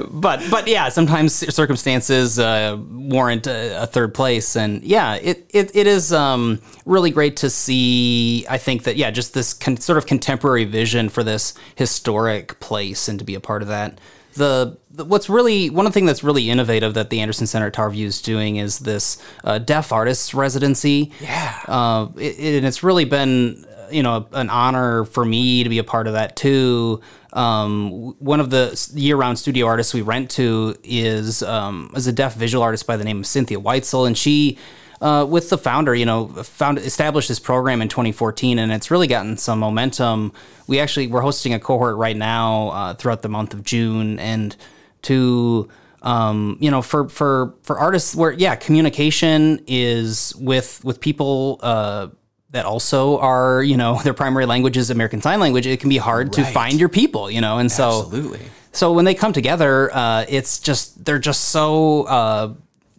but 0.11 0.41
but 0.51 0.69
yeah, 0.69 0.89
sometimes 0.89 1.33
circumstances 1.53 2.39
uh, 2.39 2.77
warrant 2.93 3.49
a, 3.49 3.83
a 3.83 3.87
third 3.87 4.15
place, 4.15 4.55
and 4.57 4.85
yeah, 4.85 5.15
it 5.17 5.51
it, 5.53 5.75
it 5.75 5.89
is 5.89 6.12
um, 6.12 6.61
really 6.85 7.11
great 7.11 7.37
to 7.39 7.51
see. 7.51 8.47
I 8.49 8.57
think 8.59 8.85
that 8.85 8.95
yeah, 8.97 9.11
just 9.11 9.35
this 9.35 9.53
con- 9.53 9.79
sort 9.79 9.99
of 9.99 10.07
contemporary 10.07 10.65
vision 10.65 11.09
for 11.09 11.25
this 11.25 11.55
historic 11.75 12.61
place, 12.61 13.09
and 13.09 13.19
to 13.19 13.25
be 13.25 13.35
a 13.35 13.41
part 13.41 13.62
of 13.62 13.69
that. 13.69 13.99
The, 14.37 14.77
the 14.90 15.05
what's 15.05 15.29
really 15.29 15.70
one 15.70 15.87
of 15.87 15.92
the 15.92 15.94
things 15.94 16.07
that's 16.07 16.22
really 16.25 16.49
innovative 16.51 16.94
that 16.94 17.11
the 17.11 17.20
Anderson 17.20 17.46
Center 17.46 17.66
at 17.66 17.75
Tower 17.75 17.90
View 17.90 18.07
is 18.07 18.22
doing 18.22 18.57
is 18.57 18.79
this 18.79 19.20
uh, 19.44 19.59
deaf 19.59 19.92
artists 19.92 20.35
residency. 20.35 21.12
Yeah. 21.20 21.59
uh, 21.66 22.09
it, 22.16 22.38
it- 22.38 22.57
and 22.59 22.66
it's 22.66 22.83
really 22.83 23.05
been 23.05 23.64
you 23.90 24.03
know 24.03 24.27
an 24.33 24.51
honor 24.51 25.05
for 25.05 25.25
me 25.25 25.62
to 25.62 25.68
be 25.70 25.79
a 25.79 25.85
part 25.85 26.07
of 26.07 26.12
that 26.14 26.37
too. 26.37 27.01
Um, 27.33 28.14
one 28.18 28.40
of 28.40 28.49
the 28.51 28.90
year-round 28.94 29.38
studio 29.38 29.66
artists 29.66 29.92
we 29.92 30.01
rent 30.03 30.31
to 30.33 30.75
is 30.83 31.42
um, 31.42 31.90
is 31.94 32.07
a 32.07 32.12
deaf 32.12 32.35
visual 32.35 32.62
artist 32.62 32.87
by 32.87 32.96
the 32.96 33.05
name 33.05 33.18
of 33.20 33.27
Cynthia 33.27 33.59
Weitzel, 33.61 34.07
and 34.07 34.16
she. 34.16 34.59
Uh, 35.01 35.27
with 35.29 35.51
the 35.51 35.59
founder, 35.59 35.95
you 35.95 36.07
know, 36.07 36.29
found 36.29 36.79
established 36.79 37.29
this 37.29 37.39
program 37.39 37.83
in 37.83 37.89
2014, 37.89 38.59
and 38.59 38.73
it's 38.73 38.91
really 38.91 39.07
gotten 39.07 39.37
some 39.37 39.59
momentum. 39.59 40.33
We 40.67 40.81
actually 40.81 41.09
we're 41.09 41.21
hosting 41.21 41.53
a 41.53 41.61
cohort 41.61 41.97
right 41.97 42.17
now 42.17 42.69
uh, 42.69 42.95
throughout 42.95 43.21
the 43.21 43.29
month 43.29 43.53
of 43.53 43.63
June, 43.63 44.19
and 44.19 44.57
to 45.03 45.69
um, 46.07 46.57
you 46.61 46.71
know, 46.71 46.83
for 46.83 47.09
for 47.09 47.55
for 47.63 47.79
artists, 47.79 48.15
where 48.15 48.33
yeah, 48.33 48.55
communication 48.55 49.61
is 49.67 50.35
with 50.37 50.85
with 50.85 51.01
people 51.01 51.59
uh, 51.63 52.09
that 52.51 52.65
also 52.65 53.19
are 53.19 53.63
you 53.63 53.77
know 53.77 54.01
their 54.05 54.15
primary 54.15 54.47
language 54.47 54.77
is 54.77 54.91
American 54.91 55.21
Sign 55.21 55.41
Language. 55.41 55.67
It 55.67 55.81
can 55.81 55.91
be 55.91 55.99
hard 55.99 56.33
to 56.35 56.45
find 56.45 56.79
your 56.79 56.89
people, 56.89 57.31
you 57.31 57.41
know, 57.41 57.59
and 57.59 57.71
so 57.71 58.03
Absolutely. 58.05 58.41
so 58.73 58.93
when 58.93 59.05
they 59.05 59.15
come 59.15 59.33
together, 59.33 59.95
uh, 59.95 60.25
it's 60.29 60.61
just 60.61 61.05
they're 61.05 61.19
just 61.19 61.47
so 61.47 62.05
uh, 62.05 62.55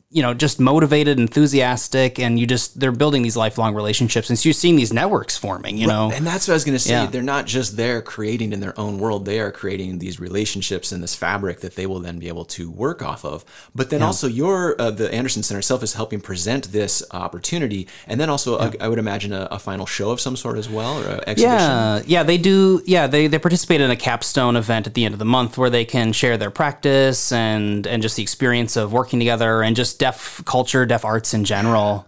you 0.10 0.22
know 0.22 0.34
just 0.34 0.60
motivated 0.60 1.20
enthusiastic 1.20 2.18
and 2.18 2.40
you 2.40 2.48
just 2.48 2.80
they're 2.80 2.92
building 2.92 3.24
these 3.24 3.36
lifelong 3.36 3.76
relationships 3.76 4.30
and 4.30 4.40
so 4.40 4.48
you're 4.48 4.54
seeing 4.54 4.78
these 4.78 4.94
networks 4.94 5.38
forming 5.38 5.78
you 5.78 5.86
know 5.86 6.10
And 6.14 6.26
that's 6.26 6.48
what 6.48 6.54
I 6.54 6.56
was 6.56 6.66
going 6.66 6.78
to 6.78 6.84
say. 6.84 6.92
Yeah. 6.92 7.06
They're 7.06 7.22
not 7.22 7.46
just 7.46 7.78
there 7.78 8.02
creating 8.02 8.54
in 8.54 8.60
their 8.60 8.78
own 8.80 8.98
world. 9.00 9.26
They 9.26 9.40
are 9.40 9.52
creating 9.52 10.00
these 10.00 10.20
relationships 10.20 10.92
and 10.92 11.04
this 11.04 11.16
fabric 11.16 11.60
that 11.62 11.76
they 11.76 11.86
will 11.86 12.00
then 12.00 12.20
be 12.20 12.28
able 12.28 12.46
to 12.46 12.70
work 12.70 13.02
off 13.02 13.24
of. 13.26 13.46
But 13.76 13.90
then 13.90 14.02
also, 14.02 14.28
your 14.28 14.80
uh, 14.82 14.92
the 14.92 15.14
Anderson 15.14 15.44
Center 15.44 15.60
itself 15.60 15.84
is 15.84 15.94
helping 15.94 16.22
present 16.22 16.72
this 16.72 17.04
opportunity, 17.12 17.88
and 18.08 18.20
then 18.20 18.30
also, 18.30 18.58
uh, 18.58 18.72
I 18.80 18.88
would 18.88 19.00
imagine 19.00 19.34
a, 19.34 19.48
a 19.52 19.60
final 19.60 19.86
show 19.86 20.12
of 20.12 20.20
some 20.20 20.36
sort 20.36 20.58
as 20.58 20.70
well, 20.70 21.00
or 21.00 21.08
an 21.08 21.22
exhibition. 21.28 21.44
Yeah, 21.46 22.02
yeah, 22.06 22.24
they 22.24 22.38
do. 22.38 22.82
Yeah, 22.86 23.08
they, 23.08 23.28
they 23.28 23.40
participate 23.40 23.82
in 23.82 23.92
a 23.92 23.96
capstone 23.96 24.56
event 24.56 24.88
at 24.88 24.94
the 24.94 25.06
end 25.06 25.14
of 25.14 25.20
the 25.20 25.26
month 25.26 25.58
where 25.58 25.70
they 25.70 25.86
can 25.86 26.12
share 26.14 26.38
their 26.38 26.52
practice 26.52 27.32
and 27.32 27.86
and 27.86 28.02
just 28.02 28.16
the 28.16 28.24
experience 28.24 28.76
of 28.76 28.94
working 28.94 29.20
together 29.20 29.62
and 29.62 29.76
just 29.76 29.97
deaf 29.98 30.42
culture, 30.46 30.86
deaf 30.86 31.04
arts 31.06 31.34
in 31.34 31.44
general. 31.46 32.06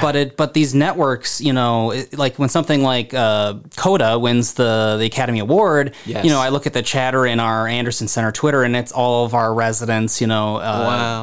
But 0.00 0.16
it 0.16 0.36
but 0.38 0.54
these 0.54 0.74
networks, 0.74 1.38
you 1.42 1.52
know, 1.52 1.90
it, 1.90 2.16
like 2.16 2.38
when 2.38 2.48
something 2.48 2.82
like 2.82 3.12
uh, 3.12 3.56
Coda 3.76 4.18
wins 4.18 4.54
the 4.54 4.96
the 4.98 5.04
Academy 5.04 5.40
Award, 5.40 5.94
Yes. 6.06 6.24
you 6.24 6.30
know, 6.30 6.40
I 6.40 6.48
look 6.48 6.66
at 6.66 6.72
the 6.72 6.80
chatter 6.80 7.26
in 7.26 7.38
our 7.40 7.68
Anderson 7.68 8.08
Center 8.08 8.32
Twitter 8.32 8.62
and 8.62 8.74
it's 8.74 8.90
all 8.90 9.26
of 9.26 9.34
our 9.34 9.52
residents, 9.52 10.18
you 10.22 10.26
know, 10.28 10.56
uh, 10.56 10.60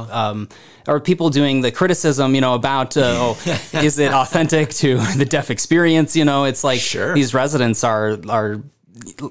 Wow. 0.08 0.30
um, 0.32 0.50
or 0.88 1.00
people 1.00 1.32
doing 1.32 1.62
the 1.62 1.72
criticism, 1.72 2.36
you 2.36 2.42
know, 2.42 2.54
about 2.54 2.96
uh, 2.96 3.02
oh, 3.18 3.38
is 3.74 3.98
it 3.98 4.14
authentic 4.14 4.70
to 4.76 4.98
the 5.18 5.26
deaf 5.26 5.50
experience? 5.50 6.16
You 6.16 6.26
know, 6.26 6.44
it's 6.46 6.64
like 6.64 6.80
Sure. 6.80 7.16
these 7.16 7.34
residents 7.34 7.84
are 7.84 8.20
are 8.30 8.62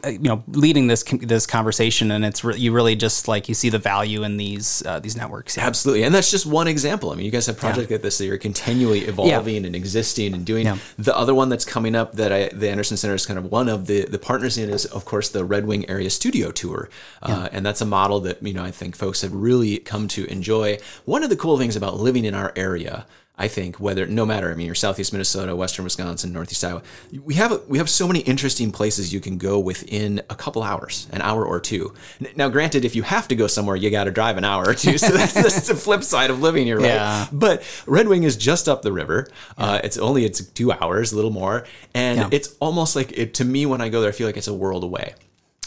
you 0.04 0.18
know 0.20 0.44
leading 0.48 0.86
this 0.86 1.02
this 1.02 1.46
conversation, 1.46 2.10
and 2.10 2.24
it's 2.24 2.44
re- 2.44 2.56
you 2.56 2.72
really 2.72 2.96
just 2.96 3.28
like 3.28 3.48
you 3.48 3.54
see 3.54 3.68
the 3.68 3.78
value 3.78 4.22
in 4.22 4.36
these 4.36 4.82
uh, 4.86 5.00
these 5.00 5.16
networks. 5.16 5.56
Yeah. 5.56 5.66
Absolutely. 5.66 6.04
And 6.04 6.14
that's 6.14 6.30
just 6.30 6.46
one 6.46 6.68
example. 6.68 7.10
I 7.10 7.16
mean, 7.16 7.24
you 7.26 7.30
guys 7.30 7.46
have 7.46 7.58
projects 7.58 7.90
like 7.90 8.02
this 8.02 8.18
that 8.18 8.30
are 8.30 8.38
continually 8.38 9.00
evolving 9.00 9.64
and 9.64 9.74
existing 9.74 10.34
and 10.34 10.44
doing. 10.44 10.66
Yeah. 10.66 10.78
The 10.96 11.16
other 11.16 11.34
one 11.34 11.48
that's 11.48 11.64
coming 11.64 11.94
up 11.94 12.12
that 12.14 12.32
I, 12.32 12.48
the 12.48 12.70
Anderson 12.70 12.96
Center 12.96 13.14
is 13.14 13.26
kind 13.26 13.38
of 13.38 13.50
one 13.50 13.68
of 13.68 13.86
the, 13.86 14.04
the 14.04 14.18
partners 14.18 14.56
in 14.58 14.70
is, 14.70 14.86
of 14.86 15.04
course, 15.04 15.28
the 15.28 15.44
Red 15.44 15.66
Wing 15.66 15.88
Area 15.88 16.10
Studio 16.10 16.50
Tour. 16.50 16.88
Uh, 17.22 17.48
and 17.52 17.64
that's 17.66 17.80
a 17.80 17.86
model 17.86 18.20
that, 18.20 18.42
you 18.42 18.54
know, 18.54 18.64
I 18.64 18.70
think 18.70 18.96
folks 18.96 19.22
have 19.22 19.32
really 19.32 19.78
come 19.78 20.08
to 20.08 20.24
enjoy. 20.26 20.78
One 21.04 21.22
of 21.22 21.30
the 21.30 21.36
cool 21.36 21.58
things 21.58 21.76
about 21.76 21.98
living 21.98 22.24
in 22.24 22.34
our 22.34 22.52
area 22.56 23.06
I 23.40 23.46
think 23.48 23.78
whether 23.78 24.04
no 24.06 24.26
matter 24.26 24.50
I 24.50 24.54
mean 24.54 24.66
you're 24.66 24.74
southeast 24.74 25.12
Minnesota, 25.12 25.54
western 25.54 25.84
Wisconsin, 25.84 26.32
northeast 26.32 26.64
Iowa, 26.64 26.82
we 27.24 27.34
have 27.34 27.62
we 27.68 27.78
have 27.78 27.88
so 27.88 28.06
many 28.08 28.20
interesting 28.20 28.72
places 28.72 29.12
you 29.12 29.20
can 29.20 29.38
go 29.38 29.58
within 29.60 30.20
a 30.28 30.34
couple 30.34 30.62
hours, 30.62 31.06
an 31.12 31.22
hour 31.22 31.46
or 31.46 31.60
two. 31.60 31.94
Now, 32.36 32.48
granted, 32.48 32.84
if 32.84 32.96
you 32.96 33.02
have 33.04 33.28
to 33.28 33.36
go 33.36 33.46
somewhere, 33.46 33.76
you 33.76 33.90
got 33.90 34.04
to 34.04 34.10
drive 34.10 34.36
an 34.38 34.44
hour 34.44 34.68
or 34.68 34.74
two. 34.74 34.98
So 34.98 35.08
that's, 35.12 35.34
that's 35.34 35.68
the 35.68 35.74
flip 35.76 36.02
side 36.02 36.30
of 36.30 36.40
living 36.40 36.66
here, 36.66 36.78
right? 36.78 36.86
Yeah. 36.86 37.26
But 37.32 37.62
Red 37.86 38.08
Wing 38.08 38.24
is 38.24 38.36
just 38.36 38.68
up 38.68 38.82
the 38.82 38.92
river. 38.92 39.28
Uh, 39.56 39.80
it's 39.84 39.96
only 39.98 40.24
it's 40.24 40.44
two 40.44 40.72
hours, 40.72 41.12
a 41.12 41.16
little 41.16 41.30
more, 41.30 41.64
and 41.94 42.18
Yeah. 42.18 42.28
it's 42.32 42.56
almost 42.58 42.96
like 42.96 43.12
it, 43.16 43.34
to 43.34 43.44
me 43.44 43.66
when 43.66 43.80
I 43.80 43.88
go 43.88 44.00
there, 44.00 44.10
I 44.10 44.12
feel 44.12 44.26
like 44.26 44.36
it's 44.36 44.48
a 44.48 44.54
world 44.54 44.82
away. 44.82 45.14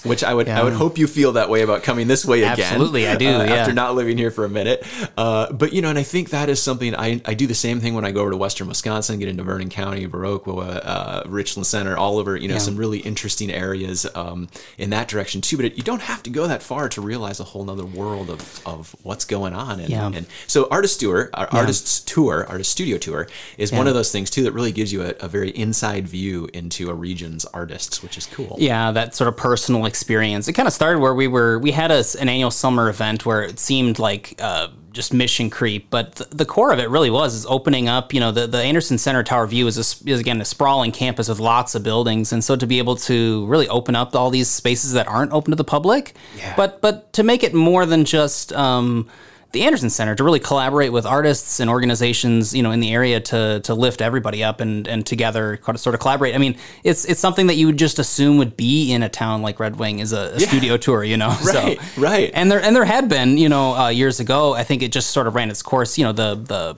Which 0.03 0.23
I 0.23 0.33
would 0.33 0.49
I 0.49 0.63
would 0.63 0.73
hope 0.73 0.97
you 0.97 1.05
feel 1.05 1.33
that 1.33 1.49
way 1.49 1.61
about 1.61 1.83
coming 1.83 2.07
this 2.07 2.25
way 2.25 2.39
again. 2.41 2.59
Absolutely, 2.59 3.07
I 3.07 3.15
do, 3.17 3.27
uh, 3.27 3.43
yeah. 3.43 3.53
After 3.53 3.71
not 3.73 3.93
living 3.93 4.17
here 4.17 4.31
for 4.31 4.45
a 4.45 4.49
minute, 4.49 4.83
uh, 5.15 5.51
but 5.53 5.73
you 5.73 5.81
know, 5.83 5.89
and 5.89 5.99
I 5.99 6.03
think 6.03 6.31
that 6.31 6.49
is 6.49 6.59
something 6.61 6.95
I, 6.95 7.21
I 7.25 7.35
do 7.35 7.45
the 7.45 7.53
same 7.53 7.79
thing 7.79 7.93
when 7.93 8.03
I 8.03 8.11
go 8.11 8.21
over 8.21 8.31
to 8.31 8.37
Western 8.37 8.67
Wisconsin, 8.67 9.19
get 9.19 9.27
into 9.29 9.43
Vernon 9.43 9.69
County, 9.69 10.07
Viroqua, 10.07 10.81
uh, 10.83 11.23
Richland 11.27 11.67
Center, 11.67 11.95
all 11.95 12.17
over. 12.17 12.35
You 12.35 12.47
know, 12.47 12.57
some 12.57 12.77
really 12.77 12.99
interesting 12.99 13.51
areas 13.51 14.07
um, 14.15 14.47
in 14.79 14.89
that 14.89 15.07
direction 15.07 15.41
too. 15.41 15.55
But 15.57 15.65
it, 15.67 15.77
you 15.77 15.83
don't 15.83 16.01
have 16.01 16.23
to 16.23 16.29
go 16.31 16.47
that 16.47 16.63
far 16.63 16.89
to 16.89 17.01
realize 17.01 17.39
a 17.39 17.43
whole 17.43 17.69
other 17.69 17.85
world 17.85 18.29
of, 18.31 18.61
of 18.65 18.95
what's 19.03 19.25
going 19.25 19.53
on. 19.53 19.79
And, 19.79 19.89
Yeah. 19.89 20.07
and 20.11 20.25
so, 20.47 20.67
artist 20.71 20.99
tour, 20.99 21.29
our 21.35 21.47
artists 21.51 21.99
tour, 21.99 22.45
artist 22.47 22.71
studio 22.71 22.97
tour, 22.97 23.27
is 23.57 23.71
one 23.71 23.87
of 23.87 23.93
those 23.93 24.11
things 24.11 24.29
too 24.31 24.43
that 24.43 24.53
really 24.53 24.71
gives 24.71 24.91
you 24.91 25.03
a, 25.03 25.13
a 25.19 25.27
very 25.27 25.51
inside 25.51 26.07
view 26.07 26.49
into 26.53 26.89
a 26.89 26.93
region's 26.93 27.45
artists, 27.45 28.01
which 28.01 28.17
is 28.17 28.25
cool. 28.25 28.55
Yeah, 28.59 28.91
that 28.91 29.13
sort 29.13 29.27
of 29.27 29.37
personal 29.37 29.85
experience. 29.91 30.47
It 30.47 30.53
kind 30.53 30.67
of 30.67 30.73
started 30.73 30.99
where 30.99 31.13
we 31.13 31.27
were. 31.27 31.59
We 31.59 31.71
had 31.71 31.91
a, 31.91 32.03
an 32.19 32.27
annual 32.29 32.51
summer 32.51 32.89
event 32.89 33.25
where 33.25 33.43
it 33.43 33.59
seemed 33.59 33.99
like 33.99 34.23
uh, 34.39 34.67
just 34.91 35.13
mission 35.13 35.49
creep, 35.49 35.89
but 35.89 36.05
th- 36.15 36.29
the 36.31 36.45
core 36.45 36.71
of 36.73 36.79
it 36.79 36.89
really 36.89 37.09
was 37.09 37.33
is 37.35 37.45
opening 37.45 37.87
up. 37.87 38.13
You 38.13 38.19
know, 38.23 38.31
the, 38.31 38.47
the 38.47 38.57
Anderson 38.71 38.97
Center 38.97 39.23
Tower 39.23 39.47
View 39.47 39.67
is, 39.67 39.77
a, 39.77 39.85
is 40.09 40.19
again 40.19 40.39
a 40.41 40.45
sprawling 40.45 40.91
campus 40.91 41.27
with 41.29 41.39
lots 41.39 41.75
of 41.75 41.83
buildings, 41.83 42.33
and 42.33 42.43
so 42.43 42.55
to 42.55 42.65
be 42.67 42.77
able 42.79 42.95
to 43.11 43.45
really 43.47 43.67
open 43.69 43.95
up 43.95 44.15
all 44.15 44.29
these 44.29 44.49
spaces 44.49 44.93
that 44.93 45.07
aren't 45.07 45.31
open 45.33 45.51
to 45.51 45.55
the 45.55 45.63
public, 45.75 46.13
Yeah. 46.37 46.53
but 46.55 46.81
but 46.81 47.11
to 47.13 47.23
make 47.23 47.43
it 47.43 47.53
more 47.53 47.85
than 47.85 48.05
just. 48.05 48.51
Um, 48.53 49.07
the 49.51 49.63
Anderson 49.63 49.89
Center 49.89 50.15
to 50.15 50.23
really 50.23 50.39
collaborate 50.39 50.93
with 50.93 51.05
artists 51.05 51.59
and 51.59 51.69
organizations, 51.69 52.53
you 52.53 52.63
know, 52.63 52.71
in 52.71 52.79
the 52.79 52.93
area 52.93 53.19
to 53.19 53.59
to 53.61 53.73
lift 53.73 54.01
everybody 54.01 54.43
up 54.43 54.61
and 54.61 54.87
and 54.87 55.05
together 55.05 55.59
sort 55.75 55.93
of 55.93 55.99
collaborate. 55.99 56.35
I 56.35 56.37
mean, 56.37 56.57
it's 56.83 57.05
it's 57.05 57.19
something 57.19 57.47
that 57.47 57.55
you 57.55 57.67
would 57.67 57.77
just 57.77 57.99
assume 57.99 58.37
would 58.37 58.55
be 58.55 58.91
in 58.91 59.03
a 59.03 59.09
town 59.09 59.41
like 59.41 59.59
Red 59.59 59.77
Wing 59.77 59.99
is 59.99 60.13
a, 60.13 60.35
a 60.35 60.39
studio 60.39 60.77
tour, 60.77 61.03
you 61.03 61.17
know. 61.17 61.29
Right, 61.41 61.79
so, 61.81 62.01
right. 62.01 62.29
And 62.33 62.51
there 62.51 62.61
and 62.61 62.75
there 62.75 62.85
had 62.85 63.09
been, 63.09 63.37
you 63.37 63.49
know, 63.49 63.75
uh, 63.75 63.89
years 63.89 64.19
ago. 64.19 64.53
I 64.53 64.63
think 64.63 64.83
it 64.83 64.91
just 64.91 65.09
sort 65.09 65.27
of 65.27 65.35
ran 65.35 65.49
its 65.49 65.61
course. 65.61 65.97
You 65.97 66.05
know, 66.05 66.11
the 66.11 66.35
the 66.35 66.77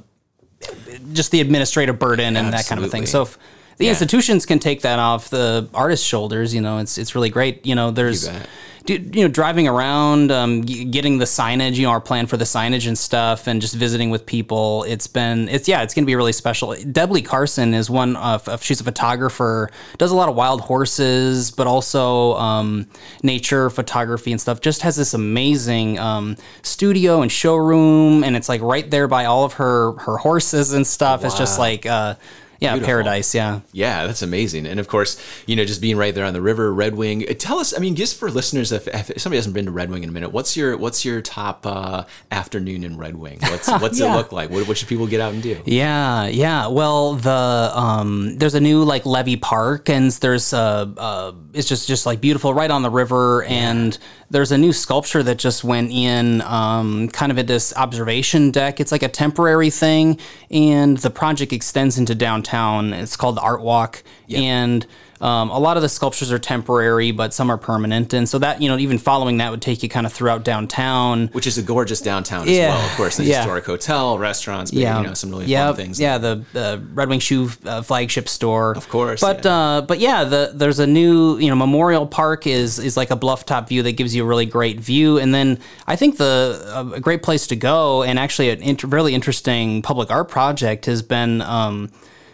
just 1.12 1.31
the 1.31 1.41
administrative 1.41 1.99
burden 1.99 2.38
and 2.38 2.53
that 2.53 2.65
kind 2.65 2.83
of 2.83 2.89
thing. 2.89 3.05
So 3.05 3.23
if 3.23 3.38
the 3.77 3.86
Yeah. 3.86 3.91
institutions 3.91 4.45
can 4.45 4.59
take 4.59 4.81
that 4.81 4.99
off 4.99 5.29
the 5.29 5.67
artist's 5.73 6.05
shoulders, 6.05 6.53
you 6.53 6.62
know, 6.62 6.77
it's 6.79 6.97
it's 6.97 7.15
really 7.15 7.29
great. 7.29 7.65
You 7.65 7.75
know, 7.75 7.91
there's. 7.91 8.27
bet. 8.27 8.47
do- 8.86 8.99
You 9.13 9.21
know, 9.23 9.27
driving 9.29 9.65
around, 9.65 10.29
um, 10.29 10.65
g- 10.65 10.83
getting 10.83 11.17
the 11.17 11.23
signage, 11.25 11.75
you 11.75 11.83
know, 11.83 11.89
our 11.91 12.01
plan 12.01 12.27
for 12.27 12.36
the 12.36 12.43
signage 12.43 12.86
and 12.86 12.97
stuff, 12.97 13.47
and 13.47 13.62
just 13.62 13.75
visiting 13.75 14.09
with 14.09 14.25
people. 14.25 14.83
It's 14.86 15.07
been, 15.07 15.47
it's 15.47 15.69
yeah, 15.69 15.83
it's 15.83 15.93
going 15.93 16.03
to 16.03 16.05
be 16.05 16.17
really 16.17 16.33
special. 16.33 16.75
Debly 16.91 17.21
Carson 17.21 17.73
is 17.73 17.89
one 17.89 18.17
of, 18.17 18.45
of 18.49 18.62
she's 18.62 18.81
a 18.81 18.83
photographer, 18.83 19.69
does 19.97 20.12
a 20.12 20.15
lot 20.15 20.27
of 20.27 20.36
wild 20.36 20.59
horses, 20.59 21.49
but 21.49 21.65
also 21.65 22.33
um, 22.36 22.86
nature 23.21 23.69
photography 23.69 24.33
and 24.33 24.41
stuff. 24.41 24.59
Just 24.59 24.81
has 24.81 24.97
this 24.97 25.13
amazing 25.13 25.97
um, 25.97 26.36
studio 26.62 27.21
and 27.21 27.31
showroom, 27.31 28.21
and 28.25 28.36
it's 28.36 28.49
like 28.49 28.62
right 28.62 28.91
there 28.91 29.07
by 29.07 29.23
all 29.23 29.45
of 29.45 29.53
her 29.53 29.93
her 29.99 30.17
horses 30.17 30.73
and 30.73 30.86
stuff. 30.86 31.23
It's 31.23 31.38
just 31.38 31.57
like, 31.57 31.86
uh, 31.86 32.15
yeah, 32.59 32.73
Beautiful. 32.73 32.87
paradise. 32.87 33.35
Yeah. 33.35 33.61
Yeah, 33.71 34.07
that's 34.07 34.21
amazing. 34.21 34.65
And 34.65 34.79
of 34.79 34.87
course, 34.87 35.21
you 35.45 35.55
know, 35.55 35.65
just 35.65 35.81
being 35.81 35.97
right 35.97 36.13
there 36.15 36.25
on 36.25 36.33
the 36.33 36.41
river, 36.41 36.73
Red 36.73 36.95
Wing. 36.95 37.27
uh, 37.29 37.33
Tell 37.33 37.59
us, 37.59 37.75
I 37.75 37.79
mean, 37.79 37.95
just 37.95 38.17
for 38.17 38.31
listeners, 38.31 38.71
if, 38.71 38.87
if 38.87 39.19
somebody 39.21 39.37
hasn't 39.37 39.53
been 39.53 39.65
to 39.65 39.71
Red 39.71 39.89
Wing 39.89 40.03
in 40.03 40.09
a 40.09 40.11
minute, 40.11 40.31
what's 40.31 40.55
your 40.55 40.77
what's 40.77 41.03
your 41.03 41.21
top 41.21 41.65
uh, 41.65 42.05
afternoon 42.31 42.83
in 42.83 42.97
Red 42.97 43.15
Wing? 43.15 43.39
What's 43.41 43.67
what's 43.81 43.99
it 43.99 44.09
look 44.09 44.31
like? 44.31 44.49
What, 44.49 44.67
what 44.67 44.77
should 44.77 44.87
people 44.87 45.07
get 45.07 45.19
out 45.19 45.33
and 45.33 45.43
do? 45.43 45.61
Yeah, 45.65 46.27
yeah. 46.27 46.67
Well, 46.67 47.15
the 47.15 47.71
um, 47.73 48.37
there's 48.37 48.55
a 48.55 48.61
new 48.61 48.83
like 48.83 49.05
Levee 49.05 49.37
Park, 49.37 49.89
and 49.89 50.11
there's 50.11 50.53
uh, 50.53 50.85
uh, 50.97 51.31
it's 51.53 51.67
just 51.67 51.87
just 51.87 52.05
like 52.05 52.21
beautiful 52.21 52.53
right 52.53 52.71
on 52.71 52.81
the 52.81 52.89
river, 52.89 53.43
and 53.43 53.97
there's 54.29 54.51
a 54.51 54.57
new 54.57 54.71
sculpture 54.73 55.21
that 55.23 55.37
just 55.37 55.63
went 55.63 55.91
in, 55.91 56.41
um, 56.41 57.07
kind 57.09 57.31
of 57.31 57.37
at 57.37 57.45
this 57.47 57.75
observation 57.75 58.49
deck. 58.51 58.79
It's 58.79 58.91
like 58.91 59.03
a 59.03 59.09
temporary 59.09 59.69
thing, 59.69 60.19
and 60.49 60.97
the 60.97 61.09
project 61.09 61.51
extends 61.53 61.97
into 61.97 62.15
downtown. 62.15 62.52
It's 62.93 63.17
called 63.17 63.37
the 63.37 63.41
Art 63.41 63.61
Walk, 63.61 64.03
and 64.29 64.85
um, 65.23 65.51
a 65.51 65.57
lot 65.57 65.77
of 65.77 65.83
the 65.83 65.87
sculptures 65.87 66.33
are 66.33 66.39
temporary, 66.39 67.11
but 67.11 67.33
some 67.33 67.49
are 67.49 67.57
permanent, 67.57 68.13
and 68.13 68.27
so 68.27 68.39
that 68.39 68.61
you 68.61 68.67
know 68.67 68.77
even 68.77 68.97
following 68.97 69.37
that 69.37 69.51
would 69.51 69.61
take 69.61 69.81
you 69.81 69.87
kind 69.87 70.05
of 70.05 70.11
throughout 70.11 70.43
downtown. 70.43 71.29
Which 71.29 71.47
is 71.47 71.57
a 71.57 71.63
gorgeous 71.63 72.01
downtown 72.01 72.49
as 72.49 72.57
well. 72.57 72.85
Of 72.85 72.91
course, 72.97 73.15
the 73.15 73.23
yeah. 73.23 73.37
historic 73.37 73.65
hotel, 73.65 74.17
restaurants, 74.17 74.71
but, 74.71 74.81
yeah, 74.81 74.99
you 74.99 75.07
know, 75.07 75.13
some 75.13 75.29
really 75.29 75.45
yeah, 75.45 75.67
fun 75.67 75.75
things. 75.77 75.99
Yeah, 75.99 76.17
the, 76.17 76.43
the 76.51 76.83
Red 76.93 77.07
Wing 77.07 77.21
Shoe 77.21 77.49
uh, 77.63 77.81
flagship 77.83 78.27
store, 78.27 78.75
of 78.75 78.89
course, 78.89 79.21
But 79.21 79.45
yeah. 79.45 79.51
uh, 79.51 79.81
but 79.81 79.99
yeah, 79.99 80.25
the 80.25 80.51
there's 80.53 80.79
a 80.79 80.87
new 80.87 81.37
you 81.37 81.47
know 81.47 81.55
Memorial 81.55 82.05
Park 82.05 82.45
is 82.45 82.77
is 82.77 82.97
like 82.97 83.09
a 83.09 83.15
bluff 83.15 83.45
top 83.45 83.69
view 83.69 83.81
that 83.83 83.93
gives 83.93 84.13
you 84.13 84.23
a 84.23 84.27
really 84.27 84.45
great 84.45 84.81
view, 84.81 85.19
and 85.19 85.33
then 85.33 85.59
I 85.87 85.95
think 85.95 86.17
the 86.17 86.91
a 86.93 86.99
great 86.99 87.23
place 87.23 87.47
to 87.47 87.55
go 87.55 88.03
and 88.03 88.19
actually 88.19 88.49
an 88.49 88.75
really 88.83 89.13
interesting 89.13 89.81
public 89.83 90.11
art 90.11 90.27
project 90.27 90.85
has 90.87 91.01
been 91.01 91.41
um, 91.41 91.91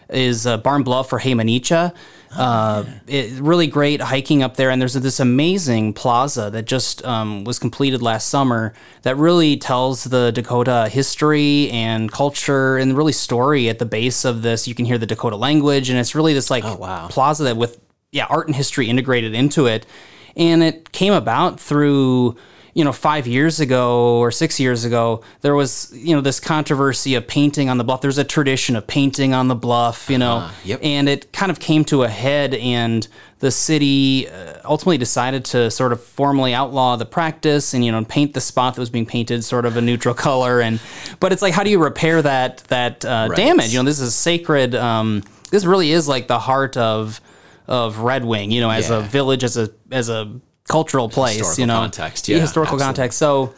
is 0.10 0.48
uh, 0.48 0.58
Barn 0.58 0.84
Bluff 0.84 1.14
or 1.14 1.20
He 1.20 1.34
Mni 1.34 1.64
Can. 1.64 1.94
Uh, 2.36 2.84
it, 3.08 3.32
really 3.40 3.66
great 3.66 4.02
hiking 4.02 4.44
up 4.44 4.56
there, 4.56 4.70
and 4.70 4.80
there's 4.80 4.94
this 4.94 5.20
amazing 5.20 5.94
plaza 5.94 6.50
that 6.52 6.66
just 6.66 7.04
um, 7.06 7.44
was 7.44 7.58
completed 7.58 8.02
last 8.02 8.28
summer 8.28 8.74
that 9.02 9.18
really 9.18 9.58
tells 9.58 10.04
the 10.04 10.32
Dakota 10.32 10.90
history 10.92 11.72
and 11.72 12.12
culture 12.12 12.78
and 12.78 12.96
really 12.96 13.14
story 13.14 13.68
at 13.68 13.80
the 13.80 13.86
base 13.86 14.26
of 14.26 14.44
this. 14.44 14.68
You 14.68 14.76
can 14.76 14.86
hear 14.86 15.00
the 15.00 15.08
Dakota 15.08 15.38
language, 15.38 15.90
and 15.90 15.98
it's 15.98 16.14
really 16.14 16.34
this 16.34 16.52
like 16.52 16.64
wow. 16.80 17.08
plaza 17.10 17.46
that 17.46 17.58
with 17.58 17.80
yeah 18.12 18.26
art 18.30 18.48
and 18.48 18.56
history 18.56 18.90
integrated 18.90 19.34
into 19.34 19.66
it. 19.66 19.86
and 20.36 20.62
it 20.62 20.92
came 20.92 21.14
about 21.14 21.60
through 21.60 22.36
you 22.74 22.84
know, 22.84 22.92
five 22.94 23.26
years 23.28 23.60
ago 23.60 24.18
or 24.20 24.32
six 24.32 24.60
years 24.60 24.86
ago, 24.86 25.22
there 25.42 25.56
was, 25.56 25.92
you 25.96 26.16
know, 26.16 26.22
this 26.22 26.40
controversy 26.40 27.16
of 27.16 27.28
painting 27.28 27.70
on 27.70 27.78
the 27.78 27.84
bluff. 27.84 28.02
There's 28.02 28.18
a 28.18 28.24
tradition 28.24 28.76
of 28.76 28.86
painting 28.88 29.34
on 29.34 29.48
the 29.48 29.56
bluff, 29.56 30.10
you 30.10 30.18
know, 30.18 30.38
Uh, 30.38 30.52
yep. 30.64 30.80
and 30.84 31.10
it 31.10 31.32
kind 31.34 31.52
of 31.52 31.60
came 31.60 31.84
to 31.86 32.04
a 32.04 32.08
head, 32.08 32.54
and 32.56 33.08
the 33.40 33.52
city 33.52 34.28
uh, 34.30 34.54
ultimately 34.66 34.98
decided 34.98 35.46
to 35.46 35.72
sort 35.72 35.92
of 35.94 36.04
formally 36.04 36.54
outlaw 36.54 36.96
the 36.96 37.06
practice 37.06 37.74
and, 37.74 37.84
you 37.86 37.92
know, 37.92 38.04
paint 38.04 38.34
the 38.34 38.42
spot 38.42 38.76
that 38.76 38.82
was 38.82 38.90
being 38.90 39.06
painted 39.06 39.44
sort 39.44 39.66
of 39.66 39.78
a 39.78 39.82
neutral 39.82 40.14
color. 40.28 40.60
And, 40.62 40.80
but 41.20 41.32
it's 41.32 41.42
like, 41.42 41.54
how 41.54 41.64
do 41.64 41.70
you 41.70 41.82
repair 41.82 42.22
that, 42.22 42.58
that 42.68 43.04
uh, 43.06 43.28
Right. 43.30 43.38
damage? 43.38 43.72
You 43.74 43.80
know, 43.80 43.86
this 43.86 44.00
is 44.00 44.14
sacred. 44.14 44.76
Um, 44.76 45.24
this 45.52 45.66
really 45.66 45.92
is 45.92 46.08
like 46.08 46.28
the 46.28 46.38
heart 46.40 46.76
of, 46.78 47.22
of 47.68 48.00
Red 48.00 48.26
Wing, 48.26 48.52
you 48.52 48.62
know, 48.62 48.70
as 48.70 48.90
a 48.90 49.02
village, 49.02 49.44
as 49.44 49.56
a, 49.58 49.70
as 49.92 50.10
a, 50.10 50.30
cultural 50.70 51.10
place 51.10 51.38
Historical 51.38 51.62
you 51.62 51.68
know? 51.68 51.80
context, 51.80 52.30
yeah, 52.30 52.38
historical 52.38 52.76
absolutely. 52.76 52.86
context. 52.86 53.20
So 53.20 53.54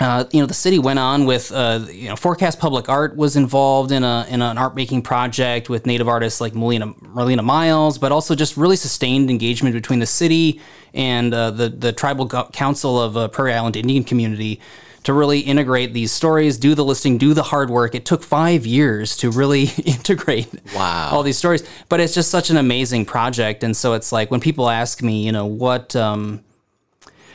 uh, 0.00 0.24
you 0.32 0.40
know, 0.40 0.46
the 0.46 0.54
city 0.54 0.78
went 0.78 0.98
on 0.98 1.26
with, 1.26 1.52
uh, 1.52 1.84
you 1.90 2.08
know, 2.08 2.16
Forecast 2.16 2.58
Public 2.58 2.88
Art 2.88 3.14
was 3.14 3.36
involved 3.36 3.92
in 3.92 4.02
a 4.02 4.26
in 4.28 4.42
an 4.42 4.58
art 4.58 4.74
making 4.74 5.02
project 5.02 5.68
with 5.68 5.86
native 5.86 6.08
artists 6.08 6.40
like 6.40 6.54
Marlena, 6.54 6.98
Marlena 7.00 7.44
Myles, 7.44 7.98
but 7.98 8.10
also 8.10 8.34
just 8.34 8.56
really 8.56 8.76
sustained 8.76 9.30
engagement 9.30 9.74
between 9.74 10.00
the 10.00 10.06
city 10.06 10.60
and 10.94 11.32
uh, 11.32 11.50
the 11.50 11.68
the 11.68 11.92
tribal 11.92 12.26
council 12.26 13.00
of 13.00 13.16
uh, 13.16 13.28
Prairie 13.28 13.52
Island 13.52 13.76
Indian 13.76 14.02
community 14.02 14.60
to 15.04 15.12
really 15.12 15.40
integrate 15.40 15.92
these 15.92 16.12
stories, 16.12 16.58
do 16.58 16.74
the 16.74 16.84
listing, 16.84 17.18
do 17.18 17.34
the 17.34 17.42
hard 17.42 17.70
work. 17.70 17.94
It 17.94 18.04
took 18.04 18.22
five 18.22 18.64
years 18.66 19.16
to 19.18 19.30
really 19.30 19.64
integrate 19.84 20.48
Wow. 20.74 21.10
all 21.12 21.22
these 21.22 21.38
stories, 21.38 21.62
but 21.88 22.00
it's 22.00 22.14
just 22.14 22.30
such 22.30 22.50
an 22.50 22.56
amazing 22.56 23.04
project. 23.04 23.64
And 23.64 23.76
so 23.76 23.94
it's 23.94 24.12
like 24.12 24.30
when 24.30 24.40
people 24.40 24.68
ask 24.70 25.02
me, 25.02 25.24
you 25.26 25.32
know, 25.32 25.46
what. 25.46 25.94
Um, 25.96 26.42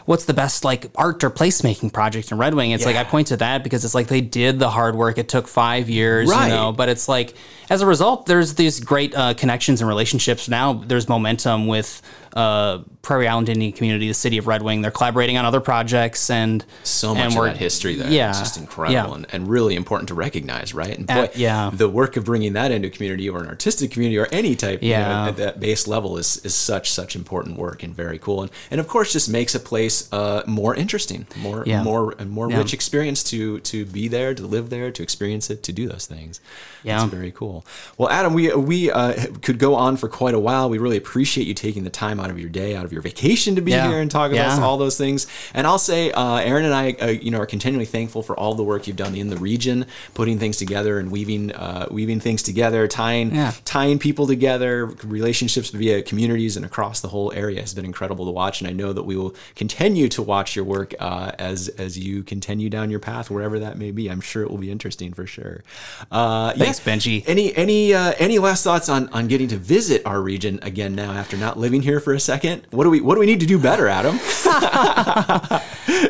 what's 0.08 0.24
the 0.26 0.34
best 0.34 0.63
like 0.63 0.88
art 0.96 1.22
or 1.24 1.30
placemaking 1.30 1.91
project 1.93 2.32
in 2.32 2.38
Red 2.38 2.54
Wing? 2.56 2.72
It's 2.72 2.86
like 2.86 2.96
I 2.96 3.04
point 3.04 3.28
to 3.28 3.38
that 3.38 3.62
because 3.63 3.84
it's 3.86 3.93
like 3.93 4.08
they 4.08 4.22
did 4.22 4.58
the 4.58 4.70
hard 4.70 4.96
work. 4.96 5.17
It 5.17 5.28
took 5.30 5.48
five 5.48 5.89
years, 5.89 6.30
Right. 6.30 6.48
you 6.48 6.54
know. 6.56 6.72
But 6.72 6.88
it's 6.89 7.08
like 7.10 7.36
as 7.70 7.82
a 7.82 7.86
result, 7.86 8.26
there's 8.26 8.56
these 8.56 8.80
great 8.80 9.13
uh, 9.13 9.34
connections 9.34 9.82
and 9.82 9.88
relationships. 9.88 10.48
Now 10.48 10.74
there's 10.74 11.10
momentum 11.10 11.67
with 11.67 12.02
uh, 12.34 12.80
Prairie 13.02 13.28
Island 13.28 13.50
Indian 13.50 13.72
community, 13.74 14.08
the 14.08 14.13
city 14.13 14.38
of 14.38 14.48
Red 14.48 14.62
Wing. 14.62 14.82
They're 14.82 14.91
collaborating 14.91 15.38
on 15.38 15.46
other 15.46 15.60
projects 15.60 16.30
and 16.30 16.63
so 16.84 17.15
much 17.15 17.34
and 17.34 17.38
of 17.38 17.43
that 17.46 17.58
history 17.58 17.96
there. 17.96 18.10
Yeah, 18.12 18.30
It's 18.30 18.39
just 18.39 18.58
incredible 18.58 18.93
yeah. 18.93 19.13
and, 19.15 19.26
and 19.34 19.50
really 19.50 19.76
important 19.76 20.10
to 20.10 20.13
recognize, 20.13 20.74
right? 20.74 20.96
And 20.96 21.08
boy, 21.08 21.30
yeah. 21.36 21.72
the 21.74 21.89
work 21.89 22.15
of 22.15 22.26
bringing 22.26 22.54
that 22.54 22.72
into 22.72 22.89
a 22.89 22.91
community 22.91 23.28
or 23.28 23.41
an 23.41 23.48
artistic 23.48 23.89
community 23.91 24.20
or 24.20 24.28
any 24.32 24.56
type 24.56 24.84
you 24.84 24.91
know, 24.93 25.00
Yeah. 25.00 25.28
at 25.30 25.38
that 25.38 25.60
base 25.60 25.88
level 25.88 26.17
is, 26.17 26.38
is 26.46 26.54
such, 26.54 26.91
such 26.91 27.15
important 27.15 27.58
work 27.58 27.82
and 27.82 27.96
very 27.96 28.20
cool. 28.20 28.43
And, 28.43 28.52
and 28.70 28.80
of 28.80 28.88
course, 28.88 29.12
just 29.12 29.30
makes 29.30 29.56
a 29.56 29.60
place 29.60 29.97
uh, 30.12 30.44
more 30.48 30.74
interesting, 30.76 31.28
more, 31.38 31.64
Yeah. 31.66 31.84
more, 31.84 32.16
and 32.20 32.30
more 32.30 32.50
Yeah. 32.50 32.58
rich 32.58 32.74
experience 32.74 33.24
to, 33.26 33.60
to 33.62 33.86
be 33.86 34.08
there, 34.08 34.34
to 34.34 34.46
live 34.46 34.70
there, 34.70 34.92
to 34.92 35.04
experience 35.04 35.50
it, 35.50 35.64
to 35.64 35.72
do 35.74 35.88
those 35.88 36.06
things. 36.06 36.40
Yeah. 36.84 37.00
That's 37.00 37.12
very 37.12 37.32
cool. 37.32 37.66
Well, 37.98 38.10
Adam, 38.10 38.34
we, 38.34 38.54
we 38.56 38.92
uh, 38.92 39.14
could 39.42 39.60
go 39.60 39.76
on 39.76 39.98
for 39.98 40.08
quite 40.08 40.34
a 40.34 40.40
while. 40.40 40.70
We 40.70 40.78
really 40.78 40.98
appreciate 40.98 41.48
you 41.48 41.54
taking 41.54 41.84
the 41.84 41.90
time 41.90 42.20
out 42.20 42.30
of 42.30 42.40
your 42.40 42.50
day, 42.50 42.76
out 42.76 42.86
of 42.86 42.92
your 42.94 43.02
vacation 43.02 43.56
to 43.56 43.62
be 43.62 43.72
Yeah. 43.72 43.90
here 43.90 44.00
and 44.00 44.10
talk 44.10 44.32
about 44.32 44.62
all 44.62 44.78
those 44.78 44.98
things. 44.98 45.28
And 45.54 45.66
I'll 45.68 45.80
say, 45.80 46.12
uh, 46.12 46.40
Aryn 46.40 46.64
and 46.66 46.74
I, 46.74 46.92
uh, 47.02 47.08
you 47.08 47.32
know, 47.32 47.40
are 47.40 47.46
continually 47.46 47.86
thankful 47.86 48.22
for 48.24 48.38
all 48.40 48.54
the 48.56 48.64
work 48.64 48.88
you've 48.88 48.96
done 48.96 49.16
in 49.16 49.30
the 49.30 49.38
region, 49.38 49.86
putting 50.14 50.40
things 50.40 50.58
together 50.58 51.00
and 51.00 51.12
weaving, 51.12 51.52
uh, 51.54 51.88
weaving 51.92 52.20
things 52.20 52.42
together, 52.44 52.88
tying, 52.88 53.32
tying 53.66 54.00
people 54.00 54.28
together, 54.28 54.86
relationships 55.04 55.70
via 55.70 56.02
communities 56.02 56.56
and 56.58 56.66
across 56.66 57.00
the 57.02 57.08
whole 57.10 57.32
area 57.34 57.62
has 57.62 57.74
been 57.74 57.86
incredible 57.86 58.26
to 58.26 58.32
watch. 58.32 58.62
And 58.62 58.68
I 58.70 58.74
know 58.74 58.94
that 58.94 59.04
we 59.04 59.16
will 59.16 59.34
continue 59.56 59.87
to 59.95 60.21
watch 60.21 60.56
your 60.56 60.65
work 60.65 60.93
uh, 61.00 61.32
as 61.39 61.69
as 61.69 61.97
you 61.97 62.23
continue 62.23 62.69
down 62.69 62.89
your 62.89 63.00
path, 63.00 63.30
wherever 63.30 63.60
that 63.60 63.78
may 63.78 63.91
be. 63.91 64.10
I'm 64.10 64.21
sure 64.21 64.43
it 64.43 64.52
will 64.52 64.58
be 64.58 64.71
interesting 64.71 65.13
for 65.13 65.26
sure. 65.26 65.63
Uh, 66.12 66.54
Thanks, 66.54 66.86
yeah. 66.86 66.93
Benji. 66.93 67.23
Any 67.28 67.56
any 67.56 67.93
uh, 67.93 68.13
any 68.17 68.39
last 68.39 68.63
thoughts 68.63 68.89
on 68.89 69.08
on 69.10 69.28
getting 69.28 69.47
to 69.50 69.58
visit 69.58 70.02
our 70.06 70.21
region 70.21 70.60
again 70.62 70.95
now 70.95 71.12
after 71.12 71.38
not 71.38 71.58
living 71.58 71.82
here 71.82 72.00
for 72.00 72.13
a 72.13 72.19
second? 72.19 72.67
What 72.71 72.84
do 72.84 72.89
we 72.89 73.02
what 73.02 73.15
do 73.15 73.19
we 73.19 73.26
need 73.26 73.39
to 73.39 73.45
do 73.45 73.60
better, 73.60 73.88
Adam? 73.88 74.19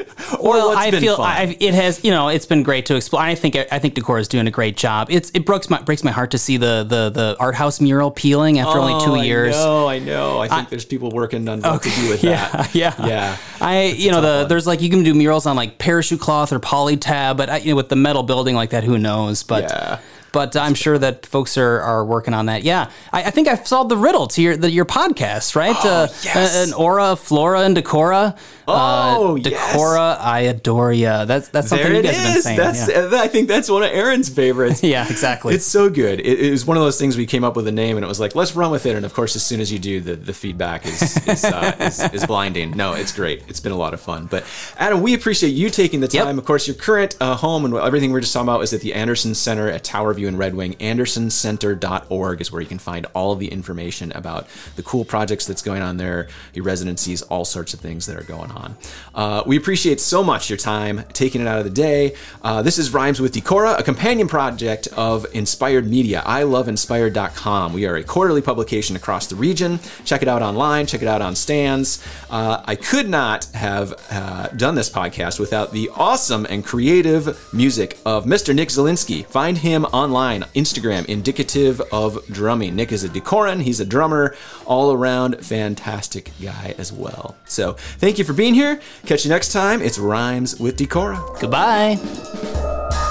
or 0.48 0.54
well, 0.54 0.78
I 0.78 0.92
feel? 0.92 1.16
I, 1.20 1.56
it 1.60 1.74
has, 1.74 2.04
you 2.04 2.12
know, 2.12 2.30
it's 2.30 2.46
been 2.46 2.64
great 2.64 2.86
to 2.88 2.96
explore. 2.96 3.22
I 3.22 3.36
think 3.36 3.56
I 3.56 3.80
think 3.80 3.96
Decorah 3.96 4.22
is 4.22 4.28
doing 4.28 4.48
a 4.48 4.52
great 4.52 4.78
job. 4.78 5.08
It's 5.10 5.30
it 5.32 5.46
breaks 5.46 5.70
my 5.70 5.82
breaks 5.82 6.04
my 6.04 6.12
heart 6.12 6.32
to 6.32 6.38
see 6.38 6.58
the 6.58 6.86
the 6.88 7.10
the 7.10 7.36
art 7.40 7.56
house 7.56 7.80
mural 7.80 8.12
peeling 8.12 8.60
after 8.60 8.80
only 8.80 9.04
two 9.06 9.12
oh, 9.12 9.22
years. 9.22 9.56
I 9.56 9.60
know, 9.60 9.88
I 9.88 10.00
know. 10.00 10.40
I 10.40 10.48
think 10.48 10.70
there's 10.70 10.86
people 10.86 11.12
working 11.12 11.48
on 11.48 11.62
what 11.62 11.84
to 11.84 11.90
do 11.90 12.10
with 12.10 12.24
Yeah, 12.28 12.50
that. 12.50 12.76
yeah, 12.76 12.94
yeah. 13.06 13.38
I, 13.62 13.86
you 13.86 14.12
know, 14.12 14.22
the 14.22 14.40
one. 14.40 14.48
there's 14.48 14.68
like 14.68 14.82
you 14.82 14.90
can 14.90 15.04
do 15.04 15.14
murals 15.14 15.46
on 15.46 15.56
like 15.56 15.78
parachute 15.78 16.20
cloth 16.20 16.52
or 16.52 16.60
poly 16.60 16.98
tab, 16.98 17.38
but 17.38 17.50
I, 17.50 17.58
you 17.58 17.72
know, 17.72 17.76
with 17.76 17.90
the 17.90 17.96
metal 17.96 18.24
building 18.24 18.56
like 18.56 18.72
that, 18.72 18.84
who 18.84 18.98
knows? 18.98 19.44
But 19.44 19.64
Yeah. 19.64 20.00
But 20.32 20.56
I'm 20.56 20.74
sure 20.74 20.98
that 20.98 21.26
folks 21.26 21.58
are, 21.58 21.80
are 21.82 22.06
working 22.06 22.34
on 22.34 22.48
that. 22.48 22.64
Yeah, 22.64 22.90
I, 23.12 23.24
I 23.24 23.32
think 23.32 23.48
I've 23.48 23.68
solved 23.68 23.90
the 23.90 23.98
riddle 23.98 24.28
to 24.28 24.42
your 24.42 24.58
the, 24.58 24.70
your 24.70 24.86
podcast, 24.86 25.56
right? 25.56 25.76
uh, 25.86 26.08
yes. 26.24 26.68
an 26.68 26.74
aura, 26.74 27.16
flora, 27.16 27.62
and 27.62 27.76
Decorah. 27.76 28.38
Oh, 28.68 29.34
uh, 29.34 29.36
yes. 29.36 29.76
Decorah, 29.76 30.20
I 30.20 30.42
adore 30.42 30.92
ya. 30.92 31.26
That's 31.26 31.48
that's 31.50 31.70
something 31.70 31.88
There 31.88 31.96
you 31.96 32.04
guys 32.04 32.16
have 32.18 32.34
been 32.34 32.42
saying. 32.42 32.58
That's 32.58 32.90
yeah. 32.90 33.22
I 33.22 33.28
think 33.28 33.48
that's 33.48 33.70
one 33.70 33.84
of 33.84 33.92
Aryn's 33.92 34.30
favorites. 34.30 34.84
Yeah, 34.88 35.06
exactly. 35.10 35.54
It's 35.54 35.66
so 35.66 35.90
good. 35.90 36.22
It, 36.22 36.40
it 36.40 36.52
was 36.52 36.66
one 36.66 36.78
of 36.78 36.84
those 36.84 36.98
things 36.98 37.18
we 37.18 37.26
came 37.26 37.44
up 37.44 37.58
with 37.58 37.68
a 37.68 37.72
name 37.74 37.98
and 37.98 38.06
it 38.06 38.08
was 38.08 38.22
like, 38.22 38.36
let's 38.36 38.56
run 38.56 38.72
with 38.72 38.86
it. 38.86 38.96
And 38.96 39.06
of 39.06 39.14
course, 39.14 39.36
as 39.36 39.44
soon 39.44 39.60
as 39.60 39.70
you 39.72 39.80
do, 39.80 40.00
the, 40.00 40.16
the 40.16 40.34
feedback 40.34 40.86
is 40.86 41.28
is, 41.28 41.44
uh, 41.44 41.76
is 41.82 42.00
is 42.14 42.26
blinding. 42.26 42.72
No, 42.72 42.94
it's 42.94 43.12
great. 43.12 43.44
It's 43.50 43.60
been 43.60 43.74
a 43.74 43.78
lot 43.78 43.94
of 43.94 44.00
fun. 44.00 44.28
But 44.28 44.46
Adam, 44.78 45.02
we 45.02 45.14
appreciate 45.14 45.50
you 45.50 45.70
taking 45.70 46.00
the 46.00 46.08
Yep. 46.08 46.24
time. 46.26 46.38
Of 46.40 46.46
course, 46.46 46.68
your 46.68 46.76
current 46.76 47.18
uh, 47.20 47.36
home 47.36 47.66
and 47.66 47.74
everything 47.76 48.12
we 48.14 48.18
are 48.18 48.22
just 48.22 48.34
talking 48.34 48.48
about 48.48 48.62
is 48.62 48.72
at 48.74 48.80
the 48.82 48.94
Anderson 48.94 49.36
Center 49.36 49.70
at 49.70 49.84
Tower 49.84 50.14
View 50.18 50.28
in 50.28 50.36
Red 50.36 50.56
Wing. 50.56 50.74
AndersonCenter.org 50.76 52.42
is 52.42 52.52
where 52.52 52.62
you 52.62 52.68
can 52.68 52.80
find 52.80 53.06
all 53.14 53.32
of 53.32 53.40
the 53.40 53.48
information 53.48 54.12
about 54.12 54.48
the 54.76 54.84
cool 54.84 55.06
projects 55.06 55.46
that's 55.46 55.62
going 55.62 55.82
on 55.82 55.98
there, 55.98 56.28
your 56.54 56.66
residencies, 56.66 57.22
all 57.22 57.46
sorts 57.46 57.74
of 57.74 57.80
things 57.80 58.06
that 58.08 58.18
are 58.18 58.24
going 58.24 58.52
on. 58.52 58.76
Uh, 59.16 59.44
we 59.46 59.56
appreciate 59.56 60.02
so 60.02 60.24
much 60.24 60.50
your 60.50 60.58
time 60.58 61.04
taking 61.14 61.42
it 61.42 61.48
out 61.48 61.60
of 61.60 61.64
the 61.64 61.72
day. 61.72 62.16
Uh, 62.42 62.62
this 62.62 62.78
is 62.78 62.94
Rhymes 62.94 63.22
with 63.22 63.34
Decorah, 63.34 63.80
a 63.80 63.84
companion 63.84 64.28
project 64.28 64.88
of 64.98 65.26
Inspired 65.34 65.88
Media. 65.88 66.22
I 66.26 66.44
love 66.44 66.68
inspired.com. 66.68 67.74
We 67.74 67.86
are 67.86 67.96
a 67.96 68.04
quarterly 68.04 68.42
publication 68.42 68.96
across 68.96 69.28
the 69.28 69.36
region. 69.36 69.80
Check 70.04 70.22
it 70.22 70.28
out 70.28 70.42
online, 70.42 70.86
check 70.88 71.02
it 71.02 71.08
out 71.08 71.22
on 71.22 71.36
stands. 71.36 72.04
Uh, 72.30 72.62
I 72.66 72.76
could 72.76 73.08
not 73.08 73.46
have 73.54 73.94
uh, 74.12 74.48
done 74.50 74.76
this 74.76 74.90
podcast 74.90 75.40
without 75.40 75.72
the 75.72 75.90
awesome 75.96 76.46
and 76.50 76.66
creative 76.66 77.54
music 77.54 77.98
of 78.06 78.26
Mr. 78.26 78.54
Nick 78.54 78.70
Zielinski. 78.70 79.26
Find 79.26 79.58
him 79.58 79.86
online, 80.08 80.44
Instagram, 80.56 81.06
indicative 81.06 81.82
of 81.92 82.26
drumming. 82.28 82.76
Nick 82.78 82.94
is 82.94 83.04
a 83.04 83.10
decoran, 83.10 83.60
he's 83.60 83.82
a 83.82 83.86
drummer, 83.86 84.36
all 84.66 84.94
around 84.94 85.46
fantastic 85.46 86.32
guy 86.42 86.74
as 86.78 86.94
well. 86.94 87.36
So 87.46 87.74
thank 87.74 88.18
you 88.18 88.24
for 88.24 88.34
being 88.34 88.54
here. 88.54 88.80
Catch 89.06 89.26
you 89.26 89.30
next 89.30 89.52
time. 89.52 89.82
It's 89.82 90.00
Rhymes 90.00 90.58
with 90.60 90.78
Decorah. 90.78 91.42
Goodbye. 91.42 93.07